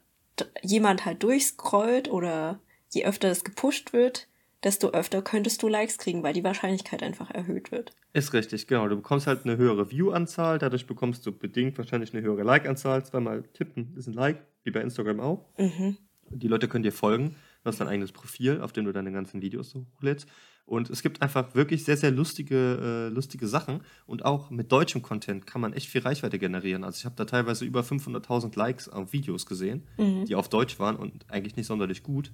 jemand 0.63 1.05
halt 1.05 1.23
durchscrollt 1.23 2.09
oder 2.09 2.61
je 2.91 3.05
öfter 3.05 3.29
es 3.29 3.45
gepusht 3.45 3.93
wird, 3.93 4.29
desto 4.64 4.90
öfter 4.90 5.22
könntest 5.22 5.62
du 5.62 5.68
Likes 5.68 5.98
kriegen, 5.98 6.22
weil 6.22 6.33
die 6.33 6.42
Wahrscheinlichkeit 6.44 7.03
einfach 7.03 7.31
erhöht 7.31 7.70
wird. 7.70 7.92
Ist 8.12 8.33
richtig, 8.33 8.66
genau. 8.66 8.88
Du 8.88 8.96
bekommst 8.96 9.27
halt 9.27 9.44
eine 9.44 9.57
höhere 9.57 9.90
View-Anzahl, 9.90 10.59
dadurch 10.59 10.87
bekommst 10.87 11.27
du 11.27 11.33
bedingt 11.33 11.77
wahrscheinlich 11.79 12.14
eine 12.14 12.22
höhere 12.22 12.42
Like-Anzahl. 12.42 13.05
Zweimal 13.05 13.42
tippen 13.53 13.94
ist 13.96 14.07
ein 14.07 14.14
Like, 14.14 14.44
wie 14.64 14.70
bei 14.70 14.81
Instagram 14.81 15.20
auch. 15.20 15.44
Mhm. 15.59 15.96
Die 16.31 16.48
Leute 16.48 16.68
können 16.68 16.83
dir 16.83 16.92
folgen. 16.92 17.37
Du 17.62 17.68
hast 17.68 17.81
dein 17.81 17.88
eigenes 17.88 18.12
Profil, 18.12 18.61
auf 18.61 18.72
dem 18.72 18.85
du 18.85 18.92
deine 18.92 19.12
ganzen 19.12 19.40
Videos 19.42 19.70
so 19.70 19.87
hochlädst. 19.96 20.29
Und 20.66 20.88
es 20.88 21.03
gibt 21.03 21.20
einfach 21.20 21.55
wirklich 21.55 21.85
sehr, 21.85 21.96
sehr 21.96 22.11
lustige, 22.11 23.09
äh, 23.11 23.14
lustige 23.14 23.46
Sachen. 23.46 23.81
Und 24.07 24.24
auch 24.24 24.50
mit 24.50 24.72
deutschem 24.72 25.03
Content 25.03 25.46
kann 25.46 25.61
man 25.61 25.74
echt 25.74 25.88
viel 25.88 26.00
Reichweite 26.00 26.38
generieren. 26.38 26.85
Also 26.85 26.98
ich 26.98 27.05
habe 27.05 27.16
da 27.16 27.27
teilweise 27.27 27.64
über 27.64 27.83
500.000 27.83 28.57
Likes 28.57 28.88
auf 28.88 29.12
Videos 29.12 29.44
gesehen, 29.44 29.87
die 29.98 30.35
auf 30.35 30.48
Deutsch 30.48 30.79
waren 30.79 30.96
und 30.96 31.31
eigentlich 31.31 31.57
nicht 31.57 31.66
sonderlich 31.66 32.03
gut. 32.03 32.33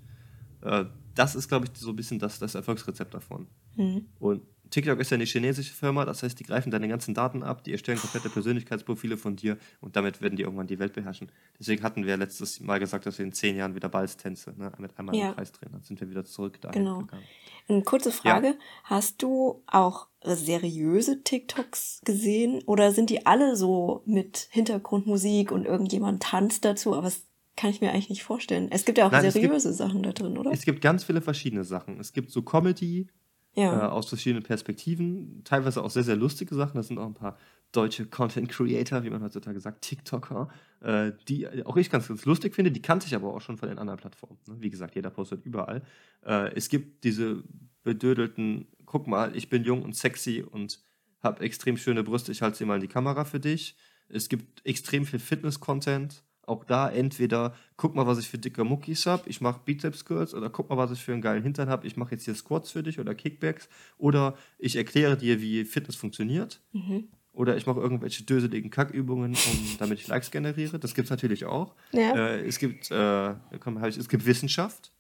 Äh, 0.63 0.85
das 1.15 1.35
ist, 1.35 1.49
glaube 1.49 1.67
ich, 1.67 1.79
so 1.81 1.91
ein 1.91 1.97
bisschen 1.97 2.19
das, 2.19 2.39
das 2.39 2.55
Erfolgsrezept 2.55 3.13
davon. 3.15 3.47
Mhm. 3.77 4.07
Und 4.19 4.43
TikTok 4.71 5.01
ist 5.01 5.11
ja 5.11 5.17
eine 5.17 5.25
chinesische 5.25 5.75
Firma, 5.75 6.05
das 6.05 6.23
heißt, 6.23 6.39
die 6.39 6.45
greifen 6.45 6.71
deine 6.71 6.87
ganzen 6.87 7.13
Daten 7.13 7.43
ab, 7.43 7.65
die 7.65 7.73
erstellen 7.73 7.99
komplette 7.99 8.31
Persönlichkeitsprofile 8.31 9.17
von 9.17 9.35
dir 9.35 9.57
und 9.81 9.97
damit 9.97 10.23
werden 10.23 10.37
die 10.37 10.45
irgendwann 10.45 10.69
die 10.69 10.79
Welt 10.79 10.93
beherrschen. 10.93 11.31
Deswegen 11.59 11.83
hatten 11.83 12.07
wir 12.07 12.17
letztes 12.17 12.61
Mal 12.61 12.79
gesagt, 12.79 13.05
dass 13.05 13.19
wir 13.19 13.27
in 13.27 13.33
zehn 13.33 13.57
Jahren 13.57 13.75
wieder 13.75 13.89
Balztänze 13.89 14.55
ne, 14.57 14.71
mit 14.79 14.97
einmal 14.97 15.17
Ja. 15.17 15.31
im 15.31 15.35
Kreis 15.35 15.51
drehen. 15.51 15.73
Dann 15.73 15.83
sind 15.83 16.01
wir 16.01 16.09
wieder 16.09 16.25
zurück 16.25 16.61
dahin 16.61 16.85
Genau. 16.85 17.01
gegangen. 17.01 17.25
Eine 17.69 17.83
kurze 17.83 18.13
Frage. 18.13 18.57
Hast 18.85 19.23
du 19.23 19.63
auch 19.67 20.07
seriöse 20.23 21.23
TikToks 21.23 22.03
gesehen 22.05 22.63
oder 22.67 22.93
sind 22.93 23.11
die 23.11 23.27
alle 23.27 23.57
so 23.57 24.03
mit 24.07 24.49
Hintergrundmusik 24.51 25.51
und 25.51 25.65
irgendjemand 25.65 26.23
tanzt 26.23 26.65
dazu? 26.65 26.93
Aber 26.95 27.03
das 27.03 27.23
kann 27.57 27.71
ich 27.71 27.81
mir 27.81 27.91
eigentlich 27.93 28.09
nicht 28.11 28.23
vorstellen. 28.23 28.69
Es 28.71 28.85
gibt 28.85 28.99
ja 28.99 29.07
auch 29.07 29.13
Nein, 29.13 29.25
es 29.25 29.35
gibt- 29.35 29.45
seriöse 29.47 29.73
Sachen 29.73 30.03
da 30.03 30.13
drin, 30.13 30.39
oder? 30.39 30.51
Es 30.53 30.65
gibt 30.65 30.81
ganz 30.81 31.05
viele 31.05 31.21
verschiedene 31.21 31.65
Sachen. 31.65 32.01
Es 32.01 32.13
gibt 32.13 32.31
so 32.31 32.43
Comedy 32.43 33.09
äh, 33.57 33.63
Ja. 33.63 33.91
aus 33.91 34.09
verschiedenen 34.09 34.43
Perspektiven, 34.45 35.43
teilweise 35.45 35.83
auch 35.83 35.91
sehr, 35.91 36.05
sehr 36.05 36.17
lustige 36.17 36.55
Sachen. 36.55 36.77
Das 36.77 36.87
sind 36.89 36.99
auch 36.99 37.07
ein 37.07 37.15
paar 37.15 37.37
deutsche 37.73 38.07
Content 38.07 38.49
Creator, 38.49 39.03
wie 39.05 39.11
man 39.11 39.23
heutzutage 39.23 39.61
sagt, 39.61 39.83
TikToker, 39.83 40.49
äh, 40.81 41.13
die 41.29 41.47
auch 41.67 41.77
ich 41.77 41.91
ganz, 41.91 42.09
ganz 42.09 42.25
lustig 42.25 42.55
finde. 42.55 42.71
Die 42.73 42.83
kannte 42.83 43.07
ich 43.07 43.15
aber 43.15 43.33
auch 43.35 43.41
schon 43.41 43.57
von 43.59 43.69
den 43.69 43.79
anderen 43.79 43.99
Plattformen. 43.99 44.39
Ne? 44.49 44.57
Wie 44.61 44.71
gesagt, 44.71 44.95
jeder 44.95 45.11
postet 45.11 45.45
überall. 45.45 45.83
Äh, 46.25 46.53
es 46.55 46.69
gibt 46.69 47.05
diese 47.05 47.43
bedödelten, 47.83 48.67
guck 48.87 49.07
mal, 49.07 49.35
ich 49.37 49.49
bin 49.49 49.65
jung 49.65 49.83
und 49.83 49.95
sexy 49.97 50.43
und 50.43 50.81
habe 51.23 51.43
extrem 51.43 51.77
schöne 51.77 52.03
Brüste, 52.03 52.33
ich 52.33 52.43
halte 52.43 52.57
sie 52.57 52.65
mal 52.65 52.77
in 52.77 52.81
die 52.81 52.89
Kamera 52.89 53.25
für 53.25 53.41
dich. 53.41 53.77
Es 54.09 54.29
gibt 54.29 54.65
extrem 54.67 55.05
viel 55.07 55.19
Fitness-Content. 55.19 56.23
Auch 56.47 56.65
da 56.65 56.89
entweder, 56.91 57.55
guck 57.77 57.95
mal, 57.95 58.07
was 58.07 58.19
ich 58.19 58.29
für 58.29 58.39
dicke 58.39 58.65
Muckis 58.65 59.07
habe, 59.07 59.29
ich 59.29 59.41
mache 59.41 59.61
Bizeps-Curls 59.65 60.35
oder 60.35 60.51
guck 60.51 60.69
mal, 60.71 60.77
was 60.79 60.91
ich 60.91 61.01
für 61.03 61.13
einen 61.13 61.23
geilen 61.23 61.43
Hintern 61.43 61.69
habe, 61.69 61.87
ich 61.87 61.97
mache 61.97 62.13
jetzt 62.13 62.25
hier 62.25 62.35
Squats 62.35 62.71
für 62.73 62.83
dich 62.83 62.99
oder 62.99 63.15
Kickbacks 63.15 63.69
oder 63.99 64.37
ich 64.59 64.75
erkläre 64.77 65.17
dir, 65.17 65.41
wie 65.41 65.65
Fitness 65.65 65.97
funktioniert 65.97 66.61
Mhm. 66.73 67.09
oder 67.33 67.57
ich 67.57 67.67
mache 67.67 67.79
irgendwelche 67.81 68.25
döseligen 68.25 68.71
Kackübungen, 68.71 69.33
um, 69.35 69.77
damit 69.79 70.01
ich 70.01 70.09
Likes 70.09 70.31
generiere. 70.31 70.79
Das 70.79 70.95
gibt 70.95 71.07
es 71.07 71.11
natürlich 71.11 71.45
auch. 71.45 71.75
Ja. 71.93 72.15
Äh, 72.17 72.47
es, 72.47 72.59
gibt, 72.59 72.91
äh, 72.91 73.35
komm, 73.61 73.83
ich, 73.85 73.97
es 73.97 74.09
gibt 74.09 74.27
Wissenschaft, 74.27 74.93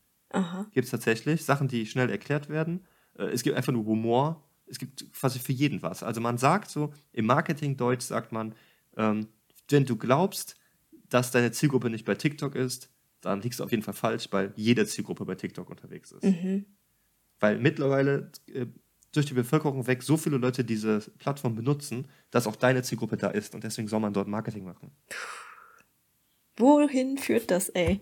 gibt 0.72 0.84
es 0.84 0.90
tatsächlich, 0.92 1.44
Sachen, 1.44 1.66
die 1.66 1.86
schnell 1.86 2.10
erklärt 2.10 2.48
werden. 2.48 2.86
Äh, 3.18 3.24
es 3.24 3.42
gibt 3.42 3.56
einfach 3.56 3.72
nur 3.72 3.84
Humor. 3.86 4.44
Es 4.66 4.78
gibt 4.78 5.12
quasi 5.12 5.40
für 5.40 5.52
jeden 5.52 5.82
was. 5.82 6.04
Also 6.04 6.20
man 6.20 6.38
sagt 6.38 6.70
so, 6.70 6.92
im 7.12 7.26
Marketing-Deutsch 7.26 8.04
sagt 8.04 8.30
man, 8.30 8.54
ähm, 8.96 9.26
wenn 9.68 9.84
du 9.84 9.96
glaubst, 9.96 10.54
dass 11.10 11.30
deine 11.30 11.52
Zielgruppe 11.52 11.90
nicht 11.90 12.04
bei 12.04 12.14
TikTok 12.14 12.54
ist, 12.54 12.90
dann 13.20 13.42
liegst 13.42 13.60
du 13.60 13.64
auf 13.64 13.70
jeden 13.70 13.82
Fall 13.82 13.94
falsch, 13.94 14.28
weil 14.30 14.52
jede 14.56 14.86
Zielgruppe 14.86 15.24
bei 15.24 15.34
TikTok 15.34 15.68
unterwegs 15.68 16.12
ist. 16.12 16.24
Mhm. 16.24 16.64
Weil 17.38 17.58
mittlerweile 17.58 18.30
äh, 18.46 18.66
durch 19.12 19.26
die 19.26 19.34
Bevölkerung 19.34 19.86
weg 19.86 20.02
so 20.02 20.16
viele 20.16 20.38
Leute 20.38 20.64
diese 20.64 21.00
Plattform 21.18 21.54
benutzen, 21.54 22.08
dass 22.30 22.46
auch 22.46 22.56
deine 22.56 22.82
Zielgruppe 22.82 23.16
da 23.16 23.28
ist 23.28 23.54
und 23.54 23.64
deswegen 23.64 23.88
soll 23.88 24.00
man 24.00 24.12
dort 24.12 24.28
Marketing 24.28 24.64
machen. 24.64 24.90
Wohin 26.56 27.18
führt 27.18 27.50
das, 27.50 27.68
ey? 27.70 28.00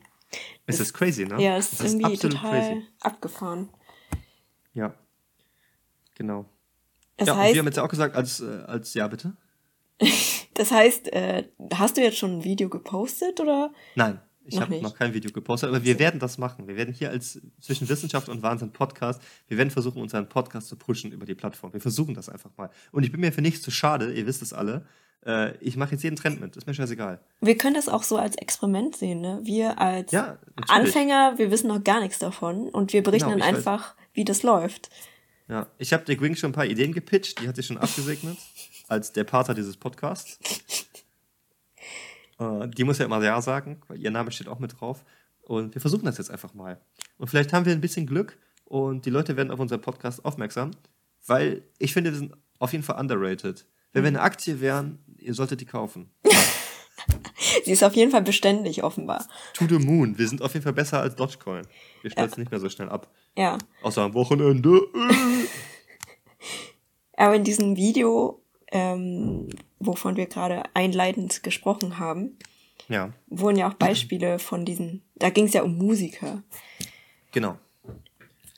Es 0.66 0.80
ist 0.80 0.92
crazy, 0.92 1.24
ne? 1.24 1.42
Ja, 1.42 1.56
es 1.56 1.72
ist 1.72 1.80
Es 1.80 1.94
irgendwie 1.94 2.18
total 2.18 2.82
abgefahren. 3.00 3.70
Ja. 4.74 4.94
Genau. 6.14 6.44
Das 7.16 7.28
ja, 7.28 7.34
und 7.34 7.38
heißt, 7.40 7.54
wir 7.54 7.60
haben 7.60 7.66
jetzt 7.66 7.76
ja 7.76 7.84
auch 7.84 7.88
gesagt, 7.88 8.14
als, 8.14 8.40
äh, 8.40 8.64
als 8.66 8.94
ja, 8.94 9.08
bitte? 9.08 9.36
das 10.58 10.70
heißt, 10.70 11.12
äh, 11.12 11.44
hast 11.74 11.96
du 11.96 12.02
jetzt 12.02 12.18
schon 12.18 12.38
ein 12.38 12.44
Video 12.44 12.68
gepostet 12.68 13.40
oder? 13.40 13.72
Nein, 13.94 14.20
ich 14.44 14.60
habe 14.60 14.80
noch 14.80 14.94
kein 14.94 15.14
Video 15.14 15.30
gepostet, 15.30 15.68
aber 15.70 15.82
wir 15.84 15.98
werden 15.98 16.20
das 16.20 16.36
machen. 16.38 16.66
Wir 16.68 16.76
werden 16.76 16.92
hier 16.94 17.10
als 17.10 17.40
zwischen 17.60 17.88
Wissenschaft 17.88 18.28
und 18.28 18.42
Wahnsinn 18.42 18.72
Podcast, 18.72 19.20
wir 19.48 19.56
werden 19.56 19.70
versuchen, 19.70 20.00
unseren 20.02 20.28
Podcast 20.28 20.68
zu 20.68 20.76
pushen 20.76 21.12
über 21.12 21.26
die 21.26 21.34
Plattform. 21.34 21.72
Wir 21.72 21.80
versuchen 21.80 22.14
das 22.14 22.28
einfach 22.28 22.50
mal. 22.56 22.70
Und 22.92 23.02
ich 23.04 23.12
bin 23.12 23.20
mir 23.20 23.32
für 23.32 23.42
nichts 23.42 23.62
zu 23.62 23.70
schade, 23.70 24.12
ihr 24.12 24.26
wisst 24.26 24.42
es 24.42 24.52
alle. 24.52 24.86
Äh, 25.26 25.56
ich 25.58 25.76
mache 25.76 25.92
jetzt 25.92 26.02
jeden 26.04 26.16
Trend 26.16 26.40
mit, 26.40 26.56
ist 26.56 26.66
mir 26.66 26.74
scheißegal. 26.74 27.20
Wir 27.40 27.58
können 27.58 27.74
das 27.74 27.88
auch 27.88 28.02
so 28.04 28.16
als 28.16 28.36
Experiment 28.36 28.96
sehen, 28.96 29.20
ne? 29.20 29.40
Wir 29.42 29.78
als 29.80 30.12
Ja. 30.12 30.38
Anfänger, 30.68 31.34
wir 31.38 31.50
wissen 31.50 31.66
noch 31.68 31.82
gar 31.82 32.00
nichts 32.00 32.18
davon 32.18 32.68
und 32.68 32.92
wir 32.92 33.02
berichten 33.02 33.30
Genau, 33.30 33.40
dann 33.44 33.48
ich 33.48 33.54
weiß- 33.54 33.58
einfach, 33.68 33.94
wie 34.14 34.24
das 34.24 34.42
läuft. 34.44 34.90
Ja, 35.48 35.66
ich 35.78 35.92
habe 35.94 36.04
der 36.04 36.16
Gwing 36.16 36.36
schon 36.36 36.50
ein 36.50 36.54
paar 36.54 36.66
Ideen 36.66 36.92
gepitcht, 36.92 37.40
die 37.40 37.48
hat 37.48 37.56
sie 37.56 37.62
schon 37.62 37.78
abgesegnet, 37.78 38.36
als 38.88 39.12
der 39.12 39.24
Pater 39.24 39.54
dieses 39.54 39.76
Podcasts. 39.76 40.38
Äh, 42.40 42.68
die 42.68 42.84
muss 42.84 42.98
ja 42.98 43.04
immer 43.04 43.20
Ja 43.20 43.42
sagen, 43.42 43.82
weil 43.88 43.98
ihr 43.98 44.12
Name 44.12 44.30
steht 44.30 44.46
auch 44.46 44.60
mit 44.60 44.80
drauf. 44.80 45.04
Und 45.42 45.74
wir 45.74 45.80
versuchen 45.80 46.04
das 46.04 46.18
jetzt 46.18 46.30
einfach 46.30 46.54
mal. 46.54 46.80
Und 47.16 47.26
vielleicht 47.26 47.52
haben 47.52 47.66
wir 47.66 47.72
ein 47.72 47.80
bisschen 47.80 48.06
Glück 48.06 48.38
und 48.64 49.06
die 49.06 49.10
Leute 49.10 49.36
werden 49.36 49.50
auf 49.50 49.58
unseren 49.58 49.80
Podcast 49.80 50.24
aufmerksam, 50.24 50.70
weil 51.26 51.64
ich 51.78 51.92
finde, 51.92 52.12
wir 52.12 52.18
sind 52.18 52.34
auf 52.60 52.70
jeden 52.70 52.84
Fall 52.84 53.00
underrated. 53.00 53.66
Wenn 53.92 54.04
wir 54.04 54.08
eine 54.08 54.20
Aktie 54.20 54.60
wären, 54.60 54.98
ihr 55.16 55.34
solltet 55.34 55.60
die 55.60 55.66
kaufen. 55.66 56.10
Sie 57.64 57.72
ist 57.72 57.82
auf 57.82 57.94
jeden 57.94 58.10
Fall 58.10 58.22
beständig, 58.22 58.82
offenbar. 58.84 59.26
To 59.54 59.66
the 59.66 59.78
moon. 59.78 60.18
Wir 60.18 60.28
sind 60.28 60.42
auf 60.42 60.52
jeden 60.52 60.64
Fall 60.64 60.72
besser 60.72 61.00
als 61.00 61.16
Dogecoin. 61.16 61.66
Wir 62.02 62.10
stürzen 62.10 62.40
nicht 62.40 62.50
mehr 62.50 62.60
so 62.60 62.68
schnell 62.68 62.88
ab. 62.88 63.10
Ja. 63.36 63.58
Außer 63.82 64.02
am 64.02 64.14
Wochenende. 64.14 64.80
Aber 67.16 67.34
in 67.34 67.44
diesem 67.44 67.76
Video, 67.76 68.42
ähm, 68.72 69.48
wovon 69.78 70.16
wir 70.16 70.26
gerade 70.26 70.62
einleitend 70.74 71.42
gesprochen 71.42 71.98
haben, 71.98 72.36
ja. 72.88 73.12
wurden 73.28 73.56
ja 73.56 73.68
auch 73.68 73.74
Beispiele 73.74 74.38
von 74.38 74.64
diesen, 74.64 75.02
da 75.16 75.30
ging 75.30 75.46
es 75.46 75.54
ja 75.54 75.62
um 75.62 75.76
Musiker. 75.76 76.42
Genau. 77.32 77.58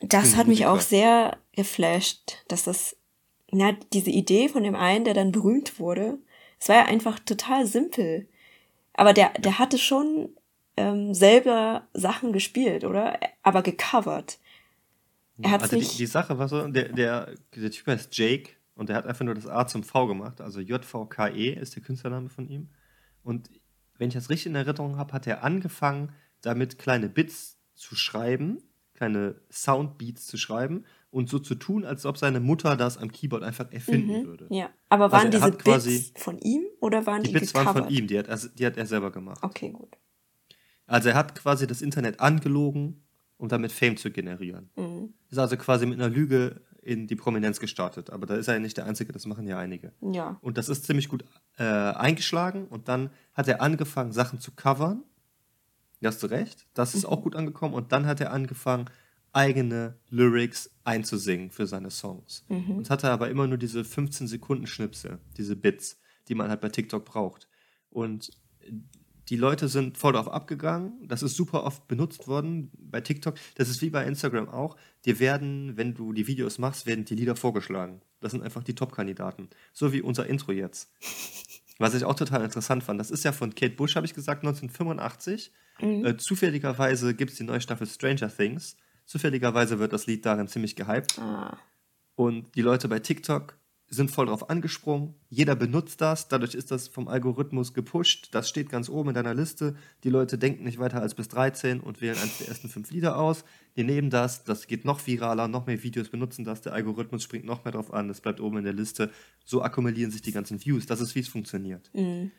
Das 0.00 0.36
hat 0.36 0.46
mich 0.46 0.66
auch 0.66 0.80
sehr 0.80 1.36
geflasht, 1.52 2.38
dass 2.48 2.64
das, 2.64 2.96
na, 3.50 3.72
diese 3.92 4.10
Idee 4.10 4.48
von 4.48 4.62
dem 4.62 4.74
einen, 4.74 5.04
der 5.04 5.14
dann 5.14 5.32
berühmt 5.32 5.78
wurde, 5.78 6.18
es 6.58 6.68
war 6.68 6.76
ja 6.76 6.84
einfach 6.86 7.18
total 7.18 7.66
simpel. 7.66 8.28
Aber 8.94 9.12
der, 9.12 9.30
der 9.38 9.58
hatte 9.58 9.78
schon 9.78 10.30
ähm, 10.76 11.14
selber 11.14 11.86
Sachen 11.92 12.32
gespielt, 12.32 12.84
oder? 12.84 13.18
Aber 13.42 13.62
gecovert. 13.62 14.38
Er 15.42 15.52
hat's 15.52 15.64
also 15.64 15.76
nicht 15.76 15.94
die, 15.94 15.98
die 15.98 16.06
Sache 16.06 16.38
war 16.38 16.48
so, 16.48 16.66
der, 16.66 16.88
der, 16.90 17.34
der 17.54 17.70
Typ 17.70 17.86
heißt 17.86 18.16
Jake 18.16 18.50
und 18.74 18.88
der 18.88 18.96
hat 18.96 19.06
einfach 19.06 19.24
nur 19.24 19.34
das 19.34 19.46
A 19.46 19.66
zum 19.66 19.82
V 19.82 20.06
gemacht. 20.06 20.40
Also 20.40 20.60
J-V-K-E 20.60 21.52
ist 21.52 21.76
der 21.76 21.82
Künstlername 21.82 22.28
von 22.28 22.48
ihm. 22.48 22.70
Und 23.22 23.50
wenn 23.98 24.08
ich 24.08 24.14
das 24.14 24.30
richtig 24.30 24.46
in 24.46 24.54
Erinnerung 24.54 24.96
habe, 24.96 25.12
hat 25.12 25.26
er 25.26 25.44
angefangen, 25.44 26.12
damit 26.40 26.78
kleine 26.78 27.08
Bits 27.08 27.58
zu 27.74 27.94
schreiben, 27.94 28.62
kleine 28.94 29.40
Soundbeats 29.50 30.26
zu 30.26 30.36
schreiben 30.36 30.84
und 31.10 31.28
so 31.28 31.38
zu 31.38 31.54
tun, 31.54 31.84
als 31.84 32.06
ob 32.06 32.16
seine 32.16 32.40
Mutter 32.40 32.76
das 32.76 32.98
am 32.98 33.10
Keyboard 33.10 33.42
einfach 33.42 33.70
erfinden 33.72 34.22
mhm, 34.22 34.26
würde. 34.26 34.46
Ja, 34.50 34.70
aber 34.88 35.04
also 35.04 35.16
waren 35.16 35.26
also 35.34 35.50
diese 35.50 35.90
Bits 35.90 36.22
von 36.22 36.38
ihm 36.38 36.64
oder 36.80 37.06
waren 37.06 37.22
die 37.22 37.32
Die 37.32 37.38
Bits 37.38 37.52
gecovert? 37.52 37.74
waren 37.74 37.84
von 37.84 37.94
ihm, 37.94 38.06
die 38.06 38.18
hat, 38.18 38.28
er, 38.28 38.38
die 38.38 38.66
hat 38.66 38.76
er 38.76 38.86
selber 38.86 39.10
gemacht. 39.10 39.42
Okay, 39.42 39.70
gut. 39.70 39.96
Also 40.86 41.08
er 41.10 41.14
hat 41.14 41.34
quasi 41.34 41.66
das 41.66 41.82
Internet 41.82 42.20
angelogen, 42.20 43.02
um 43.36 43.48
damit 43.48 43.72
Fame 43.72 43.96
zu 43.96 44.10
generieren. 44.10 44.70
Mhm. 44.76 45.14
Ist 45.30 45.38
also 45.38 45.56
quasi 45.56 45.86
mit 45.86 46.00
einer 46.00 46.10
Lüge 46.10 46.62
in 46.82 47.06
die 47.06 47.16
Prominenz 47.16 47.60
gestartet. 47.60 48.10
Aber 48.10 48.26
da 48.26 48.34
ist 48.34 48.48
er 48.48 48.54
ja 48.54 48.60
nicht 48.60 48.76
der 48.76 48.86
Einzige, 48.86 49.12
das 49.12 49.26
machen 49.26 49.46
ja 49.46 49.58
einige. 49.58 49.92
Ja. 50.00 50.38
Und 50.40 50.58
das 50.58 50.68
ist 50.68 50.84
ziemlich 50.84 51.08
gut 51.08 51.24
äh, 51.58 51.64
eingeschlagen 51.64 52.66
und 52.66 52.88
dann 52.88 53.10
hat 53.34 53.48
er 53.48 53.60
angefangen, 53.60 54.12
Sachen 54.12 54.40
zu 54.40 54.52
covern. 54.52 55.02
Da 56.00 56.08
hast 56.08 56.22
du 56.22 56.28
recht, 56.28 56.66
das 56.72 56.94
ist 56.94 57.04
mhm. 57.04 57.10
auch 57.10 57.22
gut 57.22 57.36
angekommen. 57.36 57.74
Und 57.74 57.92
dann 57.92 58.06
hat 58.06 58.20
er 58.20 58.32
angefangen, 58.32 58.88
eigene 59.32 59.96
Lyrics 60.08 60.70
einzusingen 60.84 61.50
für 61.50 61.66
seine 61.66 61.90
Songs. 61.90 62.44
Mhm. 62.48 62.78
Und 62.78 62.90
hatte 62.90 63.10
aber 63.10 63.30
immer 63.30 63.46
nur 63.46 63.58
diese 63.58 63.84
15 63.84 64.26
Sekunden 64.26 64.66
Schnipsel, 64.66 65.18
diese 65.36 65.56
Bits, 65.56 66.00
die 66.28 66.34
man 66.34 66.48
halt 66.48 66.60
bei 66.60 66.68
TikTok 66.68 67.04
braucht. 67.04 67.48
Und 67.90 68.30
die 69.30 69.36
Leute 69.36 69.68
sind 69.68 69.96
voll 69.96 70.12
darauf 70.12 70.28
abgegangen. 70.28 71.06
Das 71.06 71.22
ist 71.22 71.36
super 71.36 71.62
oft 71.62 71.86
benutzt 71.86 72.26
worden 72.26 72.70
bei 72.76 73.00
TikTok. 73.00 73.36
Das 73.54 73.68
ist 73.68 73.80
wie 73.80 73.90
bei 73.90 74.04
Instagram 74.04 74.48
auch. 74.48 74.76
Dir 75.04 75.20
werden, 75.20 75.76
wenn 75.76 75.94
du 75.94 76.12
die 76.12 76.26
Videos 76.26 76.58
machst, 76.58 76.84
werden 76.84 77.04
die 77.04 77.14
Lieder 77.14 77.36
vorgeschlagen. 77.36 78.02
Das 78.20 78.32
sind 78.32 78.42
einfach 78.42 78.64
die 78.64 78.74
Top-Kandidaten. 78.74 79.48
So 79.72 79.92
wie 79.92 80.02
unser 80.02 80.26
Intro 80.26 80.50
jetzt. 80.50 80.90
Was 81.78 81.94
ich 81.94 82.04
auch 82.04 82.14
total 82.14 82.42
interessant 82.42 82.82
fand. 82.82 82.98
Das 82.98 83.12
ist 83.12 83.24
ja 83.24 83.30
von 83.30 83.54
Kate 83.54 83.76
Bush, 83.76 83.94
habe 83.94 84.04
ich 84.04 84.14
gesagt, 84.14 84.42
1985. 84.42 85.52
Mhm. 85.80 86.04
Äh, 86.04 86.16
zufälligerweise 86.16 87.14
gibt 87.14 87.30
es 87.30 87.38
die 87.38 87.44
neue 87.44 87.60
Staffel 87.60 87.86
Stranger 87.86 88.34
Things. 88.34 88.76
Zufälligerweise 89.06 89.78
wird 89.78 89.92
das 89.92 90.06
Lied 90.06 90.26
darin 90.26 90.48
ziemlich 90.48 90.74
gehypt. 90.74 91.18
Ah. 91.20 91.56
Und 92.16 92.54
die 92.56 92.62
Leute 92.62 92.88
bei 92.88 92.98
TikTok 92.98 93.56
sind 93.92 94.12
voll 94.12 94.26
drauf 94.26 94.48
angesprungen. 94.48 95.14
Jeder 95.28 95.56
benutzt 95.56 96.00
das. 96.00 96.28
Dadurch 96.28 96.54
ist 96.54 96.70
das 96.70 96.86
vom 96.86 97.08
Algorithmus 97.08 97.74
gepusht. 97.74 98.28
Das 98.30 98.48
steht 98.48 98.70
ganz 98.70 98.88
oben 98.88 99.08
in 99.08 99.14
deiner 99.16 99.34
Liste. 99.34 99.74
Die 100.04 100.10
Leute 100.10 100.38
denken 100.38 100.62
nicht 100.62 100.78
weiter 100.78 101.02
als 101.02 101.16
bis 101.16 101.26
13 101.26 101.80
und 101.80 102.00
wählen 102.00 102.16
eines 102.16 102.38
der 102.38 102.48
ersten 102.48 102.68
fünf 102.68 102.92
Lieder 102.92 103.18
aus. 103.18 103.44
Die 103.76 103.82
nehmen 103.82 104.08
das. 104.08 104.44
Das 104.44 104.68
geht 104.68 104.84
noch 104.84 105.04
viraler. 105.04 105.48
Noch 105.48 105.66
mehr 105.66 105.82
Videos 105.82 106.08
benutzen 106.08 106.44
das. 106.44 106.60
Der 106.60 106.72
Algorithmus 106.72 107.24
springt 107.24 107.44
noch 107.44 107.64
mehr 107.64 107.72
drauf 107.72 107.92
an. 107.92 108.08
Es 108.10 108.20
bleibt 108.20 108.40
oben 108.40 108.58
in 108.58 108.64
der 108.64 108.72
Liste. 108.74 109.10
So 109.44 109.60
akkumulieren 109.60 110.12
sich 110.12 110.22
die 110.22 110.32
ganzen 110.32 110.64
Views. 110.64 110.86
Das 110.86 111.00
ist, 111.00 111.16
wie 111.16 111.20
es 111.20 111.28
funktioniert. 111.28 111.90
Mhm. 111.92 112.30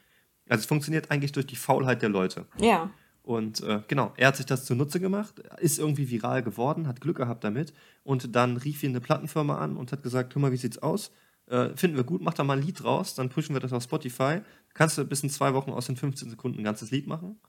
Also 0.47 0.61
es 0.61 0.65
funktioniert 0.65 1.11
eigentlich 1.11 1.33
durch 1.33 1.47
die 1.47 1.57
Faulheit 1.57 2.01
der 2.01 2.09
Leute. 2.09 2.45
Ja. 2.59 2.91
Und 3.23 3.61
äh, 3.61 3.81
genau, 3.89 4.13
er 4.15 4.29
hat 4.29 4.37
sich 4.37 4.45
das 4.45 4.65
zunutze 4.65 4.99
gemacht, 4.99 5.39
ist 5.59 5.79
irgendwie 5.79 6.09
viral 6.09 6.41
geworden, 6.43 6.87
hat 6.87 7.01
Glück 7.01 7.17
gehabt 7.17 7.43
damit. 7.43 7.73
Und 8.03 8.35
dann 8.35 8.57
rief 8.57 8.83
ihn 8.83 8.91
eine 8.91 9.01
Plattenfirma 9.01 9.57
an 9.57 9.75
und 9.75 9.91
hat 9.91 10.01
gesagt: 10.01 10.33
Guck 10.33 10.41
mal, 10.41 10.51
wie 10.51 10.57
sieht's 10.57 10.79
aus? 10.79 11.11
Äh, 11.51 11.75
finden 11.75 11.97
wir 11.97 12.05
gut, 12.05 12.21
mach 12.21 12.33
da 12.33 12.45
mal 12.45 12.57
ein 12.57 12.63
Lied 12.63 12.81
draus, 12.81 13.13
dann 13.13 13.27
pushen 13.27 13.53
wir 13.53 13.59
das 13.59 13.73
auf 13.73 13.83
Spotify. 13.83 14.39
Kannst 14.73 14.97
du 14.97 15.03
bis 15.03 15.21
in 15.21 15.29
zwei 15.29 15.53
Wochen 15.53 15.71
aus 15.71 15.85
den 15.85 15.97
15 15.97 16.29
Sekunden 16.29 16.59
ein 16.59 16.63
ganzes 16.63 16.91
Lied 16.91 17.07
machen? 17.07 17.41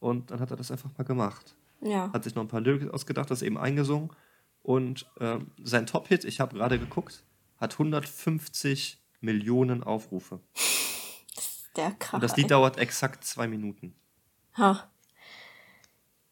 Und 0.00 0.30
dann 0.30 0.40
hat 0.40 0.50
er 0.50 0.56
das 0.56 0.70
einfach 0.70 0.88
mal 0.96 1.04
gemacht. 1.04 1.54
Ja. 1.82 2.10
Hat 2.14 2.24
sich 2.24 2.34
noch 2.34 2.42
ein 2.42 2.48
paar 2.48 2.62
Lyrics 2.62 2.90
ausgedacht, 2.90 3.30
das 3.30 3.42
eben 3.42 3.58
eingesungen. 3.58 4.10
Und 4.62 5.06
äh, 5.20 5.36
sein 5.62 5.84
Top-Hit, 5.84 6.24
ich 6.24 6.40
habe 6.40 6.56
gerade 6.56 6.78
geguckt, 6.78 7.24
hat 7.58 7.74
150 7.74 8.98
Millionen 9.20 9.82
Aufrufe. 9.82 10.40
Das 11.34 11.44
ist 11.44 11.70
der 11.76 11.90
krass. 11.90 12.14
Und 12.14 12.22
das 12.22 12.38
Lied 12.38 12.50
dauert 12.50 12.78
exakt 12.78 13.22
zwei 13.24 13.46
Minuten. 13.48 13.94
Ha. 14.56 14.88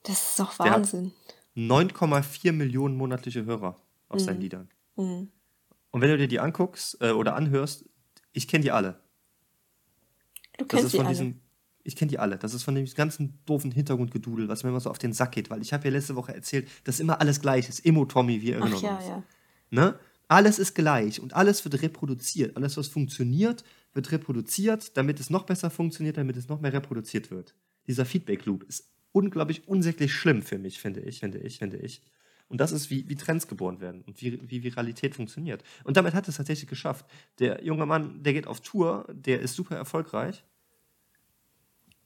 Das 0.04 0.30
ist 0.30 0.40
doch 0.40 0.58
Wahnsinn. 0.58 1.12
9,4 1.54 2.52
Millionen 2.52 2.96
monatliche 2.96 3.44
Hörer 3.44 3.76
auf 4.08 4.20
mhm. 4.20 4.24
seinen 4.24 4.40
Liedern. 4.40 4.70
Mhm. 4.96 5.28
Und 5.92 6.00
wenn 6.00 6.10
du 6.10 6.18
dir 6.18 6.28
die 6.28 6.40
anguckst 6.40 6.98
äh, 7.00 7.10
oder 7.10 7.36
anhörst, 7.36 7.84
ich 8.32 8.48
kenne 8.48 8.64
die 8.64 8.72
alle. 8.72 9.00
Du 10.58 10.64
kennst 10.64 10.72
das 10.72 10.84
ist 10.84 10.92
die 10.92 10.96
von 10.96 11.06
alle. 11.06 11.14
Diesem, 11.14 11.40
ich 11.84 11.96
kenne 11.96 12.08
die 12.08 12.18
alle. 12.18 12.38
Das 12.38 12.54
ist 12.54 12.62
von 12.62 12.74
dem 12.74 12.86
ganzen 12.86 13.38
doofen 13.44 13.70
Hintergrundgedudel, 13.70 14.48
was 14.48 14.64
mir 14.64 14.70
immer 14.70 14.80
so 14.80 14.90
auf 14.90 14.98
den 14.98 15.12
Sack 15.12 15.32
geht, 15.32 15.50
weil 15.50 15.62
ich 15.62 15.72
habe 15.72 15.84
ja 15.84 15.90
letzte 15.90 16.16
Woche 16.16 16.34
erzählt, 16.34 16.68
dass 16.84 16.98
immer 16.98 17.20
alles 17.20 17.40
gleich 17.40 17.68
ist. 17.68 17.80
Immo 17.80 18.06
Tommy, 18.06 18.40
wir 18.40 18.56
erinnern 18.56 18.74
Ach, 18.76 18.82
ja, 18.82 18.96
uns. 18.96 19.06
Ja. 19.06 19.22
Ne? 19.70 19.98
Alles 20.28 20.58
ist 20.58 20.74
gleich 20.74 21.20
und 21.20 21.34
alles 21.34 21.62
wird 21.64 21.82
reproduziert. 21.82 22.56
Alles, 22.56 22.76
was 22.78 22.88
funktioniert, 22.88 23.64
wird 23.92 24.12
reproduziert, 24.12 24.96
damit 24.96 25.20
es 25.20 25.28
noch 25.28 25.44
besser 25.44 25.70
funktioniert, 25.70 26.16
damit 26.16 26.36
es 26.38 26.48
noch 26.48 26.60
mehr 26.60 26.72
reproduziert 26.72 27.30
wird. 27.30 27.54
Dieser 27.86 28.06
Feedback 28.06 28.46
Loop 28.46 28.62
ist 28.64 28.88
unglaublich 29.12 29.68
unsäglich 29.68 30.14
schlimm 30.14 30.40
für 30.40 30.58
mich, 30.58 30.80
finde 30.80 31.00
ich, 31.00 31.20
finde 31.20 31.40
ich, 31.40 31.58
finde 31.58 31.76
ich. 31.76 32.02
Und 32.52 32.60
das 32.60 32.70
ist, 32.70 32.90
wie, 32.90 33.08
wie 33.08 33.16
Trends 33.16 33.48
geboren 33.48 33.80
werden 33.80 34.02
und 34.06 34.20
wie, 34.20 34.38
wie 34.50 34.62
Viralität 34.62 35.14
funktioniert. 35.14 35.64
Und 35.84 35.96
damit 35.96 36.12
hat 36.12 36.28
es 36.28 36.36
tatsächlich 36.36 36.68
geschafft. 36.68 37.06
Der 37.38 37.64
junge 37.64 37.86
Mann, 37.86 38.22
der 38.22 38.34
geht 38.34 38.46
auf 38.46 38.60
Tour, 38.60 39.06
der 39.10 39.40
ist 39.40 39.54
super 39.54 39.74
erfolgreich. 39.74 40.44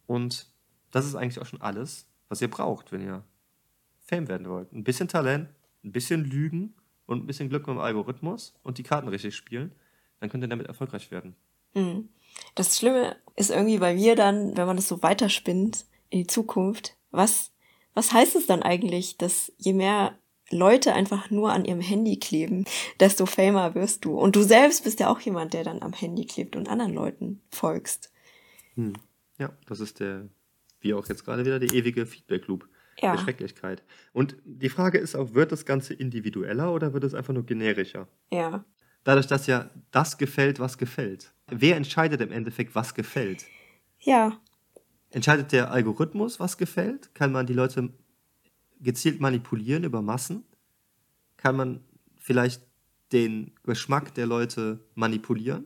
Und 0.06 0.46
das 0.92 1.04
ist 1.04 1.16
eigentlich 1.16 1.40
auch 1.40 1.46
schon 1.46 1.60
alles, 1.60 2.06
was 2.28 2.40
ihr 2.40 2.48
braucht, 2.48 2.92
wenn 2.92 3.00
ihr 3.00 3.24
Fame 3.98 4.28
werden 4.28 4.48
wollt. 4.48 4.72
Ein 4.72 4.84
bisschen 4.84 5.08
Talent, 5.08 5.48
ein 5.82 5.90
bisschen 5.90 6.24
Lügen 6.24 6.74
und 7.06 7.24
ein 7.24 7.26
bisschen 7.26 7.48
Glück 7.48 7.66
mit 7.66 7.74
dem 7.74 7.80
Algorithmus 7.80 8.54
und 8.62 8.78
die 8.78 8.84
Karten 8.84 9.08
richtig 9.08 9.34
spielen. 9.34 9.72
Dann 10.20 10.30
könnt 10.30 10.44
ihr 10.44 10.48
damit 10.48 10.68
erfolgreich 10.68 11.10
werden. 11.10 11.34
Mhm. 11.74 12.08
Das 12.54 12.78
Schlimme 12.78 13.16
ist 13.34 13.50
irgendwie 13.50 13.78
bei 13.78 13.94
mir 13.94 14.14
dann, 14.14 14.56
wenn 14.56 14.68
man 14.68 14.76
das 14.76 14.86
so 14.86 15.02
weiterspinnt 15.02 15.86
in 16.08 16.20
die 16.20 16.26
Zukunft, 16.28 16.96
was, 17.10 17.50
was 17.94 18.12
heißt 18.12 18.36
es 18.36 18.46
dann 18.46 18.62
eigentlich, 18.62 19.18
dass 19.18 19.52
je 19.58 19.72
mehr 19.72 20.16
Leute 20.50 20.92
einfach 20.94 21.30
nur 21.30 21.52
an 21.52 21.64
ihrem 21.64 21.80
Handy 21.80 22.18
kleben, 22.18 22.64
desto 23.00 23.26
famer 23.26 23.74
wirst 23.74 24.04
du. 24.04 24.18
Und 24.18 24.36
du 24.36 24.42
selbst 24.42 24.84
bist 24.84 25.00
ja 25.00 25.08
auch 25.08 25.20
jemand, 25.20 25.54
der 25.54 25.64
dann 25.64 25.82
am 25.82 25.92
Handy 25.92 26.24
klebt 26.26 26.56
und 26.56 26.68
anderen 26.68 26.94
Leuten 26.94 27.40
folgst. 27.50 28.12
Hm. 28.74 28.94
Ja, 29.38 29.50
das 29.66 29.80
ist 29.80 30.00
der, 30.00 30.28
wie 30.80 30.94
auch 30.94 31.08
jetzt 31.08 31.24
gerade 31.24 31.44
wieder, 31.44 31.58
der 31.58 31.72
ewige 31.72 32.06
Feedback-Loop. 32.06 32.68
Ja. 32.98 33.12
Der 33.12 33.20
Schrecklichkeit. 33.20 33.82
Und 34.14 34.36
die 34.46 34.70
Frage 34.70 34.96
ist 34.96 35.16
auch, 35.16 35.34
wird 35.34 35.52
das 35.52 35.66
Ganze 35.66 35.92
individueller 35.92 36.72
oder 36.72 36.94
wird 36.94 37.04
es 37.04 37.12
einfach 37.12 37.34
nur 37.34 37.44
generischer? 37.44 38.08
Ja. 38.30 38.64
Dadurch, 39.04 39.26
dass 39.26 39.46
ja 39.46 39.68
das 39.90 40.16
gefällt, 40.16 40.60
was 40.60 40.78
gefällt. 40.78 41.32
Wer 41.46 41.76
entscheidet 41.76 42.22
im 42.22 42.32
Endeffekt, 42.32 42.74
was 42.74 42.94
gefällt? 42.94 43.44
Ja. 44.00 44.40
Entscheidet 45.10 45.52
der 45.52 45.70
Algorithmus, 45.70 46.40
was 46.40 46.56
gefällt? 46.56 47.14
Kann 47.14 47.32
man 47.32 47.46
die 47.46 47.52
Leute 47.52 47.90
gezielt 48.80 49.20
manipulieren 49.20 49.84
über 49.84 50.02
Massen? 50.02 50.44
Kann 51.36 51.56
man 51.56 51.84
vielleicht 52.16 52.62
den 53.12 53.52
Geschmack 53.62 54.14
der 54.14 54.26
Leute 54.26 54.80
manipulieren? 54.94 55.64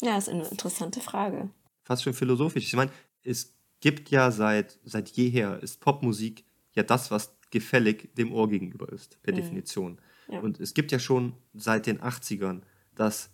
Ja, 0.00 0.16
ist 0.16 0.28
eine 0.28 0.46
interessante 0.46 1.00
Frage. 1.00 1.50
Fast 1.82 2.04
schon 2.04 2.14
philosophisch. 2.14 2.64
Ich 2.64 2.76
meine, 2.76 2.92
es 3.24 3.54
gibt 3.80 4.10
ja 4.10 4.30
seit, 4.30 4.78
seit 4.84 5.08
jeher, 5.10 5.60
ist 5.62 5.80
Popmusik 5.80 6.44
ja 6.74 6.82
das, 6.82 7.10
was 7.10 7.36
gefällig 7.50 8.14
dem 8.14 8.32
Ohr 8.32 8.48
gegenüber 8.48 8.92
ist, 8.92 9.20
per 9.22 9.32
mhm. 9.32 9.38
Definition. 9.38 10.00
Ja. 10.28 10.40
Und 10.40 10.60
es 10.60 10.74
gibt 10.74 10.92
ja 10.92 10.98
schon 10.98 11.34
seit 11.54 11.86
den 11.86 12.00
80ern, 12.00 12.62
dass 12.94 13.30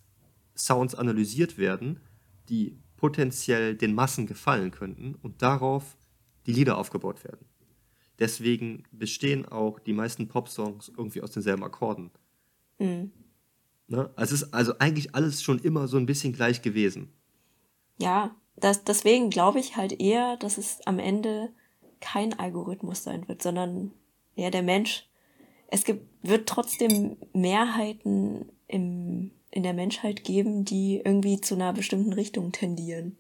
Sounds 0.57 0.95
analysiert 0.95 1.59
werden, 1.59 2.01
die 2.49 2.79
potenziell 2.97 3.75
den 3.75 3.95
Massen 3.95 4.27
gefallen 4.27 4.71
könnten 4.71 5.17
und 5.17 5.43
darauf 5.43 5.97
die 6.47 6.53
Lieder 6.53 6.79
aufgebaut 6.79 7.25
werden. 7.25 7.45
Deswegen 8.19 8.85
bestehen 8.93 9.47
auch 9.47 9.79
die 9.79 9.93
meisten 9.93 10.29
Pop-Songs 10.29 10.93
irgendwie 10.97 11.23
aus 11.23 11.33
denselben 11.33 11.65
Akkorden. 11.65 12.11
Mhm. 12.79 13.13
Ne? 13.89 14.11
Also 14.17 14.35
es 14.35 14.43
ist 14.43 14.55
also 14.55 14.75
eigentlich 14.79 15.15
alles 15.15 15.43
schon 15.43 15.59
immer 15.59 15.89
so 15.89 15.97
ein 15.97 16.07
bisschen 16.07 16.33
gleich 16.33 16.63
gewesen. 16.63 17.13
Ja, 17.99 18.35
das, 18.57 18.85
deswegen 18.85 19.31
glaube 19.31 19.59
ich 19.59 19.77
halt 19.77 20.01
eher, 20.01 20.37
dass 20.37 20.59
es 20.59 20.81
am 20.87 20.99
Ende 20.99 21.51
kein 22.01 22.39
Algorithmus 22.39 23.03
sein 23.03 23.27
wird, 23.29 23.43
sondern 23.43 23.93
eher 24.37 24.51
der 24.51 24.63
Mensch. 24.63 25.09
Es 25.69 25.85
gibt, 25.85 26.07
wird 26.23 26.49
trotzdem 26.49 27.17
Mehrheiten 27.33 28.53
im, 28.69 29.33
in 29.51 29.63
der 29.63 29.75
Menschheit 29.75 30.25
geben, 30.25 30.65
die 30.65 31.01
irgendwie 31.05 31.41
zu 31.41 31.55
einer 31.55 31.73
bestimmten 31.73 32.13
Richtung 32.13 32.53
tendieren. 32.53 33.17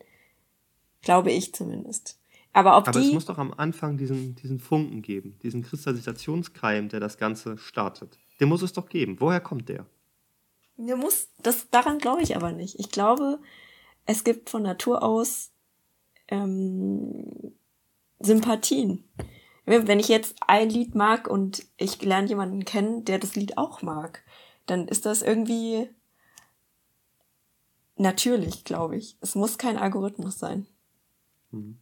Glaube 1.02 1.32
ich 1.32 1.54
zumindest. 1.54 2.18
Aber 2.54 2.78
ob 2.78 2.88
Aber 2.88 3.00
die. 3.00 3.08
es 3.08 3.12
muss 3.12 3.26
doch 3.26 3.36
am 3.36 3.52
Anfang 3.52 3.98
diesen, 3.98 4.36
diesen 4.36 4.60
Funken 4.60 5.02
geben, 5.02 5.36
diesen 5.42 5.62
Kristallisationskeim, 5.62 6.88
der 6.88 7.00
das 7.00 7.18
Ganze 7.18 7.58
startet. 7.58 8.16
Den 8.40 8.48
muss 8.48 8.62
es 8.62 8.72
doch 8.72 8.88
geben. 8.88 9.16
Woher 9.20 9.40
kommt 9.40 9.68
der? 9.68 9.86
Der 10.76 10.96
muss, 10.96 11.28
das, 11.42 11.68
daran 11.70 11.98
glaube 11.98 12.22
ich 12.22 12.36
aber 12.36 12.52
nicht. 12.52 12.78
Ich 12.78 12.90
glaube, 12.90 13.40
es 14.06 14.22
gibt 14.22 14.50
von 14.50 14.62
Natur 14.62 15.02
aus 15.02 15.50
ähm, 16.28 17.54
Sympathien. 18.20 19.04
Wenn 19.66 19.98
ich 19.98 20.08
jetzt 20.08 20.36
ein 20.46 20.70
Lied 20.70 20.94
mag 20.94 21.26
und 21.26 21.64
ich 21.76 22.02
lerne 22.02 22.28
jemanden 22.28 22.64
kennen, 22.64 23.04
der 23.04 23.18
das 23.18 23.34
Lied 23.34 23.58
auch 23.58 23.82
mag, 23.82 24.22
dann 24.66 24.86
ist 24.86 25.06
das 25.06 25.22
irgendwie 25.22 25.88
natürlich, 27.96 28.64
glaube 28.64 28.96
ich. 28.96 29.16
Es 29.20 29.34
muss 29.34 29.58
kein 29.58 29.76
Algorithmus 29.76 30.38
sein. 30.38 30.66
Hm. 31.50 31.78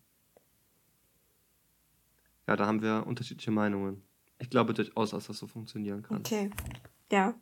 Ja, 2.47 2.57
da 2.57 2.67
haben 2.67 2.83
wir 2.83 3.05
unterschiedliche 3.07 3.51
Meinungen. 3.51 4.03
Ich 4.39 4.51
glaube 4.51 4.75
durchaus, 4.75 5.11
dass 5.11 5.27
das 5.29 5.39
so 5.39 5.47
funktionieren 5.47 6.03
kann. 6.03 6.19
Okay. 6.19 6.51
Ja. 7.11 7.35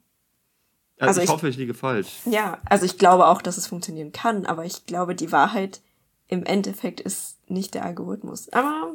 Also, 0.99 1.09
Also 1.09 1.21
ich, 1.21 1.25
ich- 1.25 1.31
hoffe, 1.31 1.49
ich 1.49 1.57
liege 1.57 1.73
falsch. 1.75 2.21
Ja, 2.27 2.59
also 2.67 2.85
ich 2.85 2.99
glaube 2.99 3.27
auch, 3.27 3.41
dass 3.41 3.57
es 3.57 3.67
funktionieren 3.67 4.13
kann, 4.13 4.45
aber 4.45 4.65
ich 4.67 4.85
glaube, 4.85 5.15
die 5.15 5.33
Wahrheit 5.33 5.81
im 6.29 6.45
Endeffekt 6.45 7.01
ist 7.01 7.39
nicht 7.51 7.75
der 7.75 7.85
Algorithmus. 7.87 8.51
Aber 8.51 8.93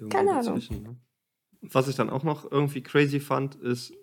hm, 0.00 0.08
keine 0.10 0.32
Ahnung. 0.32 0.44
dazwischen, 0.44 0.82
ne? 0.82 0.96
Was 1.62 1.88
ich 1.88 1.96
dann 1.96 2.10
auch 2.10 2.24
noch 2.24 2.50
irgendwie 2.50 2.82
crazy 2.82 3.20
fand, 3.20 3.54
ist, 3.54 3.94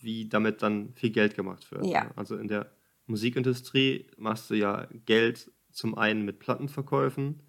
wie 0.00 0.28
damit 0.28 0.62
dann 0.62 0.94
viel 0.94 1.10
Geld 1.10 1.34
gemacht 1.34 1.70
wird. 1.72 1.84
Ja. 1.84 2.04
ne? 2.04 2.10
Also 2.16 2.36
in 2.36 2.48
der 2.48 2.70
Musikindustrie 3.06 4.06
machst 4.16 4.48
du 4.48 4.54
ja 4.54 4.86
Geld 5.04 5.50
zum 5.70 5.98
einen 5.98 6.24
mit 6.24 6.38
Plattenverkäufen. 6.38 7.42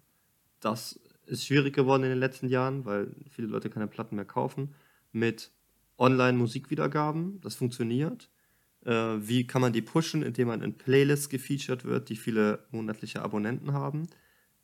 Das 0.60 1.00
ist 1.26 1.46
schwierig 1.46 1.74
geworden 1.74 2.04
in 2.04 2.10
den 2.10 2.18
letzten 2.18 2.48
Jahren, 2.48 2.84
weil 2.84 3.14
viele 3.30 3.48
Leute 3.48 3.70
keine 3.70 3.86
Platten 3.86 4.16
mehr 4.16 4.24
kaufen. 4.24 4.74
Mit 5.12 5.50
Online-Musikwiedergaben, 5.98 7.40
das 7.40 7.54
funktioniert. 7.54 8.30
Äh, 8.84 8.92
wie 8.92 9.46
kann 9.46 9.62
man 9.62 9.72
die 9.72 9.82
pushen, 9.82 10.22
indem 10.22 10.48
man 10.48 10.62
in 10.62 10.74
Playlists 10.74 11.28
gefeatured 11.28 11.84
wird, 11.84 12.08
die 12.08 12.16
viele 12.16 12.60
monatliche 12.70 13.22
Abonnenten 13.22 13.72
haben? 13.72 14.08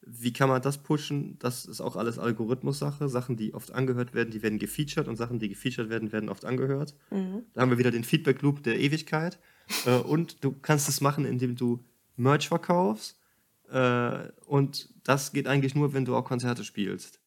Wie 0.04 0.32
kann 0.32 0.48
man 0.48 0.60
das 0.60 0.82
pushen? 0.82 1.38
Das 1.38 1.64
ist 1.64 1.80
auch 1.80 1.96
alles 1.96 2.18
Algorithmus-Sache. 2.18 3.08
Sachen, 3.08 3.36
die 3.36 3.54
oft 3.54 3.72
angehört 3.72 4.14
werden, 4.14 4.30
die 4.30 4.42
werden 4.42 4.58
gefeatured 4.58 5.06
und 5.06 5.16
Sachen, 5.16 5.38
die 5.38 5.48
gefeatured 5.48 5.90
werden, 5.90 6.12
werden 6.12 6.28
oft 6.28 6.44
angehört. 6.44 6.94
Mhm. 7.10 7.42
Da 7.52 7.60
haben 7.60 7.70
wir 7.70 7.78
wieder 7.78 7.92
den 7.92 8.04
Feedback-Loop 8.04 8.62
der 8.62 8.80
Ewigkeit. 8.80 9.38
Äh, 9.86 9.98
und 9.98 10.42
du 10.44 10.52
kannst 10.52 10.88
es 10.88 11.00
machen, 11.00 11.24
indem 11.24 11.54
du 11.56 11.84
Merch 12.16 12.48
verkaufst. 12.48 13.18
Äh, 13.68 14.28
und 14.46 14.88
das 15.04 15.32
geht 15.32 15.46
eigentlich 15.46 15.74
nur, 15.74 15.92
wenn 15.92 16.04
du 16.04 16.16
auch 16.16 16.24
Konzerte 16.24 16.64
spielst. 16.64 17.20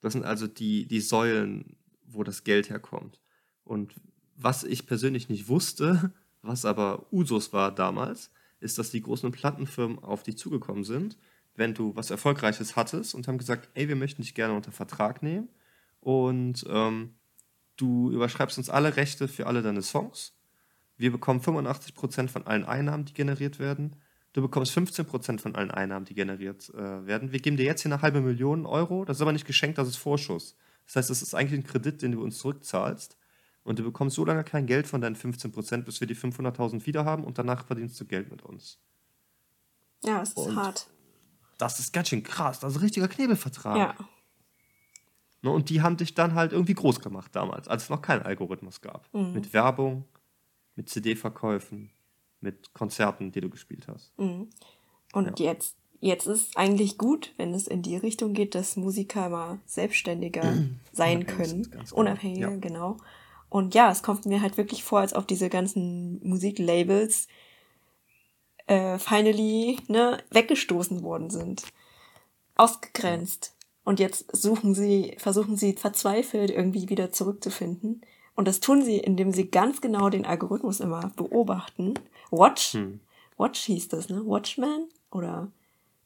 Das 0.00 0.12
sind 0.14 0.24
also 0.24 0.46
die, 0.46 0.86
die 0.86 1.00
Säulen, 1.00 1.76
wo 2.04 2.22
das 2.24 2.44
Geld 2.44 2.70
herkommt. 2.70 3.20
Und 3.64 3.94
was 4.36 4.64
ich 4.64 4.86
persönlich 4.86 5.28
nicht 5.28 5.48
wusste, 5.48 6.12
was 6.42 6.64
aber 6.64 7.12
Usus 7.12 7.52
war 7.52 7.74
damals, 7.74 8.30
ist, 8.60 8.78
dass 8.78 8.90
die 8.90 9.02
großen 9.02 9.30
Plattenfirmen 9.32 9.98
auf 9.98 10.22
dich 10.22 10.36
zugekommen 10.36 10.84
sind, 10.84 11.16
wenn 11.54 11.74
du 11.74 11.94
was 11.96 12.10
Erfolgreiches 12.10 12.76
hattest 12.76 13.14
und 13.14 13.28
haben 13.28 13.38
gesagt, 13.38 13.68
ey, 13.74 13.88
wir 13.88 13.96
möchten 13.96 14.22
dich 14.22 14.34
gerne 14.34 14.54
unter 14.54 14.72
Vertrag 14.72 15.22
nehmen 15.22 15.48
und 16.00 16.64
ähm, 16.68 17.14
du 17.76 18.10
überschreibst 18.10 18.58
uns 18.58 18.70
alle 18.70 18.96
Rechte 18.96 19.28
für 19.28 19.46
alle 19.46 19.62
deine 19.62 19.82
Songs. 19.82 20.34
Wir 20.96 21.10
bekommen 21.10 21.40
85% 21.40 22.28
von 22.28 22.46
allen 22.46 22.64
Einnahmen, 22.64 23.06
die 23.06 23.14
generiert 23.14 23.58
werden. 23.58 23.96
Du 24.32 24.42
bekommst 24.42 24.76
15% 24.76 25.40
von 25.40 25.56
allen 25.56 25.70
Einnahmen, 25.70 26.04
die 26.04 26.14
generiert 26.14 26.70
äh, 26.74 27.06
werden. 27.06 27.32
Wir 27.32 27.40
geben 27.40 27.56
dir 27.56 27.64
jetzt 27.66 27.82
hier 27.82 27.92
eine 27.92 28.00
halbe 28.02 28.20
Million 28.20 28.64
Euro. 28.64 29.04
Das 29.04 29.16
ist 29.18 29.22
aber 29.22 29.32
nicht 29.32 29.46
geschenkt, 29.46 29.78
das 29.78 29.88
ist 29.88 29.96
Vorschuss. 29.96 30.56
Das 30.86 30.96
heißt, 30.96 31.10
das 31.10 31.22
ist 31.22 31.34
eigentlich 31.34 31.58
ein 31.60 31.64
Kredit, 31.66 32.02
den 32.02 32.12
du 32.12 32.22
uns 32.22 32.38
zurückzahlst. 32.38 33.16
Und 33.64 33.78
du 33.78 33.82
bekommst 33.84 34.16
so 34.16 34.24
lange 34.24 34.44
kein 34.44 34.66
Geld 34.66 34.86
von 34.86 35.00
deinen 35.00 35.16
15%, 35.16 35.82
bis 35.82 36.00
wir 36.00 36.06
die 36.06 36.16
500.000 36.16 36.86
wieder 36.86 37.04
haben 37.04 37.24
und 37.24 37.38
danach 37.38 37.66
verdienst 37.66 38.00
du 38.00 38.04
Geld 38.06 38.30
mit 38.30 38.42
uns. 38.42 38.78
Ja, 40.04 40.22
es 40.22 40.30
ist 40.30 40.36
Und- 40.38 40.56
hart. 40.56 40.86
Das 41.58 41.78
ist 41.78 41.92
ganz 41.92 42.08
schön 42.08 42.22
krass. 42.22 42.58
Das 42.60 42.72
ist 42.72 42.78
ein 42.78 42.82
richtiger 42.84 43.06
Knebelvertrag. 43.06 43.76
Ja. 43.76 43.94
Ne, 45.42 45.50
und 45.50 45.68
die 45.68 45.82
haben 45.82 45.98
dich 45.98 46.14
dann 46.14 46.34
halt 46.34 46.52
irgendwie 46.52 46.72
groß 46.74 47.00
gemacht 47.00 47.36
damals, 47.36 47.68
als 47.68 47.84
es 47.84 47.90
noch 47.90 48.00
keinen 48.00 48.22
Algorithmus 48.22 48.80
gab. 48.80 49.12
Mhm. 49.12 49.32
Mit 49.34 49.52
Werbung, 49.52 50.06
mit 50.74 50.88
CD-Verkäufen, 50.88 51.90
mit 52.40 52.72
Konzerten, 52.74 53.32
die 53.32 53.40
du 53.40 53.50
gespielt 53.50 53.86
hast. 53.88 54.16
Mhm. 54.18 54.48
Und 55.12 55.38
Ja. 55.40 55.52
jetzt, 55.52 55.76
jetzt 56.00 56.26
ist 56.26 56.56
eigentlich 56.56 56.96
gut, 56.98 57.32
wenn 57.36 57.52
es 57.54 57.66
in 57.66 57.82
die 57.82 57.96
Richtung 57.96 58.32
geht, 58.32 58.54
dass 58.54 58.76
Musiker 58.76 59.28
mal 59.28 59.58
selbstständiger 59.66 60.58
sein 60.92 61.26
können. 61.26 61.70
genau. 61.70 61.84
Unabhängiger, 61.94 62.50
Ja. 62.52 62.56
genau. 62.56 62.96
Und 63.48 63.74
ja, 63.74 63.90
es 63.90 64.02
kommt 64.02 64.26
mir 64.26 64.40
halt 64.42 64.56
wirklich 64.56 64.84
vor, 64.84 65.00
als 65.00 65.12
ob 65.14 65.26
diese 65.26 65.48
ganzen 65.48 66.20
Musiklabels 66.26 67.26
äh, 68.66 68.98
finally 68.98 69.78
ne, 69.88 70.22
weggestoßen 70.30 71.02
worden 71.02 71.30
sind. 71.30 71.64
Ausgegrenzt. 72.56 73.54
Und 73.84 73.98
jetzt 73.98 74.26
suchen 74.36 74.74
sie, 74.74 75.16
versuchen 75.18 75.56
sie 75.56 75.72
verzweifelt 75.72 76.50
irgendwie 76.50 76.88
wieder 76.88 77.10
zurückzufinden. 77.10 78.02
Und 78.36 78.46
das 78.46 78.60
tun 78.60 78.82
sie, 78.84 78.98
indem 78.98 79.32
sie 79.32 79.50
ganz 79.50 79.80
genau 79.80 80.10
den 80.10 80.24
Algorithmus 80.26 80.80
immer 80.80 81.10
beobachten. 81.16 81.94
Watch, 82.30 82.74
Hm. 82.74 83.00
Watch 83.36 83.60
hieß 83.60 83.88
das, 83.88 84.08
ne? 84.08 84.22
Watchman? 84.26 84.88
Oder 85.10 85.50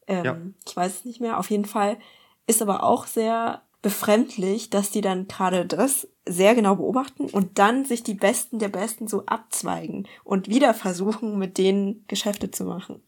ähm, 0.06 0.24
Ja. 0.24 0.36
ich 0.66 0.76
weiß 0.76 0.94
es 0.94 1.04
nicht 1.04 1.20
mehr. 1.20 1.38
Auf 1.38 1.50
jeden 1.50 1.64
Fall 1.64 1.98
ist 2.46 2.62
aber 2.62 2.82
auch 2.84 3.06
sehr 3.06 3.62
befremdlich, 3.82 4.70
dass 4.70 4.90
die 4.90 5.00
dann 5.02 5.28
gerade 5.28 5.66
das 5.66 6.08
sehr 6.26 6.54
genau 6.54 6.76
beobachten 6.76 7.26
und 7.26 7.58
dann 7.58 7.84
sich 7.84 8.02
die 8.02 8.14
Besten 8.14 8.58
der 8.58 8.68
Besten 8.70 9.08
so 9.08 9.26
abzweigen 9.26 10.08
und 10.24 10.48
wieder 10.48 10.72
versuchen, 10.72 11.38
mit 11.38 11.58
denen 11.58 12.04
Geschäfte 12.08 12.50
zu 12.50 12.64
machen. 12.64 13.02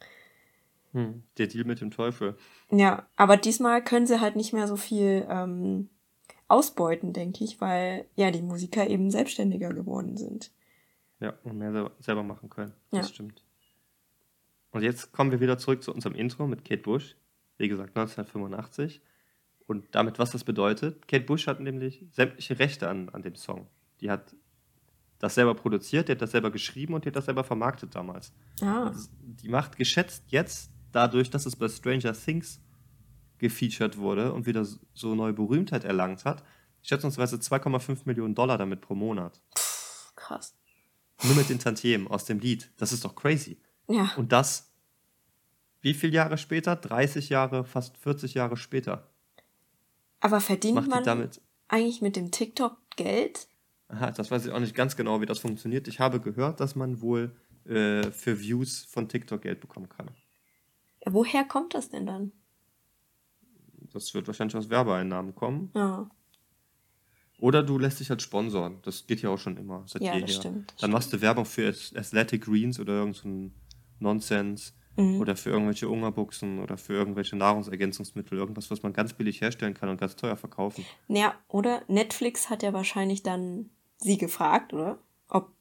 Hm. 0.92 1.22
Der 1.38 1.46
Deal 1.46 1.64
mit 1.64 1.80
dem 1.80 1.90
Teufel. 1.90 2.36
Ja, 2.70 3.06
aber 3.16 3.36
diesmal 3.36 3.82
können 3.82 4.06
sie 4.06 4.20
halt 4.20 4.36
nicht 4.36 4.52
mehr 4.52 4.68
so 4.68 4.76
viel 4.76 5.26
ähm, 5.30 5.88
ausbeuten, 6.48 7.12
denke 7.12 7.44
ich, 7.44 7.60
weil 7.60 8.06
ja 8.16 8.30
die 8.30 8.42
Musiker 8.42 8.86
eben 8.86 9.10
selbstständiger 9.10 9.72
geworden 9.72 10.16
sind. 10.16 10.50
Ja, 11.20 11.34
und 11.44 11.56
mehr 11.58 11.90
selber, 12.00 12.22
machen 12.22 12.50
können. 12.50 12.72
Das 12.90 13.08
Ja. 13.08 13.14
stimmt. 13.14 13.42
Und 14.70 14.82
jetzt 14.82 15.12
kommen 15.12 15.30
wir 15.30 15.40
wieder 15.40 15.56
zurück 15.58 15.82
zu 15.82 15.92
unserem 15.92 16.14
Intro 16.14 16.46
mit 16.46 16.64
Kate 16.64 16.82
Bush. 16.82 17.16
Wie 17.56 17.68
gesagt, 17.68 17.96
1985. 17.96 19.00
Und 19.66 19.86
damit, 19.94 20.18
was 20.18 20.30
das 20.30 20.44
bedeutet, 20.44 21.08
Kate 21.08 21.24
Bush 21.24 21.46
hat 21.46 21.60
nämlich 21.60 22.04
sämtliche 22.12 22.58
Rechte 22.58 22.88
an, 22.88 23.08
an 23.08 23.22
dem 23.22 23.34
Song. 23.34 23.66
Die 24.00 24.10
hat 24.10 24.36
das 25.18 25.34
selber 25.34 25.54
produziert, 25.54 26.08
die 26.08 26.12
hat 26.12 26.20
das 26.20 26.32
selber 26.32 26.50
geschrieben 26.50 26.92
und 26.92 27.04
die 27.04 27.08
hat 27.08 27.16
das 27.16 27.24
selber 27.24 27.42
vermarktet 27.44 27.94
damals. 27.94 28.34
Ah, 28.60 28.92
Die 29.22 29.48
macht 29.48 29.76
geschätzt 29.76 30.24
jetzt, 30.28 30.70
dadurch, 30.92 31.30
dass 31.30 31.46
es 31.46 31.56
bei 31.56 31.68
Stranger 31.68 32.12
Things 32.12 32.60
gefeatured 33.38 33.96
wurde 33.96 34.32
und 34.34 34.44
wieder 34.46 34.66
so 34.92 35.14
neue 35.14 35.32
Berühmtheit 35.32 35.84
erlangt 35.84 36.24
hat, 36.26 36.44
schätzungsweise 36.82 37.36
2,5 37.36 38.02
Millionen 38.04 38.34
Dollar 38.34 38.58
damit 38.58 38.82
pro 38.82 38.94
Monat. 38.94 39.40
krass. 40.14 40.54
Nur 41.24 41.34
mit 41.34 41.48
den 41.48 41.58
Tantiemen 41.58 42.08
aus 42.08 42.24
dem 42.24 42.38
Lied. 42.38 42.70
Das 42.76 42.92
ist 42.92 43.04
doch 43.04 43.14
crazy. 43.14 43.58
Ja, 43.88 44.12
Und 44.16 44.32
das, 44.32 44.70
wie 45.80 45.94
viele 45.94 46.12
Jahre 46.14 46.36
später? 46.38 46.76
30 46.76 47.28
Jahre, 47.28 47.64
fast 47.64 47.96
40 47.96 48.34
Jahre 48.34 48.56
später. 48.56 49.08
aber 50.20 50.40
verdient 50.40 50.88
man 50.88 51.04
damit. 51.04 51.40
eigentlich 51.68 52.02
mit 52.02 52.16
dem 52.16 52.30
TikTok 52.30 52.76
Geld? 52.96 53.48
Aha, 53.88 54.10
das 54.10 54.30
weiß 54.30 54.46
ich 54.46 54.52
auch 54.52 54.58
nicht 54.60 54.74
ganz 54.74 54.96
genau, 54.96 55.20
wie 55.20 55.26
das 55.26 55.38
funktioniert. 55.38 55.86
Ich 55.88 56.00
habe 56.00 56.20
gehört, 56.20 56.58
dass 56.60 56.74
man 56.74 57.00
wohl 57.00 57.36
äh, 57.64 58.10
für 58.10 58.40
Views 58.40 58.84
von 58.84 59.08
TikTok 59.08 59.42
Geld 59.42 59.60
bekommen 59.60 59.88
kann. 59.88 60.10
Ja, 61.04 61.12
woher 61.12 61.44
kommt 61.44 61.74
das 61.74 61.88
denn 61.90 62.06
dann? 62.06 62.32
Das 63.92 64.12
wird 64.12 64.26
wahrscheinlich 64.26 64.56
aus 64.56 64.68
Werbeeinnahmen 64.68 65.34
kommen. 65.36 65.70
Ja, 65.74 66.10
Oder 67.39 67.62
du 67.62 67.78
lässt 67.78 68.01
dich 68.01 68.09
halt 68.11 68.22
sponsoren. 68.22 68.78
Das 68.82 69.07
geht 69.07 69.20
ja 69.20 69.28
auch 69.30 69.39
schon 69.39 69.57
immer, 69.57 69.84
seit 69.87 70.03
Ja, 70.03 70.14
jeher. 70.14 70.22
das 70.26 70.37
stimmt, 70.37 70.70
das 70.72 70.80
Dann 70.80 70.91
machst 70.91 71.12
du 71.12 71.20
Werbung 71.20 71.45
für 71.45 71.68
Ath- 71.68 71.95
Athletic 71.97 72.45
Greens 72.45 72.80
oder 72.80 72.95
irgendeinen 72.95 73.55
Nonsense. 73.99 74.72
Mhm. 74.99 75.20
Oder 75.20 75.37
für 75.37 75.51
irgendwelche 75.51 75.87
Hungerbuchsen 75.89 76.59
oder 76.59 76.78
für 76.78 76.95
irgendwelche 76.95 77.37
Nahrungsergänzungsmittel. 77.37 78.39
Irgendwas, 78.39 78.70
was 78.70 78.82
man 78.82 78.95
ganz 78.95 79.12
billig 79.12 79.43
herstellen 79.43 79.74
kann 79.74 79.91
und 79.91 80.01
ganz 80.01 80.16
teuer 80.16 80.37
verkaufen. 80.37 80.87
Ja, 81.09 81.34
oder 81.49 81.82
Netflix 81.87 82.49
hat 82.49 82.62
ja 82.62 82.72
wahrscheinlich 82.72 83.22
dann 83.22 83.68
sie 83.99 84.16
gefragt, 84.16 84.72
oder? 84.72 84.99
Ob 85.28 85.53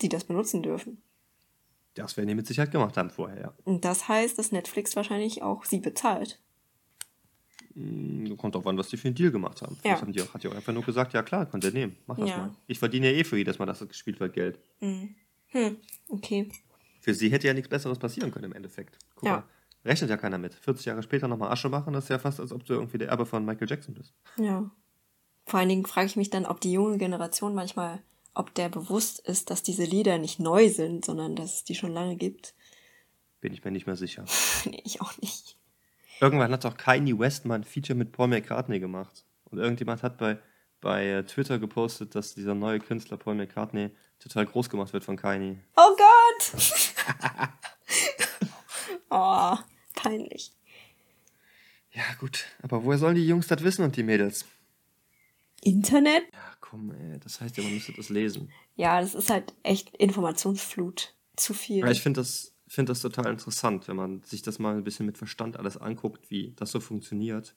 sie 0.00 0.08
das 0.08 0.24
benutzen 0.24 0.64
dürfen. 0.64 1.00
Das 1.94 2.16
werden 2.16 2.26
die 2.28 2.34
mit 2.34 2.46
Sicherheit 2.48 2.72
gemacht 2.72 2.96
haben 2.96 3.10
vorher, 3.10 3.40
ja. 3.40 3.54
Und 3.64 3.84
das 3.84 4.08
heißt, 4.08 4.36
dass 4.36 4.50
Netflix 4.50 4.96
wahrscheinlich 4.96 5.42
auch 5.44 5.64
sie 5.64 5.78
bezahlt. 5.78 6.40
Mm, 7.78 8.36
Kommt 8.36 8.54
drauf 8.54 8.66
an, 8.66 8.76
was 8.76 8.88
die 8.88 8.96
für 8.96 9.08
einen 9.08 9.14
Deal 9.14 9.30
gemacht 9.30 9.62
haben. 9.62 9.74
Ja. 9.76 9.80
Vielleicht 9.82 10.02
haben 10.02 10.12
die 10.12 10.22
auch, 10.22 10.34
hat 10.34 10.42
die 10.42 10.48
auch 10.48 10.54
einfach 10.54 10.72
nur 10.72 10.82
gesagt, 10.82 11.12
ja 11.12 11.22
klar, 11.22 11.46
könnt 11.46 11.62
ihr 11.64 11.70
nehmen, 11.72 11.96
mach 12.06 12.16
das 12.18 12.28
Ja. 12.30 12.36
mal. 12.38 12.54
Ich 12.66 12.78
verdiene 12.78 13.10
ja 13.12 13.18
eh 13.18 13.24
für 13.24 13.36
jedes 13.36 13.58
Mal, 13.58 13.66
dass 13.66 13.78
das 13.78 13.88
gespielt 13.88 14.18
wird, 14.20 14.32
Geld. 14.34 14.58
Hm, 14.80 15.14
okay. 16.08 16.48
Für 17.00 17.14
sie 17.14 17.30
hätte 17.30 17.46
ja 17.46 17.54
nichts 17.54 17.68
Besseres 17.68 17.98
passieren 17.98 18.30
können 18.32 18.46
im 18.46 18.52
Endeffekt. 18.52 18.98
Guck 19.14 19.24
Ja. 19.28 19.32
mal, 19.36 19.44
rechnet 19.84 20.10
ja 20.10 20.16
keiner 20.16 20.38
mit. 20.38 20.54
40 20.54 20.86
Jahre 20.86 21.02
später 21.02 21.28
nochmal 21.28 21.50
Asche 21.52 21.68
machen, 21.68 21.92
das 21.92 22.04
ist 22.04 22.10
ja 22.10 22.18
fast, 22.18 22.40
als 22.40 22.52
ob 22.52 22.64
du 22.64 22.74
irgendwie 22.74 22.98
der 22.98 23.08
Erbe 23.08 23.26
von 23.26 23.44
Michael 23.44 23.68
Jackson 23.68 23.94
bist. 23.94 24.12
Ja. 24.36 24.70
Vor 25.46 25.60
allen 25.60 25.68
Dingen 25.68 25.86
frage 25.86 26.06
ich 26.06 26.16
mich 26.16 26.30
dann, 26.30 26.44
ob 26.46 26.60
die 26.60 26.72
junge 26.72 26.98
Generation 26.98 27.54
manchmal, 27.54 28.02
ob 28.34 28.54
der 28.54 28.68
bewusst 28.68 29.20
ist, 29.20 29.50
dass 29.50 29.62
diese 29.62 29.84
Lieder 29.84 30.18
nicht 30.18 30.40
neu 30.40 30.68
sind, 30.68 31.04
sondern 31.04 31.36
dass 31.36 31.54
es 31.54 31.64
die 31.64 31.74
schon 31.74 31.92
lange 31.92 32.16
gibt. 32.16 32.54
Bin 33.40 33.52
ich 33.54 33.64
mir 33.64 33.70
nicht 33.70 33.86
mehr 33.86 33.96
sicher. 33.96 34.24
nee, 34.66 34.82
ich 34.84 35.00
auch 35.00 35.16
nicht. 35.18 35.56
Irgendwann 36.20 36.52
hat 36.52 36.64
doch 36.64 36.76
Kanye 36.76 37.18
West 37.18 37.44
mal 37.44 37.56
ein 37.56 37.64
Feature 37.64 37.96
mit 37.96 38.12
Paul 38.12 38.28
McCartney 38.28 38.80
gemacht. 38.80 39.24
Und 39.44 39.58
irgendjemand 39.58 40.02
hat 40.02 40.18
bei, 40.18 40.38
bei 40.80 41.06
äh, 41.06 41.24
Twitter 41.24 41.58
gepostet, 41.58 42.14
dass 42.14 42.34
dieser 42.34 42.54
neue 42.54 42.80
Künstler 42.80 43.16
Paul 43.16 43.34
McCartney 43.34 43.90
total 44.18 44.46
groß 44.46 44.68
gemacht 44.68 44.92
wird 44.92 45.04
von 45.04 45.16
Kanye. 45.16 45.58
Oh 45.76 45.96
Gott! 45.96 46.52
oh, 49.10 49.56
peinlich. 49.94 50.52
Ja, 51.92 52.04
gut. 52.20 52.44
Aber 52.62 52.84
woher 52.84 52.98
sollen 52.98 53.16
die 53.16 53.26
Jungs 53.26 53.46
das 53.46 53.62
wissen 53.62 53.84
und 53.84 53.96
die 53.96 54.02
Mädels? 54.02 54.44
Internet? 55.62 56.22
Ja, 56.32 56.52
komm, 56.60 56.92
ey. 56.92 57.18
Das 57.18 57.40
heißt 57.40 57.56
ja, 57.56 57.62
man 57.62 57.74
müsste 57.74 57.92
das 57.92 58.08
lesen. 58.08 58.50
Ja, 58.76 59.00
das 59.00 59.14
ist 59.14 59.30
halt 59.30 59.54
echt 59.62 59.96
Informationsflut. 59.96 61.14
Zu 61.36 61.54
viel. 61.54 61.80
Ja, 61.80 61.90
ich 61.90 62.02
finde 62.02 62.20
das, 62.20 62.52
find 62.68 62.88
das 62.88 63.00
total 63.00 63.26
interessant, 63.26 63.88
wenn 63.88 63.96
man 63.96 64.22
sich 64.22 64.42
das 64.42 64.58
mal 64.58 64.76
ein 64.76 64.84
bisschen 64.84 65.06
mit 65.06 65.18
Verstand 65.18 65.56
alles 65.56 65.76
anguckt, 65.76 66.30
wie 66.30 66.52
das 66.56 66.70
so 66.70 66.80
funktioniert. 66.80 67.56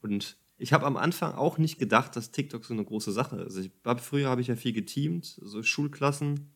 Und 0.00 0.36
ich 0.58 0.72
habe 0.72 0.86
am 0.86 0.96
Anfang 0.96 1.34
auch 1.34 1.58
nicht 1.58 1.78
gedacht, 1.78 2.16
dass 2.16 2.30
TikTok 2.30 2.64
so 2.64 2.72
eine 2.72 2.84
große 2.84 3.12
Sache 3.12 3.36
ist. 3.42 3.56
Ich 3.56 3.70
hab, 3.84 4.00
früher 4.00 4.30
habe 4.30 4.40
ich 4.40 4.46
ja 4.46 4.56
viel 4.56 4.72
geteamt, 4.72 5.38
so 5.40 5.62
Schulklassen 5.62 6.50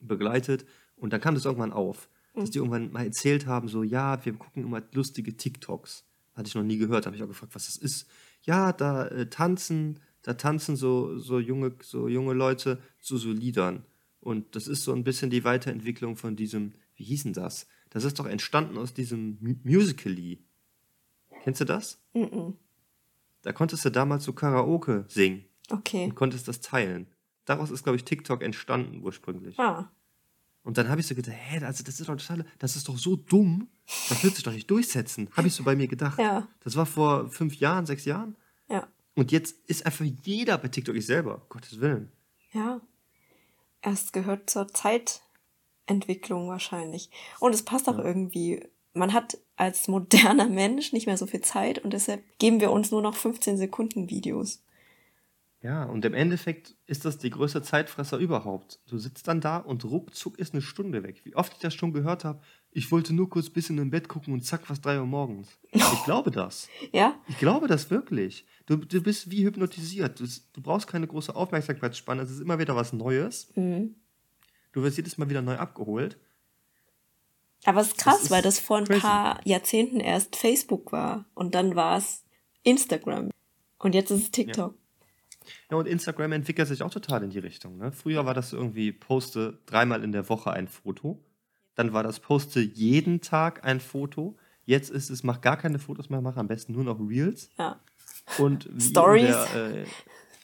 begleitet. 0.00 0.64
Und 0.96 1.12
dann 1.12 1.20
kam 1.20 1.34
das 1.34 1.44
irgendwann 1.44 1.72
auf, 1.72 2.08
dass 2.34 2.50
die 2.50 2.58
irgendwann 2.58 2.90
mal 2.90 3.04
erzählt 3.04 3.46
haben, 3.46 3.68
so, 3.68 3.82
ja, 3.82 4.24
wir 4.24 4.32
gucken 4.34 4.64
immer 4.64 4.82
lustige 4.92 5.36
TikToks. 5.36 6.04
Hatte 6.34 6.48
ich 6.48 6.54
noch 6.54 6.62
nie 6.62 6.78
gehört, 6.78 7.04
habe 7.04 7.14
ich 7.14 7.22
auch 7.22 7.28
gefragt, 7.28 7.54
was 7.54 7.66
das 7.66 7.76
ist. 7.76 8.06
Ja, 8.42 8.72
da 8.72 9.06
äh, 9.08 9.28
tanzen, 9.28 10.00
da 10.22 10.34
tanzen 10.34 10.76
so, 10.76 11.18
so, 11.18 11.38
junge, 11.38 11.74
so 11.82 12.08
junge 12.08 12.32
Leute 12.32 12.80
zu 12.98 13.18
so 13.18 13.30
Liedern. 13.30 13.84
Und 14.22 14.54
das 14.56 14.68
ist 14.68 14.84
so 14.84 14.92
ein 14.94 15.04
bisschen 15.04 15.28
die 15.30 15.44
Weiterentwicklung 15.44 16.16
von 16.16 16.36
diesem, 16.36 16.72
wie 16.96 17.04
hieß 17.04 17.24
denn 17.24 17.32
das? 17.34 17.66
Das 17.90 18.04
ist 18.04 18.18
doch 18.18 18.26
entstanden 18.26 18.78
aus 18.78 18.94
diesem 18.94 19.36
Mu- 19.40 19.56
Musical.ly. 19.64 20.38
Kennst 21.42 21.60
du 21.60 21.64
das? 21.64 22.00
Mhm. 22.14 22.54
Da 23.42 23.52
konntest 23.52 23.84
du 23.84 23.90
damals 23.90 24.24
so 24.24 24.32
Karaoke 24.32 25.04
singen 25.08 25.44
Okay. 25.70 26.04
und 26.04 26.14
konntest 26.14 26.46
das 26.48 26.60
teilen. 26.60 27.08
Daraus 27.44 27.70
ist, 27.72 27.82
glaube 27.82 27.96
ich, 27.96 28.04
TikTok 28.04 28.42
entstanden 28.42 29.02
ursprünglich. 29.02 29.58
Ah. 29.58 29.90
Und 30.62 30.78
dann 30.78 30.88
habe 30.88 31.00
ich 31.00 31.08
so 31.08 31.16
gedacht, 31.16 31.34
hä, 31.36 31.64
also 31.64 31.82
das 31.82 31.98
ist 31.98 32.08
doch 32.08 32.16
total, 32.16 32.46
das 32.60 32.76
ist 32.76 32.86
doch 32.88 32.96
so 32.96 33.16
dumm, 33.16 33.66
das 34.08 34.22
wird 34.22 34.36
sich 34.36 34.44
doch 34.44 34.52
nicht 34.52 34.70
durchsetzen. 34.70 35.28
Habe 35.36 35.48
ich 35.48 35.54
so 35.54 35.64
bei 35.64 35.74
mir 35.74 35.88
gedacht. 35.88 36.20
Ja. 36.20 36.46
Das 36.60 36.76
war 36.76 36.86
vor 36.86 37.28
fünf 37.30 37.56
Jahren, 37.56 37.84
sechs 37.86 38.04
Jahren. 38.04 38.36
Ja. 38.70 38.86
Und 39.16 39.32
jetzt 39.32 39.56
ist 39.66 39.84
einfach 39.84 40.04
jeder 40.22 40.56
bei 40.58 40.68
TikTok, 40.68 40.94
ich 40.94 41.06
selber, 41.06 41.44
Gottes 41.48 41.80
Willen. 41.80 42.12
Ja. 42.52 42.80
Es 43.82 44.12
gehört 44.12 44.48
zur 44.48 44.68
Zeitentwicklung 44.68 46.48
wahrscheinlich. 46.48 47.10
Und 47.40 47.54
es 47.54 47.64
passt 47.64 47.88
auch 47.88 47.98
irgendwie. 47.98 48.66
Man 48.94 49.12
hat 49.12 49.38
als 49.56 49.88
moderner 49.88 50.46
Mensch 50.48 50.92
nicht 50.92 51.06
mehr 51.06 51.16
so 51.16 51.26
viel 51.26 51.40
Zeit 51.40 51.78
und 51.78 51.92
deshalb 51.92 52.22
geben 52.38 52.60
wir 52.60 52.70
uns 52.70 52.90
nur 52.90 53.02
noch 53.02 53.14
15 53.14 53.56
Sekunden 53.56 54.10
Videos. 54.10 54.62
Ja, 55.62 55.84
und 55.84 56.04
im 56.04 56.12
Endeffekt 56.12 56.74
ist 56.86 57.04
das 57.04 57.18
die 57.18 57.30
größte 57.30 57.62
Zeitfresser 57.62 58.18
überhaupt. 58.18 58.80
Du 58.88 58.98
sitzt 58.98 59.28
dann 59.28 59.40
da 59.40 59.58
und 59.58 59.84
ruckzuck 59.84 60.38
ist 60.38 60.54
eine 60.54 60.62
Stunde 60.62 61.04
weg. 61.04 61.20
Wie 61.24 61.36
oft 61.36 61.52
ich 61.52 61.60
das 61.60 61.74
schon 61.74 61.92
gehört 61.92 62.24
habe, 62.24 62.42
ich 62.72 62.90
wollte 62.90 63.12
nur 63.12 63.28
kurz 63.28 63.48
ein 63.48 63.52
bisschen 63.52 63.78
im 63.78 63.90
Bett 63.90 64.08
gucken 64.08 64.32
und 64.32 64.44
zack, 64.44 64.68
was 64.68 64.80
drei 64.80 64.98
Uhr 64.98 65.06
morgens. 65.06 65.48
Ich 65.70 65.82
glaube 66.04 66.30
das. 66.30 66.68
Ja? 66.92 67.14
Ich 67.28 67.38
glaube 67.38 67.68
das 67.68 67.90
wirklich. 67.90 68.46
Du, 68.66 68.76
du 68.76 69.02
bist 69.02 69.30
wie 69.30 69.44
hypnotisiert. 69.44 70.18
Du, 70.18 70.24
du 70.24 70.60
brauchst 70.62 70.86
keine 70.86 71.06
große 71.06 71.34
Aufmerksamkeitsspanne. 71.34 72.22
Es 72.22 72.30
ist 72.30 72.40
immer 72.40 72.58
wieder 72.58 72.74
was 72.74 72.92
Neues. 72.92 73.48
Mhm. 73.54 73.94
Du 74.72 74.82
wirst 74.82 74.96
jedes 74.96 75.18
Mal 75.18 75.28
wieder 75.28 75.42
neu 75.42 75.56
abgeholt. 75.56 76.16
Aber 77.64 77.80
es 77.80 77.88
ist 77.88 77.98
krass, 77.98 78.24
ist 78.24 78.30
weil 78.30 78.42
das 78.42 78.58
vor 78.58 78.78
ein 78.78 78.84
crazy. 78.86 79.00
paar 79.00 79.40
Jahrzehnten 79.46 80.00
erst 80.00 80.34
Facebook 80.34 80.90
war 80.90 81.26
und 81.34 81.54
dann 81.54 81.76
war 81.76 81.98
es 81.98 82.24
Instagram 82.64 83.30
und 83.78 83.94
jetzt 83.94 84.10
ist 84.10 84.22
es 84.22 84.30
TikTok. 84.32 84.74
Ja, 85.70 85.76
und 85.76 85.86
Instagram 85.86 86.32
entwickelt 86.32 86.68
sich 86.68 86.82
auch 86.82 86.90
total 86.90 87.22
in 87.22 87.30
die 87.30 87.38
Richtung. 87.38 87.76
Ne? 87.78 87.92
Früher 87.92 88.26
war 88.26 88.34
das 88.34 88.52
irgendwie, 88.52 88.92
poste 88.92 89.58
dreimal 89.66 90.02
in 90.02 90.12
der 90.12 90.28
Woche 90.28 90.52
ein 90.52 90.66
Foto. 90.68 91.22
Dann 91.74 91.92
war 91.92 92.02
das, 92.02 92.20
poste 92.20 92.60
jeden 92.60 93.20
Tag 93.20 93.64
ein 93.64 93.80
Foto. 93.80 94.36
Jetzt 94.64 94.90
ist 94.90 95.10
es, 95.10 95.22
mach 95.22 95.40
gar 95.40 95.56
keine 95.56 95.78
Fotos 95.78 96.10
mehr, 96.10 96.20
mach 96.20 96.36
am 96.36 96.48
besten 96.48 96.72
nur 96.72 96.84
noch 96.84 97.00
Reels. 97.00 97.48
Ja. 97.58 97.80
Und 98.38 98.68
Stories. 98.78 99.36
Der, 99.54 99.82
äh, 99.82 99.86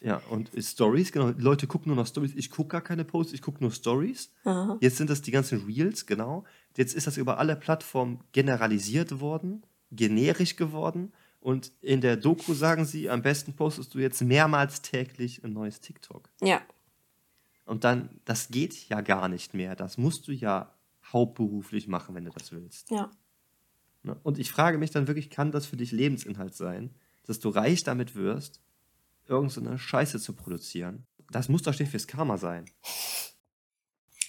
ja, 0.00 0.22
und 0.30 0.50
Stories, 0.56 1.12
genau. 1.12 1.32
Die 1.32 1.42
Leute 1.42 1.66
gucken 1.66 1.88
nur 1.88 1.96
noch 1.96 2.06
Stories. 2.06 2.32
Ich 2.34 2.50
gucke 2.50 2.68
gar 2.68 2.80
keine 2.80 3.04
Posts, 3.04 3.32
ich 3.32 3.42
gucke 3.42 3.62
nur 3.62 3.72
Stories. 3.72 4.32
Aha. 4.44 4.78
Jetzt 4.80 4.96
sind 4.96 5.10
das 5.10 5.22
die 5.22 5.30
ganzen 5.30 5.64
Reels, 5.66 6.06
genau. 6.06 6.44
Jetzt 6.76 6.94
ist 6.94 7.06
das 7.06 7.16
über 7.16 7.38
alle 7.38 7.56
Plattformen 7.56 8.20
generalisiert 8.32 9.20
worden, 9.20 9.64
generisch 9.90 10.56
geworden. 10.56 11.12
Und 11.40 11.72
in 11.80 12.00
der 12.00 12.16
Doku 12.16 12.54
sagen 12.54 12.84
sie, 12.84 13.10
am 13.10 13.22
besten 13.22 13.54
postest 13.54 13.94
du 13.94 13.98
jetzt 13.98 14.20
mehrmals 14.22 14.82
täglich 14.82 15.42
ein 15.44 15.52
neues 15.52 15.80
TikTok. 15.80 16.28
Ja. 16.40 16.60
Und 17.64 17.84
dann, 17.84 18.20
das 18.24 18.48
geht 18.48 18.88
ja 18.88 19.00
gar 19.00 19.28
nicht 19.28 19.54
mehr. 19.54 19.76
Das 19.76 19.98
musst 19.98 20.28
du 20.28 20.32
ja 20.32 20.72
hauptberuflich 21.12 21.88
machen, 21.88 22.14
wenn 22.14 22.24
du 22.24 22.30
das 22.30 22.52
willst. 22.52 22.90
Ja. 22.90 23.10
Ne? 24.02 24.18
Und 24.22 24.38
ich 24.38 24.50
frage 24.50 24.78
mich 24.78 24.90
dann 24.90 25.06
wirklich, 25.06 25.30
kann 25.30 25.52
das 25.52 25.66
für 25.66 25.76
dich 25.76 25.92
Lebensinhalt 25.92 26.54
sein, 26.54 26.94
dass 27.26 27.40
du 27.40 27.48
reich 27.48 27.84
damit 27.84 28.14
wirst, 28.14 28.62
irgend 29.26 29.52
so 29.52 29.76
Scheiße 29.76 30.20
zu 30.20 30.32
produzieren? 30.34 31.06
Das 31.30 31.48
muss 31.48 31.62
doch 31.62 31.72
schließlich 31.72 31.90
fürs 31.90 32.06
Karma 32.06 32.38
sein. 32.38 32.64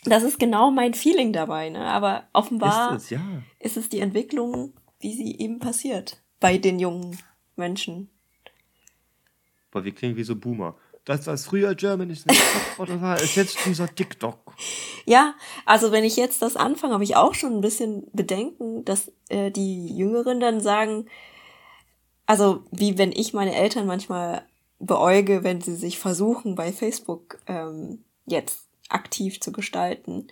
Das 0.06 0.24
ist 0.24 0.40
genau 0.40 0.72
mein 0.72 0.94
Feeling 0.94 1.34
dabei, 1.34 1.70
ne? 1.70 1.86
Aber 1.86 2.28
offenbar 2.34 2.96
Ist 2.96 3.04
es, 3.04 3.10
ja. 3.12 3.44
ist 3.60 3.78
es 3.78 3.90
die 3.90 4.00
Entwicklung, 4.00 4.74
wie 5.00 5.14
sie 5.14 5.38
eben 5.38 5.60
passiert 5.60 6.22
bei 6.40 6.58
den 6.58 6.80
jungen 6.80 7.18
Menschen. 7.56 8.10
Boah, 9.72 9.84
wir 9.84 9.94
klingen 9.94 10.16
wie 10.16 10.24
so 10.24 10.36
Boomer. 10.36 10.78
Das, 11.10 11.26
was 11.26 11.48
früher 11.48 11.74
Germany's 11.74 12.28
Next 12.28 12.44
Topmodel 12.78 13.02
war, 13.02 13.20
ist 13.20 13.36
jetzt 13.36 13.58
dieser 13.66 13.88
TikTok. 13.88 14.54
Ja, 15.08 15.34
also 15.66 15.92
wenn 15.92 16.04
ich 16.04 16.16
jetzt 16.16 16.44
das 16.44 16.56
anfange, 16.56 16.94
habe 16.94 17.04
ich 17.04 17.16
auch 17.16 17.34
schon 17.34 17.54
ein 17.56 17.62
bisschen 17.62 18.06
Bedenken, 18.14 18.86
dass 18.86 19.12
äh, 19.30 19.50
die 19.50 19.88
Jüngeren 19.98 20.40
dann 20.40 20.62
sagen, 20.62 21.08
also 22.28 22.64
wie 22.70 23.00
wenn 23.00 23.12
ich 23.12 23.34
meine 23.34 23.56
Eltern 23.56 23.88
manchmal 23.88 24.46
beäuge, 24.78 25.44
wenn 25.44 25.62
sie 25.62 25.76
sich 25.76 25.98
versuchen, 25.98 26.54
bei 26.54 26.72
Facebook 26.72 27.40
ähm, 27.48 28.06
jetzt 28.28 28.68
aktiv 28.90 29.42
zu 29.42 29.52
gestalten. 29.52 30.28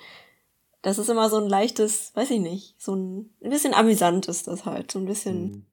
Das 0.84 1.00
ist 1.00 1.10
immer 1.10 1.32
so 1.32 1.38
ein 1.38 1.50
leichtes, 1.50 2.12
weiß 2.14 2.30
ich 2.30 2.40
nicht, 2.40 2.76
so 2.80 2.96
ein, 2.96 3.34
ein 3.44 3.50
bisschen 3.50 3.74
amüsant 3.74 4.28
ist 4.28 4.48
das 4.48 4.66
halt, 4.66 4.92
so 4.92 5.00
ein 5.00 5.06
bisschen, 5.06 5.66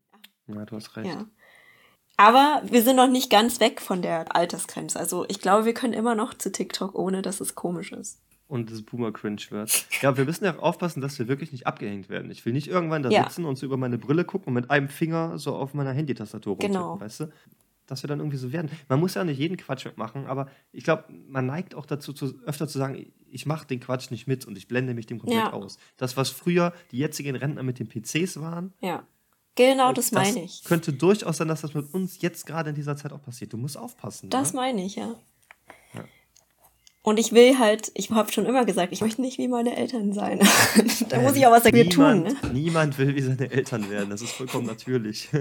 Ja, 0.47 0.65
du 0.65 0.77
hast 0.77 0.97
recht. 0.97 1.09
ja. 1.09 1.27
Aber 2.17 2.63
wir 2.65 2.83
sind 2.83 2.97
noch 2.97 3.09
nicht 3.09 3.31
ganz 3.31 3.61
weg 3.61 3.81
von 3.81 4.03
der 4.03 4.35
Altersgrenze. 4.37 4.99
Also 4.99 5.25
ich 5.29 5.41
glaube, 5.41 5.65
wir 5.65 5.75
können 5.75 5.93
immer 5.93 6.15
noch 6.15 6.35
zu 6.35 6.53
TikTok, 6.53 6.95
ohne 6.95 7.23
dass 7.23 7.41
es 7.41 7.55
komisch 7.55 7.93
ist. 7.93 8.21
Und 8.47 8.71
das 8.71 8.83
Boomer-Cringe 8.83 9.41
wird. 9.51 9.87
Ja, 10.03 10.17
wir 10.17 10.25
müssen 10.25 10.45
ja 10.45 10.55
auch 10.57 10.63
aufpassen, 10.63 11.01
dass 11.01 11.19
wir 11.19 11.29
wirklich 11.29 11.51
nicht 11.51 11.67
abgehängt 11.67 12.09
werden. 12.09 12.31
Ich 12.31 12.45
will 12.45 12.53
nicht 12.53 12.69
irgendwann 12.69 13.03
da 13.03 13.09
Ja. 13.11 13.25
sitzen 13.25 13.45
und 13.47 13.57
so 13.57 13.67
über 13.67 13.77
meine 13.79 13.99
Brille 13.99 14.25
gucken 14.25 14.49
und 14.49 14.55
mit 14.55 14.71
einem 14.71 14.89
Finger 14.89 15.39
so 15.39 15.57
auf 15.57 15.75
meiner 15.75 15.93
Handytastatur 15.93 16.53
rumtippen, 16.53 16.75
Genau. 16.75 17.01
weißt 17.01 17.21
du? 17.21 17.33
Dass 17.87 18.03
wir 18.03 18.09
dann 18.09 18.21
irgendwie 18.21 18.37
so 18.37 18.53
werden. 18.53 18.71
Man 18.89 19.01
muss 19.01 19.15
ja 19.15 19.25
nicht 19.25 19.39
jeden 19.39 19.57
Quatsch 19.57 19.85
mitmachen, 19.87 20.27
aber 20.27 20.49
ich 20.73 20.85
glaube, 20.85 21.05
man 21.29 21.47
neigt 21.47 21.75
auch 21.75 21.85
dazu, 21.87 22.13
zu, 22.13 22.35
öfter 22.45 22.69
zu 22.69 22.79
sagen, 22.79 23.13
ich 23.31 23.45
mache 23.47 23.67
den 23.67 23.81
Quatsch 23.81 24.11
nicht 24.11 24.27
mit 24.27 24.47
und 24.47 24.57
ich 24.57 24.69
blende 24.69 24.95
mich 24.95 25.07
dem 25.07 25.19
komplett 25.19 25.39
Ja. 25.41 25.53
aus. 25.53 25.79
Das, 25.97 26.17
was 26.17 26.31
früher 26.31 26.73
die 26.93 26.99
jetzigen 26.99 27.35
Rentner 27.37 27.63
mit 27.63 27.79
den 27.79 27.89
PCs 27.89 28.41
waren, 28.41 28.73
Ja. 28.81 29.03
Genau, 29.57 29.93
das 29.93 30.11
meine 30.11 30.43
ich. 30.43 30.65
könnte 30.65 30.93
durchaus 30.93 31.37
sein, 31.37 31.47
dass 31.47 31.61
das 31.61 31.75
mit 31.75 31.95
uns 31.95 32.21
jetzt 32.21 32.45
gerade 32.47 32.71
in 32.71 32.75
dieser 32.75 32.97
Zeit 32.97 33.13
auch 33.13 33.23
passiert. 33.23 33.53
Du 33.53 33.57
musst 33.57 33.77
aufpassen. 33.77 34.29
Das 34.31 34.53
ne? 34.53 34.61
meine 34.61 34.85
ich, 34.85 34.97
ja. 34.97 35.15
Ja. 35.93 36.05
Und 37.03 37.21
ich 37.21 37.33
will 37.33 37.57
halt, 37.59 37.93
ich 37.95 38.11
habe 38.11 38.33
schon 38.33 38.47
immer 38.47 38.65
gesagt, 38.65 38.93
ich 38.93 39.01
möchte 39.01 39.21
nicht 39.21 39.39
wie 39.39 39.47
meine 39.47 39.77
Eltern 39.77 40.13
sein. 40.13 40.41
da 41.09 41.21
muss 41.21 41.37
ich 41.37 41.47
auch 41.47 41.53
was 41.53 41.63
dafür 41.63 41.89
tun. 41.89 42.25
Ne? 42.25 42.37
Niemand 42.53 42.99
will 42.99 43.15
wie 43.15 43.21
seine 43.21 43.49
Eltern 43.49 43.89
werden. 43.91 44.11
Das 44.11 44.23
ist 44.23 44.33
vollkommen 44.33 44.67
natürlich. 44.67 45.29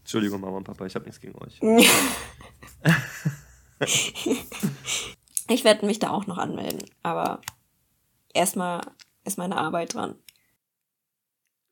Entschuldigung, 0.00 0.40
Mama 0.40 0.58
und 0.58 0.64
Papa, 0.64 0.86
ich 0.86 0.94
habe 0.94 1.04
nichts 1.04 1.20
gegen 1.20 1.36
euch. 1.38 1.60
ich 5.48 5.64
werde 5.64 5.84
mich 5.84 5.98
da 5.98 6.10
auch 6.10 6.26
noch 6.26 6.38
anmelden, 6.38 6.88
aber 7.02 7.40
erstmal 8.32 8.82
ist 9.24 9.36
meine 9.36 9.56
Arbeit 9.56 9.94
dran. 9.94 10.14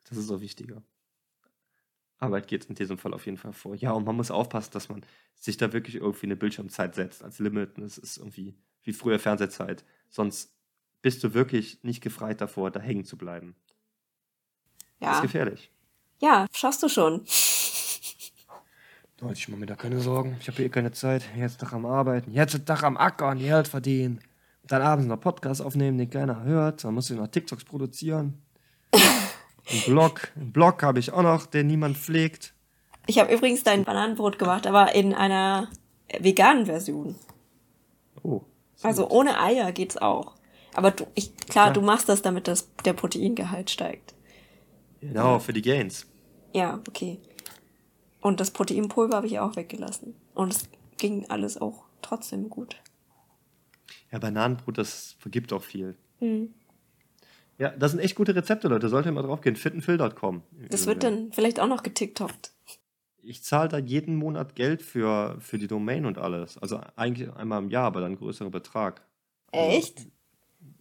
Das 0.08 0.18
ist 0.18 0.26
so 0.26 0.40
wichtiger. 0.40 0.82
Arbeit 2.18 2.48
geht 2.48 2.64
in 2.66 2.74
diesem 2.74 2.98
Fall 2.98 3.12
auf 3.12 3.26
jeden 3.26 3.36
Fall 3.36 3.52
vor. 3.52 3.74
Ja, 3.74 3.92
und 3.92 4.04
man 4.04 4.16
muss 4.16 4.30
aufpassen, 4.30 4.70
dass 4.72 4.88
man 4.88 5.04
sich 5.34 5.56
da 5.56 5.72
wirklich 5.72 5.96
irgendwie 5.96 6.26
eine 6.26 6.36
Bildschirmzeit 6.36 6.94
setzt 6.94 7.22
als 7.22 7.38
Limit. 7.38 7.76
Das 7.76 7.98
ist 7.98 8.16
irgendwie 8.16 8.56
wie 8.82 8.92
früher 8.92 9.18
Fernsehzeit. 9.18 9.84
Sonst 10.08 10.54
bist 11.02 11.22
du 11.22 11.34
wirklich 11.34 11.82
nicht 11.82 12.02
gefreit 12.02 12.40
davor, 12.40 12.70
da 12.70 12.80
hängen 12.80 13.04
zu 13.04 13.18
bleiben. 13.18 13.54
Ja. 14.98 15.08
Das 15.08 15.16
ist 15.16 15.22
gefährlich. 15.22 15.70
Ja, 16.20 16.46
schaffst 16.52 16.82
du 16.82 16.88
schon. 16.88 17.26
Leute, 19.20 19.34
ich 19.34 19.48
mache 19.48 19.60
mir 19.60 19.66
da 19.66 19.76
keine 19.76 20.00
Sorgen. 20.00 20.36
Ich 20.40 20.48
habe 20.48 20.56
hier 20.56 20.66
eh 20.66 20.70
keine 20.70 20.92
Zeit. 20.92 21.24
Jetzt 21.36 21.60
Tag 21.60 21.72
am 21.72 21.86
Arbeiten. 21.86 22.30
Jetzt 22.32 22.64
Tag 22.66 22.82
am 22.82 22.96
Ackern, 22.96 23.38
Geld 23.38 23.68
verdienen. 23.68 24.20
Dann 24.62 24.82
abends 24.82 25.06
noch 25.06 25.20
Podcast 25.20 25.60
aufnehmen, 25.60 25.98
den 25.98 26.10
keiner 26.10 26.42
hört. 26.44 26.84
Dann 26.84 26.94
musst 26.94 27.10
du 27.10 27.14
noch 27.14 27.28
TikToks 27.28 27.64
produzieren. 27.64 28.42
Ein 29.76 29.92
Blog. 29.92 30.32
Ein 30.36 30.52
Blog 30.52 30.82
habe 30.82 30.98
ich 30.98 31.12
auch 31.12 31.22
noch, 31.22 31.46
den 31.46 31.66
niemand 31.66 31.96
pflegt. 31.96 32.54
Ich 33.06 33.18
habe 33.18 33.32
übrigens 33.32 33.62
dein 33.62 33.84
Bananenbrot 33.84 34.38
gemacht, 34.38 34.66
aber 34.66 34.94
in 34.94 35.14
einer 35.14 35.68
veganen 36.18 36.66
Version. 36.66 37.16
Oh. 38.22 38.42
Also 38.82 39.08
ohne 39.08 39.40
Eier 39.40 39.72
geht's 39.72 39.96
auch. 39.96 40.34
Aber 40.74 40.90
du, 40.90 41.06
ich, 41.14 41.34
klar, 41.36 41.68
ja. 41.68 41.72
du 41.72 41.80
machst 41.80 42.08
das, 42.08 42.22
damit 42.22 42.48
das, 42.48 42.68
der 42.84 42.92
Proteingehalt 42.92 43.70
steigt. 43.70 44.14
Genau, 45.00 45.38
für 45.38 45.52
die 45.52 45.62
Gains. 45.62 46.06
Ja, 46.52 46.80
okay. 46.86 47.18
Und 48.20 48.40
das 48.40 48.50
Proteinpulver 48.50 49.16
habe 49.16 49.26
ich 49.26 49.38
auch 49.38 49.56
weggelassen. 49.56 50.14
Und 50.34 50.52
es 50.52 50.68
ging 50.98 51.26
alles 51.28 51.58
auch 51.60 51.84
trotzdem 52.02 52.50
gut. 52.50 52.76
Ja, 54.10 54.18
Bananenbrot, 54.18 54.78
das 54.78 55.16
vergibt 55.18 55.52
auch 55.52 55.62
viel. 55.62 55.96
Mhm. 56.20 56.54
Ja, 57.58 57.70
das 57.70 57.92
sind 57.92 58.00
echt 58.00 58.14
gute 58.14 58.34
Rezepte, 58.34 58.68
Leute. 58.68 58.88
Sollt 58.88 59.06
ihr 59.06 59.12
mal 59.12 59.22
drauf 59.22 59.40
gehen. 59.40 59.56
fittenphil.com. 59.56 60.42
Das 60.68 60.86
wird 60.86 61.02
dann 61.02 61.32
vielleicht 61.32 61.58
auch 61.58 61.68
noch 61.68 61.82
getiktokt. 61.82 62.52
Ich 63.22 63.42
zahle 63.42 63.68
da 63.68 63.78
jeden 63.78 64.16
Monat 64.16 64.54
Geld 64.54 64.82
für, 64.82 65.40
für 65.40 65.58
die 65.58 65.66
Domain 65.66 66.06
und 66.06 66.18
alles. 66.18 66.58
Also 66.58 66.80
eigentlich 66.94 67.32
einmal 67.32 67.62
im 67.62 67.70
Jahr, 67.70 67.84
aber 67.84 68.00
dann 68.00 68.16
größerer 68.16 68.50
Betrag. 68.50 69.02
Echt? 69.52 69.98
Also, 69.98 70.10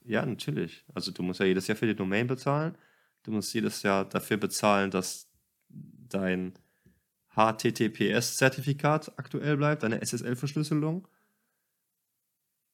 ja, 0.04 0.26
natürlich. 0.26 0.84
Also 0.94 1.12
du 1.12 1.24
musst 1.24 1.40
ja 1.40 1.46
jedes 1.46 1.68
Jahr 1.68 1.78
für 1.78 1.88
die 1.88 1.96
Domain 1.96 2.28
bezahlen. 2.28 2.78
Du 3.24 3.32
musst 3.32 3.54
jedes 3.54 3.82
Jahr 3.82 4.06
dafür 4.06 4.38
bezahlen, 4.38 4.92
dass 4.92 5.28
dein 5.70 6.54
HTTPS-Zertifikat 7.36 9.18
aktuell 9.18 9.58
bleibt, 9.58 9.84
deine 9.84 10.02
SSL-Verschlüsselung. 10.02 11.08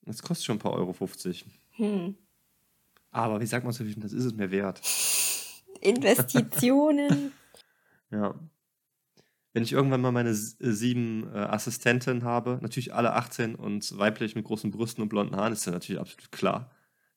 Das 0.04 0.22
kostet 0.22 0.46
schon 0.46 0.58
ein 0.58 0.60
paar 0.60 0.74
Euro 0.74 0.94
50. 0.94 1.46
Hm. 1.72 2.16
Aber 3.12 3.42
wie 3.42 3.46
sagt 3.46 3.66
man 3.66 3.74
so, 3.74 3.84
das 3.84 4.14
ist 4.14 4.26
es 4.26 4.34
mir 4.34 4.52
wert. 4.52 4.82
Investitionen. 5.82 7.34
ja. 8.12 8.36
Wenn 9.54 9.64
ich 9.64 9.74
irgendwann 9.74 10.00
mal 10.00 10.14
meine 10.14 10.30
äh, 10.30 10.34
sieben 10.34 11.30
äh, 11.34 11.40
Assistenten 11.40 12.24
habe, 12.24 12.60
natürlich 12.62 12.94
alle 12.94 13.14
18 13.14 13.56
und 13.56 13.98
weiblich 13.98 14.36
mit 14.36 14.46
großen 14.46 14.72
Brüsten 14.72 15.02
und 15.02 15.10
blonden 15.10 15.36
Haaren, 15.36 15.52
ist 15.52 15.66
ja 15.66 15.74
natürlich 15.74 16.00
absolut 16.00 16.32
klar, 16.32 16.72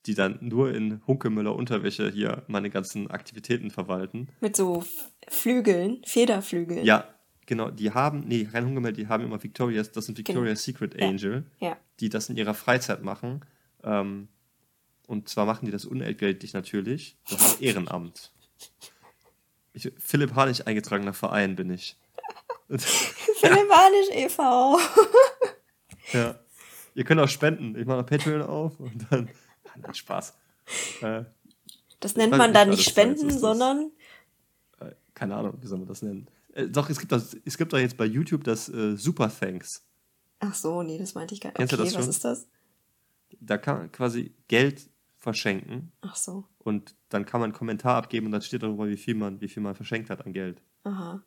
die 0.06 0.14
dann 0.14 0.38
nur 0.40 0.74
in 0.74 1.00
Hunkemüller 1.06 1.54
Unterwäsche 1.54 2.10
hier 2.10 2.42
meine 2.48 2.70
ganzen 2.70 3.08
Aktivitäten 3.08 3.70
verwalten. 3.70 4.28
Mit 4.40 4.56
so 4.56 4.84
Flügeln, 5.28 6.02
Federflügeln. 6.04 6.84
Ja, 6.84 7.08
genau. 7.46 7.70
Die 7.70 7.92
haben, 7.92 8.24
nee, 8.26 8.44
kein 8.46 8.66
Hunkemüller, 8.66 8.94
die 8.94 9.06
haben 9.06 9.22
immer 9.22 9.40
Victoria's, 9.40 9.92
das 9.92 10.06
sind 10.06 10.18
Victoria's 10.18 10.64
genau. 10.64 10.78
Secret 10.78 11.00
Angel, 11.00 11.44
ja. 11.60 11.68
ja. 11.68 11.76
die 12.00 12.08
das 12.08 12.28
in 12.30 12.36
ihrer 12.36 12.54
Freizeit 12.54 13.04
machen. 13.04 13.44
Ähm, 13.84 14.26
und 15.06 15.28
zwar 15.28 15.46
machen 15.46 15.66
die 15.66 15.72
das 15.72 15.84
unentgeltlich 15.84 16.52
natürlich. 16.52 17.16
Das 17.28 17.46
ist 17.46 17.60
Ehrenamt. 17.60 18.32
Ich, 19.72 19.92
Philipp 19.98 20.34
Harnisch 20.34 20.66
eingetragener 20.66 21.14
Verein 21.14 21.56
bin 21.56 21.70
ich. 21.70 21.96
Philipp 22.68 23.70
Harnisch 23.70 24.10
e.V. 24.12 24.78
ja. 26.12 26.38
Ihr 26.94 27.04
könnt 27.04 27.20
auch 27.20 27.28
spenden. 27.28 27.76
Ich 27.76 27.86
mache 27.86 27.98
ein 27.98 28.06
Patreon 28.06 28.42
auf 28.42 28.78
und 28.78 29.06
dann. 29.10 29.28
Nein, 29.76 29.94
Spaß. 29.94 30.34
Äh, 31.02 31.24
das 32.00 32.16
nennt 32.16 32.36
man 32.36 32.52
dann 32.52 32.70
nicht 32.70 32.88
Spenden, 32.88 33.30
sondern. 33.30 33.90
Äh, 34.80 34.92
keine 35.14 35.34
Ahnung, 35.34 35.58
wie 35.60 35.66
soll 35.66 35.78
man 35.78 35.88
das 35.88 36.02
nennen? 36.02 36.28
Äh, 36.52 36.68
doch, 36.68 36.88
es 36.88 37.00
gibt, 37.00 37.10
doch, 37.10 37.22
es 37.44 37.58
gibt 37.58 37.72
doch 37.72 37.78
jetzt 37.78 37.96
bei 37.96 38.04
YouTube 38.04 38.44
das 38.44 38.68
äh, 38.68 38.96
Super 38.96 39.32
Thanks. 39.36 39.84
Ach 40.38 40.54
so, 40.54 40.82
nee, 40.82 40.98
das 40.98 41.14
meinte 41.14 41.34
ich 41.34 41.40
gar 41.40 41.50
nicht. 41.50 41.56
Kennst 41.56 41.72
okay, 41.72 41.82
du 41.82 41.84
das 41.84 41.92
schon? 41.94 42.02
was 42.02 42.08
ist 42.08 42.24
das? 42.24 42.48
Da 43.40 43.58
kann 43.58 43.90
quasi 43.90 44.34
Geld 44.46 44.88
verschenken. 45.24 45.90
Ach 46.02 46.14
so. 46.14 46.44
Und 46.58 46.94
dann 47.08 47.24
kann 47.24 47.40
man 47.40 47.50
einen 47.50 47.58
Kommentar 47.58 47.96
abgeben 47.96 48.26
und 48.26 48.32
dann 48.32 48.42
steht 48.42 48.62
darüber, 48.62 48.86
wie 48.86 48.96
viel 48.96 49.16
man, 49.16 49.40
wie 49.40 49.48
viel 49.48 49.62
man 49.62 49.74
verschenkt 49.74 50.10
hat 50.10 50.24
an 50.24 50.32
Geld. 50.32 50.62
Aha. 50.84 51.22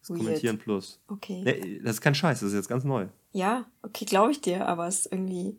Das 0.00 0.10
Weird. 0.10 0.20
Kommentieren 0.20 0.58
plus. 0.58 1.00
Okay. 1.06 1.42
Nee, 1.44 1.80
das 1.82 1.94
ist 1.94 2.00
kein 2.00 2.14
Scheiß, 2.14 2.40
das 2.40 2.48
ist 2.48 2.54
jetzt 2.54 2.68
ganz 2.68 2.84
neu. 2.84 3.06
Ja, 3.32 3.66
okay, 3.82 4.04
glaube 4.04 4.32
ich 4.32 4.40
dir, 4.40 4.66
aber 4.66 4.86
es 4.88 5.00
ist 5.00 5.12
irgendwie. 5.12 5.56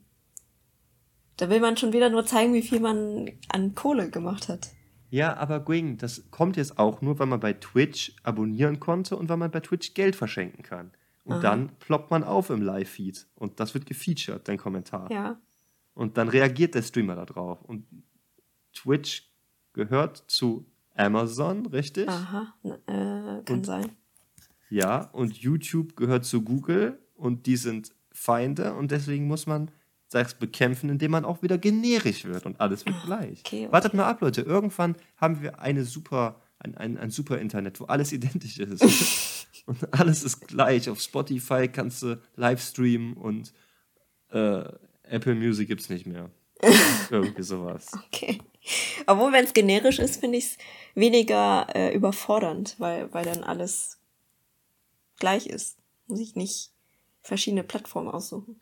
Da 1.37 1.49
will 1.49 1.59
man 1.59 1.77
schon 1.77 1.93
wieder 1.93 2.09
nur 2.09 2.25
zeigen, 2.25 2.53
wie 2.53 2.61
viel 2.61 2.79
man 2.79 3.31
an 3.49 3.75
Kohle 3.75 4.09
gemacht 4.09 4.49
hat. 4.49 4.69
Ja, 5.09 5.35
aber 5.37 5.59
Gwing, 5.59 5.97
das 5.97 6.29
kommt 6.31 6.57
jetzt 6.57 6.77
auch 6.77 7.01
nur, 7.01 7.19
weil 7.19 7.27
man 7.27 7.39
bei 7.39 7.53
Twitch 7.53 8.15
abonnieren 8.23 8.79
konnte 8.79 9.15
und 9.17 9.29
weil 9.29 9.37
man 9.37 9.51
bei 9.51 9.59
Twitch 9.59 9.93
Geld 9.93 10.15
verschenken 10.15 10.63
kann. 10.63 10.91
Und 11.23 11.33
Aha. 11.33 11.41
dann 11.41 11.69
ploppt 11.79 12.11
man 12.11 12.23
auf 12.23 12.49
im 12.49 12.61
Live-Feed 12.61 13.27
und 13.35 13.59
das 13.59 13.73
wird 13.73 13.85
gefeatured, 13.85 14.47
dein 14.47 14.57
Kommentar. 14.57 15.11
Ja. 15.11 15.39
Und 15.95 16.17
dann 16.17 16.27
reagiert 16.27 16.75
der 16.75 16.83
Streamer 16.83 17.15
darauf. 17.15 17.63
Und 17.63 17.87
Twitch 18.73 19.31
gehört 19.73 20.23
zu 20.27 20.65
Amazon, 20.93 21.65
richtig? 21.65 22.07
Aha, 22.07 22.53
äh, 22.63 22.71
kann 22.85 23.43
und, 23.49 23.65
sein. 23.65 23.91
Ja, 24.69 25.09
und 25.11 25.37
YouTube 25.37 25.95
gehört 25.95 26.25
zu 26.25 26.41
Google 26.41 26.99
und 27.15 27.45
die 27.45 27.57
sind 27.57 27.93
Feinde 28.11 28.73
und 28.73 28.91
deswegen 28.91 29.27
muss 29.27 29.47
man 29.47 29.71
das 30.09 30.35
bekämpfen, 30.35 30.89
indem 30.89 31.11
man 31.11 31.25
auch 31.25 31.41
wieder 31.41 31.57
generisch 31.57 32.25
wird 32.25 32.45
und 32.45 32.59
alles 32.61 32.85
wird 32.85 32.95
gleich. 33.03 33.39
Okay, 33.45 33.65
okay. 33.65 33.71
Wartet 33.71 33.93
mal 33.93 34.05
ab, 34.05 34.21
Leute. 34.21 34.41
Irgendwann 34.41 34.95
haben 35.17 35.41
wir 35.41 35.59
eine 35.59 35.83
super, 35.83 36.41
ein, 36.59 36.75
ein, 36.75 36.97
ein 36.97 37.09
super 37.09 37.39
Internet, 37.39 37.79
wo 37.79 37.85
alles 37.85 38.11
identisch 38.13 38.59
ist. 38.59 39.47
und 39.65 39.93
alles 39.93 40.23
ist 40.23 40.47
gleich. 40.47 40.89
Auf 40.89 41.01
Spotify 41.01 41.67
kannst 41.67 42.03
du 42.03 42.21
Livestreamen 42.35 43.13
und 43.13 43.53
äh, 44.29 44.63
Apple 45.09 45.35
Music 45.35 45.67
gibt's 45.67 45.89
nicht 45.89 46.05
mehr. 46.05 46.29
Irgendwie 47.09 47.43
sowas. 47.43 47.91
Okay. 48.07 48.39
Obwohl, 49.05 49.31
wenn 49.33 49.45
es 49.45 49.53
generisch 49.53 49.99
ist, 49.99 50.19
finde 50.19 50.37
ich 50.37 50.45
es 50.45 50.57
weniger 50.95 51.67
äh, 51.75 51.93
überfordernd, 51.93 52.75
weil, 52.79 53.13
weil 53.13 53.25
dann 53.25 53.43
alles 53.43 53.99
gleich 55.19 55.47
ist. 55.47 55.77
Muss 56.07 56.19
ich 56.19 56.35
nicht 56.35 56.71
verschiedene 57.21 57.63
Plattformen 57.63 58.07
aussuchen. 58.07 58.59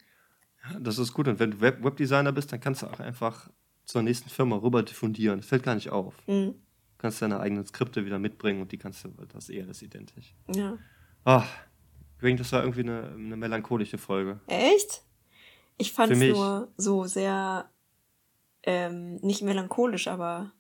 Ja, 0.64 0.80
das 0.80 0.98
ist 0.98 1.14
gut. 1.14 1.28
Und 1.28 1.40
wenn 1.40 1.52
du 1.52 1.62
Web 1.62 1.84
Webdesigner 1.84 2.32
bist, 2.32 2.52
dann 2.52 2.60
kannst 2.60 2.82
du 2.82 2.88
auch 2.88 3.00
einfach 3.00 3.50
zur 3.86 4.02
nächsten 4.02 4.30
Firma 4.30 4.56
rüber 4.58 4.84
diffundieren. 4.84 5.40
Das 5.40 5.48
fällt 5.48 5.64
gar 5.64 5.76
nicht 5.76 5.90
auf. 5.90 6.16
Mhm. 6.28 6.54
Du 6.54 6.98
kannst 6.98 7.22
deine 7.22 7.40
eigenen 7.40 7.66
Skripte 7.66 8.06
wieder 8.06 8.20
mitbringen 8.20 8.62
und 8.62 8.72
die 8.72 8.78
kannst 8.78 9.04
du, 9.04 9.10
das 9.10 9.46
ist 9.46 9.50
eher 9.50 9.66
das 9.66 9.82
identisch. 9.82 10.34
Ja. 10.54 10.78
Ach, 11.26 11.48
das 12.22 12.52
war 12.54 12.62
irgendwie 12.62 12.82
eine, 12.82 13.12
eine 13.12 13.36
melancholische 13.36 13.98
Folge. 13.98 14.40
Echt? 14.48 15.04
Ich 15.78 15.94
fand 15.94 16.12
es 16.12 16.20
nur 16.20 16.72
so 16.78 17.06
sehr, 17.06 17.70
ähm, 18.64 19.16
nicht 19.18 19.42
melancholisch, 19.42 20.08
aber 20.08 20.52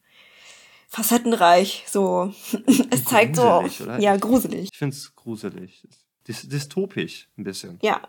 facettenreich. 0.87 1.85
So, 1.87 2.33
es 2.91 3.05
zeigt 3.05 3.35
so, 3.35 3.43
oder? 3.43 3.99
ja, 3.99 4.15
gruselig. 4.17 4.69
Ich 4.71 4.77
finde 4.77 4.95
es 4.95 5.15
gruselig. 5.15 5.87
Dys 6.27 6.47
dystopisch 6.47 7.29
ein 7.37 7.43
bisschen. 7.43 7.79
Ja. 7.81 8.07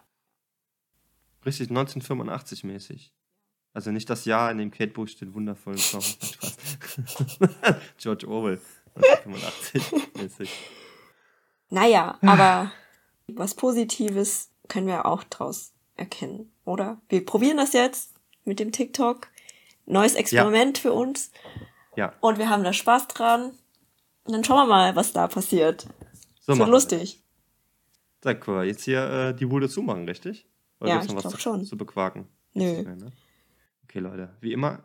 Richtig 1.44 1.70
1985 1.70 2.64
mäßig. 2.64 3.12
Also 3.72 3.90
nicht 3.90 4.08
das 4.08 4.24
Jahr, 4.24 4.52
in 4.52 4.58
dem 4.58 4.70
Kate 4.70 4.92
Bush 4.92 5.16
den 5.16 5.34
wundervollen 5.34 5.78
Song. 5.78 6.00
Spaß. 6.00 6.56
George 7.98 8.28
Orwell 8.28 8.60
1985 8.94 10.14
mäßig. 10.22 10.50
Naja, 11.70 12.18
aber 12.22 12.70
was 13.26 13.54
Positives 13.54 14.50
können 14.68 14.86
wir 14.86 15.06
auch 15.06 15.24
draus 15.24 15.72
erkennen, 15.96 16.52
oder? 16.64 17.00
Wir 17.08 17.24
probieren 17.24 17.56
das 17.56 17.72
jetzt 17.72 18.14
mit 18.44 18.60
dem 18.60 18.72
TikTok. 18.72 19.28
Neues 19.86 20.14
Experiment 20.14 20.78
ja. 20.78 20.82
für 20.82 20.92
uns. 20.92 21.30
Ja. 21.96 22.14
Und 22.20 22.38
wir 22.38 22.48
haben 22.48 22.64
da 22.64 22.72
Spaß 22.72 23.08
dran. 23.08 23.52
Und 24.24 24.32
dann 24.32 24.44
schauen 24.44 24.56
wir 24.56 24.66
mal, 24.66 24.96
was 24.96 25.12
da 25.12 25.28
passiert. 25.28 25.86
So 26.40 26.58
wird 26.58 26.68
lustig. 26.68 27.22
Sag 28.22 28.46
mal, 28.48 28.66
jetzt 28.66 28.84
hier 28.84 29.10
äh, 29.10 29.34
die 29.34 29.44
Bude 29.46 29.68
zumachen, 29.68 30.06
richtig? 30.06 30.46
Oder 30.80 30.90
Ja, 30.90 31.02
ich 31.02 31.14
was 31.14 31.22
glaub 31.22 31.32
zu, 31.34 31.38
schon. 31.38 31.64
zu 31.64 31.76
bequaken? 31.76 32.26
Nö. 32.54 32.82
Mehr, 32.82 32.96
ne? 32.96 33.12
Okay, 33.84 33.98
Leute. 33.98 34.30
Wie 34.40 34.52
immer, 34.52 34.82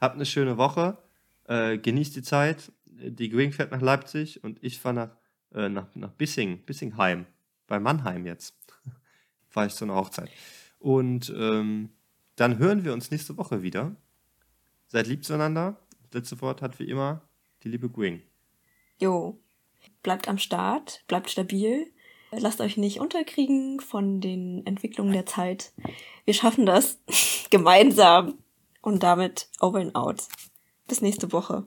habt 0.00 0.14
eine 0.14 0.26
schöne 0.26 0.58
Woche. 0.58 0.98
Äh, 1.44 1.78
genießt 1.78 2.14
die 2.14 2.22
Zeit. 2.22 2.70
Die 2.86 3.28
Gwing 3.28 3.52
fährt 3.52 3.72
nach 3.72 3.80
Leipzig 3.80 4.44
und 4.44 4.62
ich 4.62 4.78
fahre 4.78 4.94
nach, 4.94 5.10
äh, 5.54 5.68
nach, 5.68 5.86
nach 5.94 6.12
Bissing, 6.12 6.64
Bissingheim. 6.64 7.26
Bei 7.66 7.80
Mannheim 7.80 8.26
jetzt. 8.26 8.54
Fahre 9.48 9.66
ich 9.66 9.74
zu 9.74 9.84
einer 9.84 9.94
Hochzeit. 9.94 10.30
Und 10.78 11.32
ähm, 11.36 11.90
dann 12.36 12.58
hören 12.58 12.84
wir 12.84 12.92
uns 12.92 13.10
nächste 13.10 13.36
Woche 13.36 13.62
wieder. 13.62 13.96
Seid 14.86 15.06
lieb 15.06 15.24
zueinander. 15.24 15.76
Das 16.10 16.22
letzte 16.22 16.40
Wort 16.40 16.62
hat 16.62 16.78
wie 16.78 16.88
immer 16.88 17.22
die 17.62 17.68
liebe 17.68 17.90
Gwing. 17.90 18.22
Jo, 19.00 19.38
bleibt 20.02 20.28
am 20.28 20.38
Start, 20.38 21.04
bleibt 21.06 21.30
stabil, 21.30 21.92
lasst 22.30 22.60
euch 22.60 22.76
nicht 22.76 23.00
unterkriegen 23.00 23.80
von 23.80 24.20
den 24.20 24.64
Entwicklungen 24.66 25.12
der 25.12 25.26
Zeit. 25.26 25.72
Wir 26.24 26.34
schaffen 26.34 26.66
das 26.66 26.98
gemeinsam 27.50 28.38
und 28.82 29.02
damit 29.02 29.48
over 29.60 29.80
and 29.80 29.94
out. 29.94 30.28
Bis 30.86 31.00
nächste 31.00 31.32
Woche. 31.32 31.66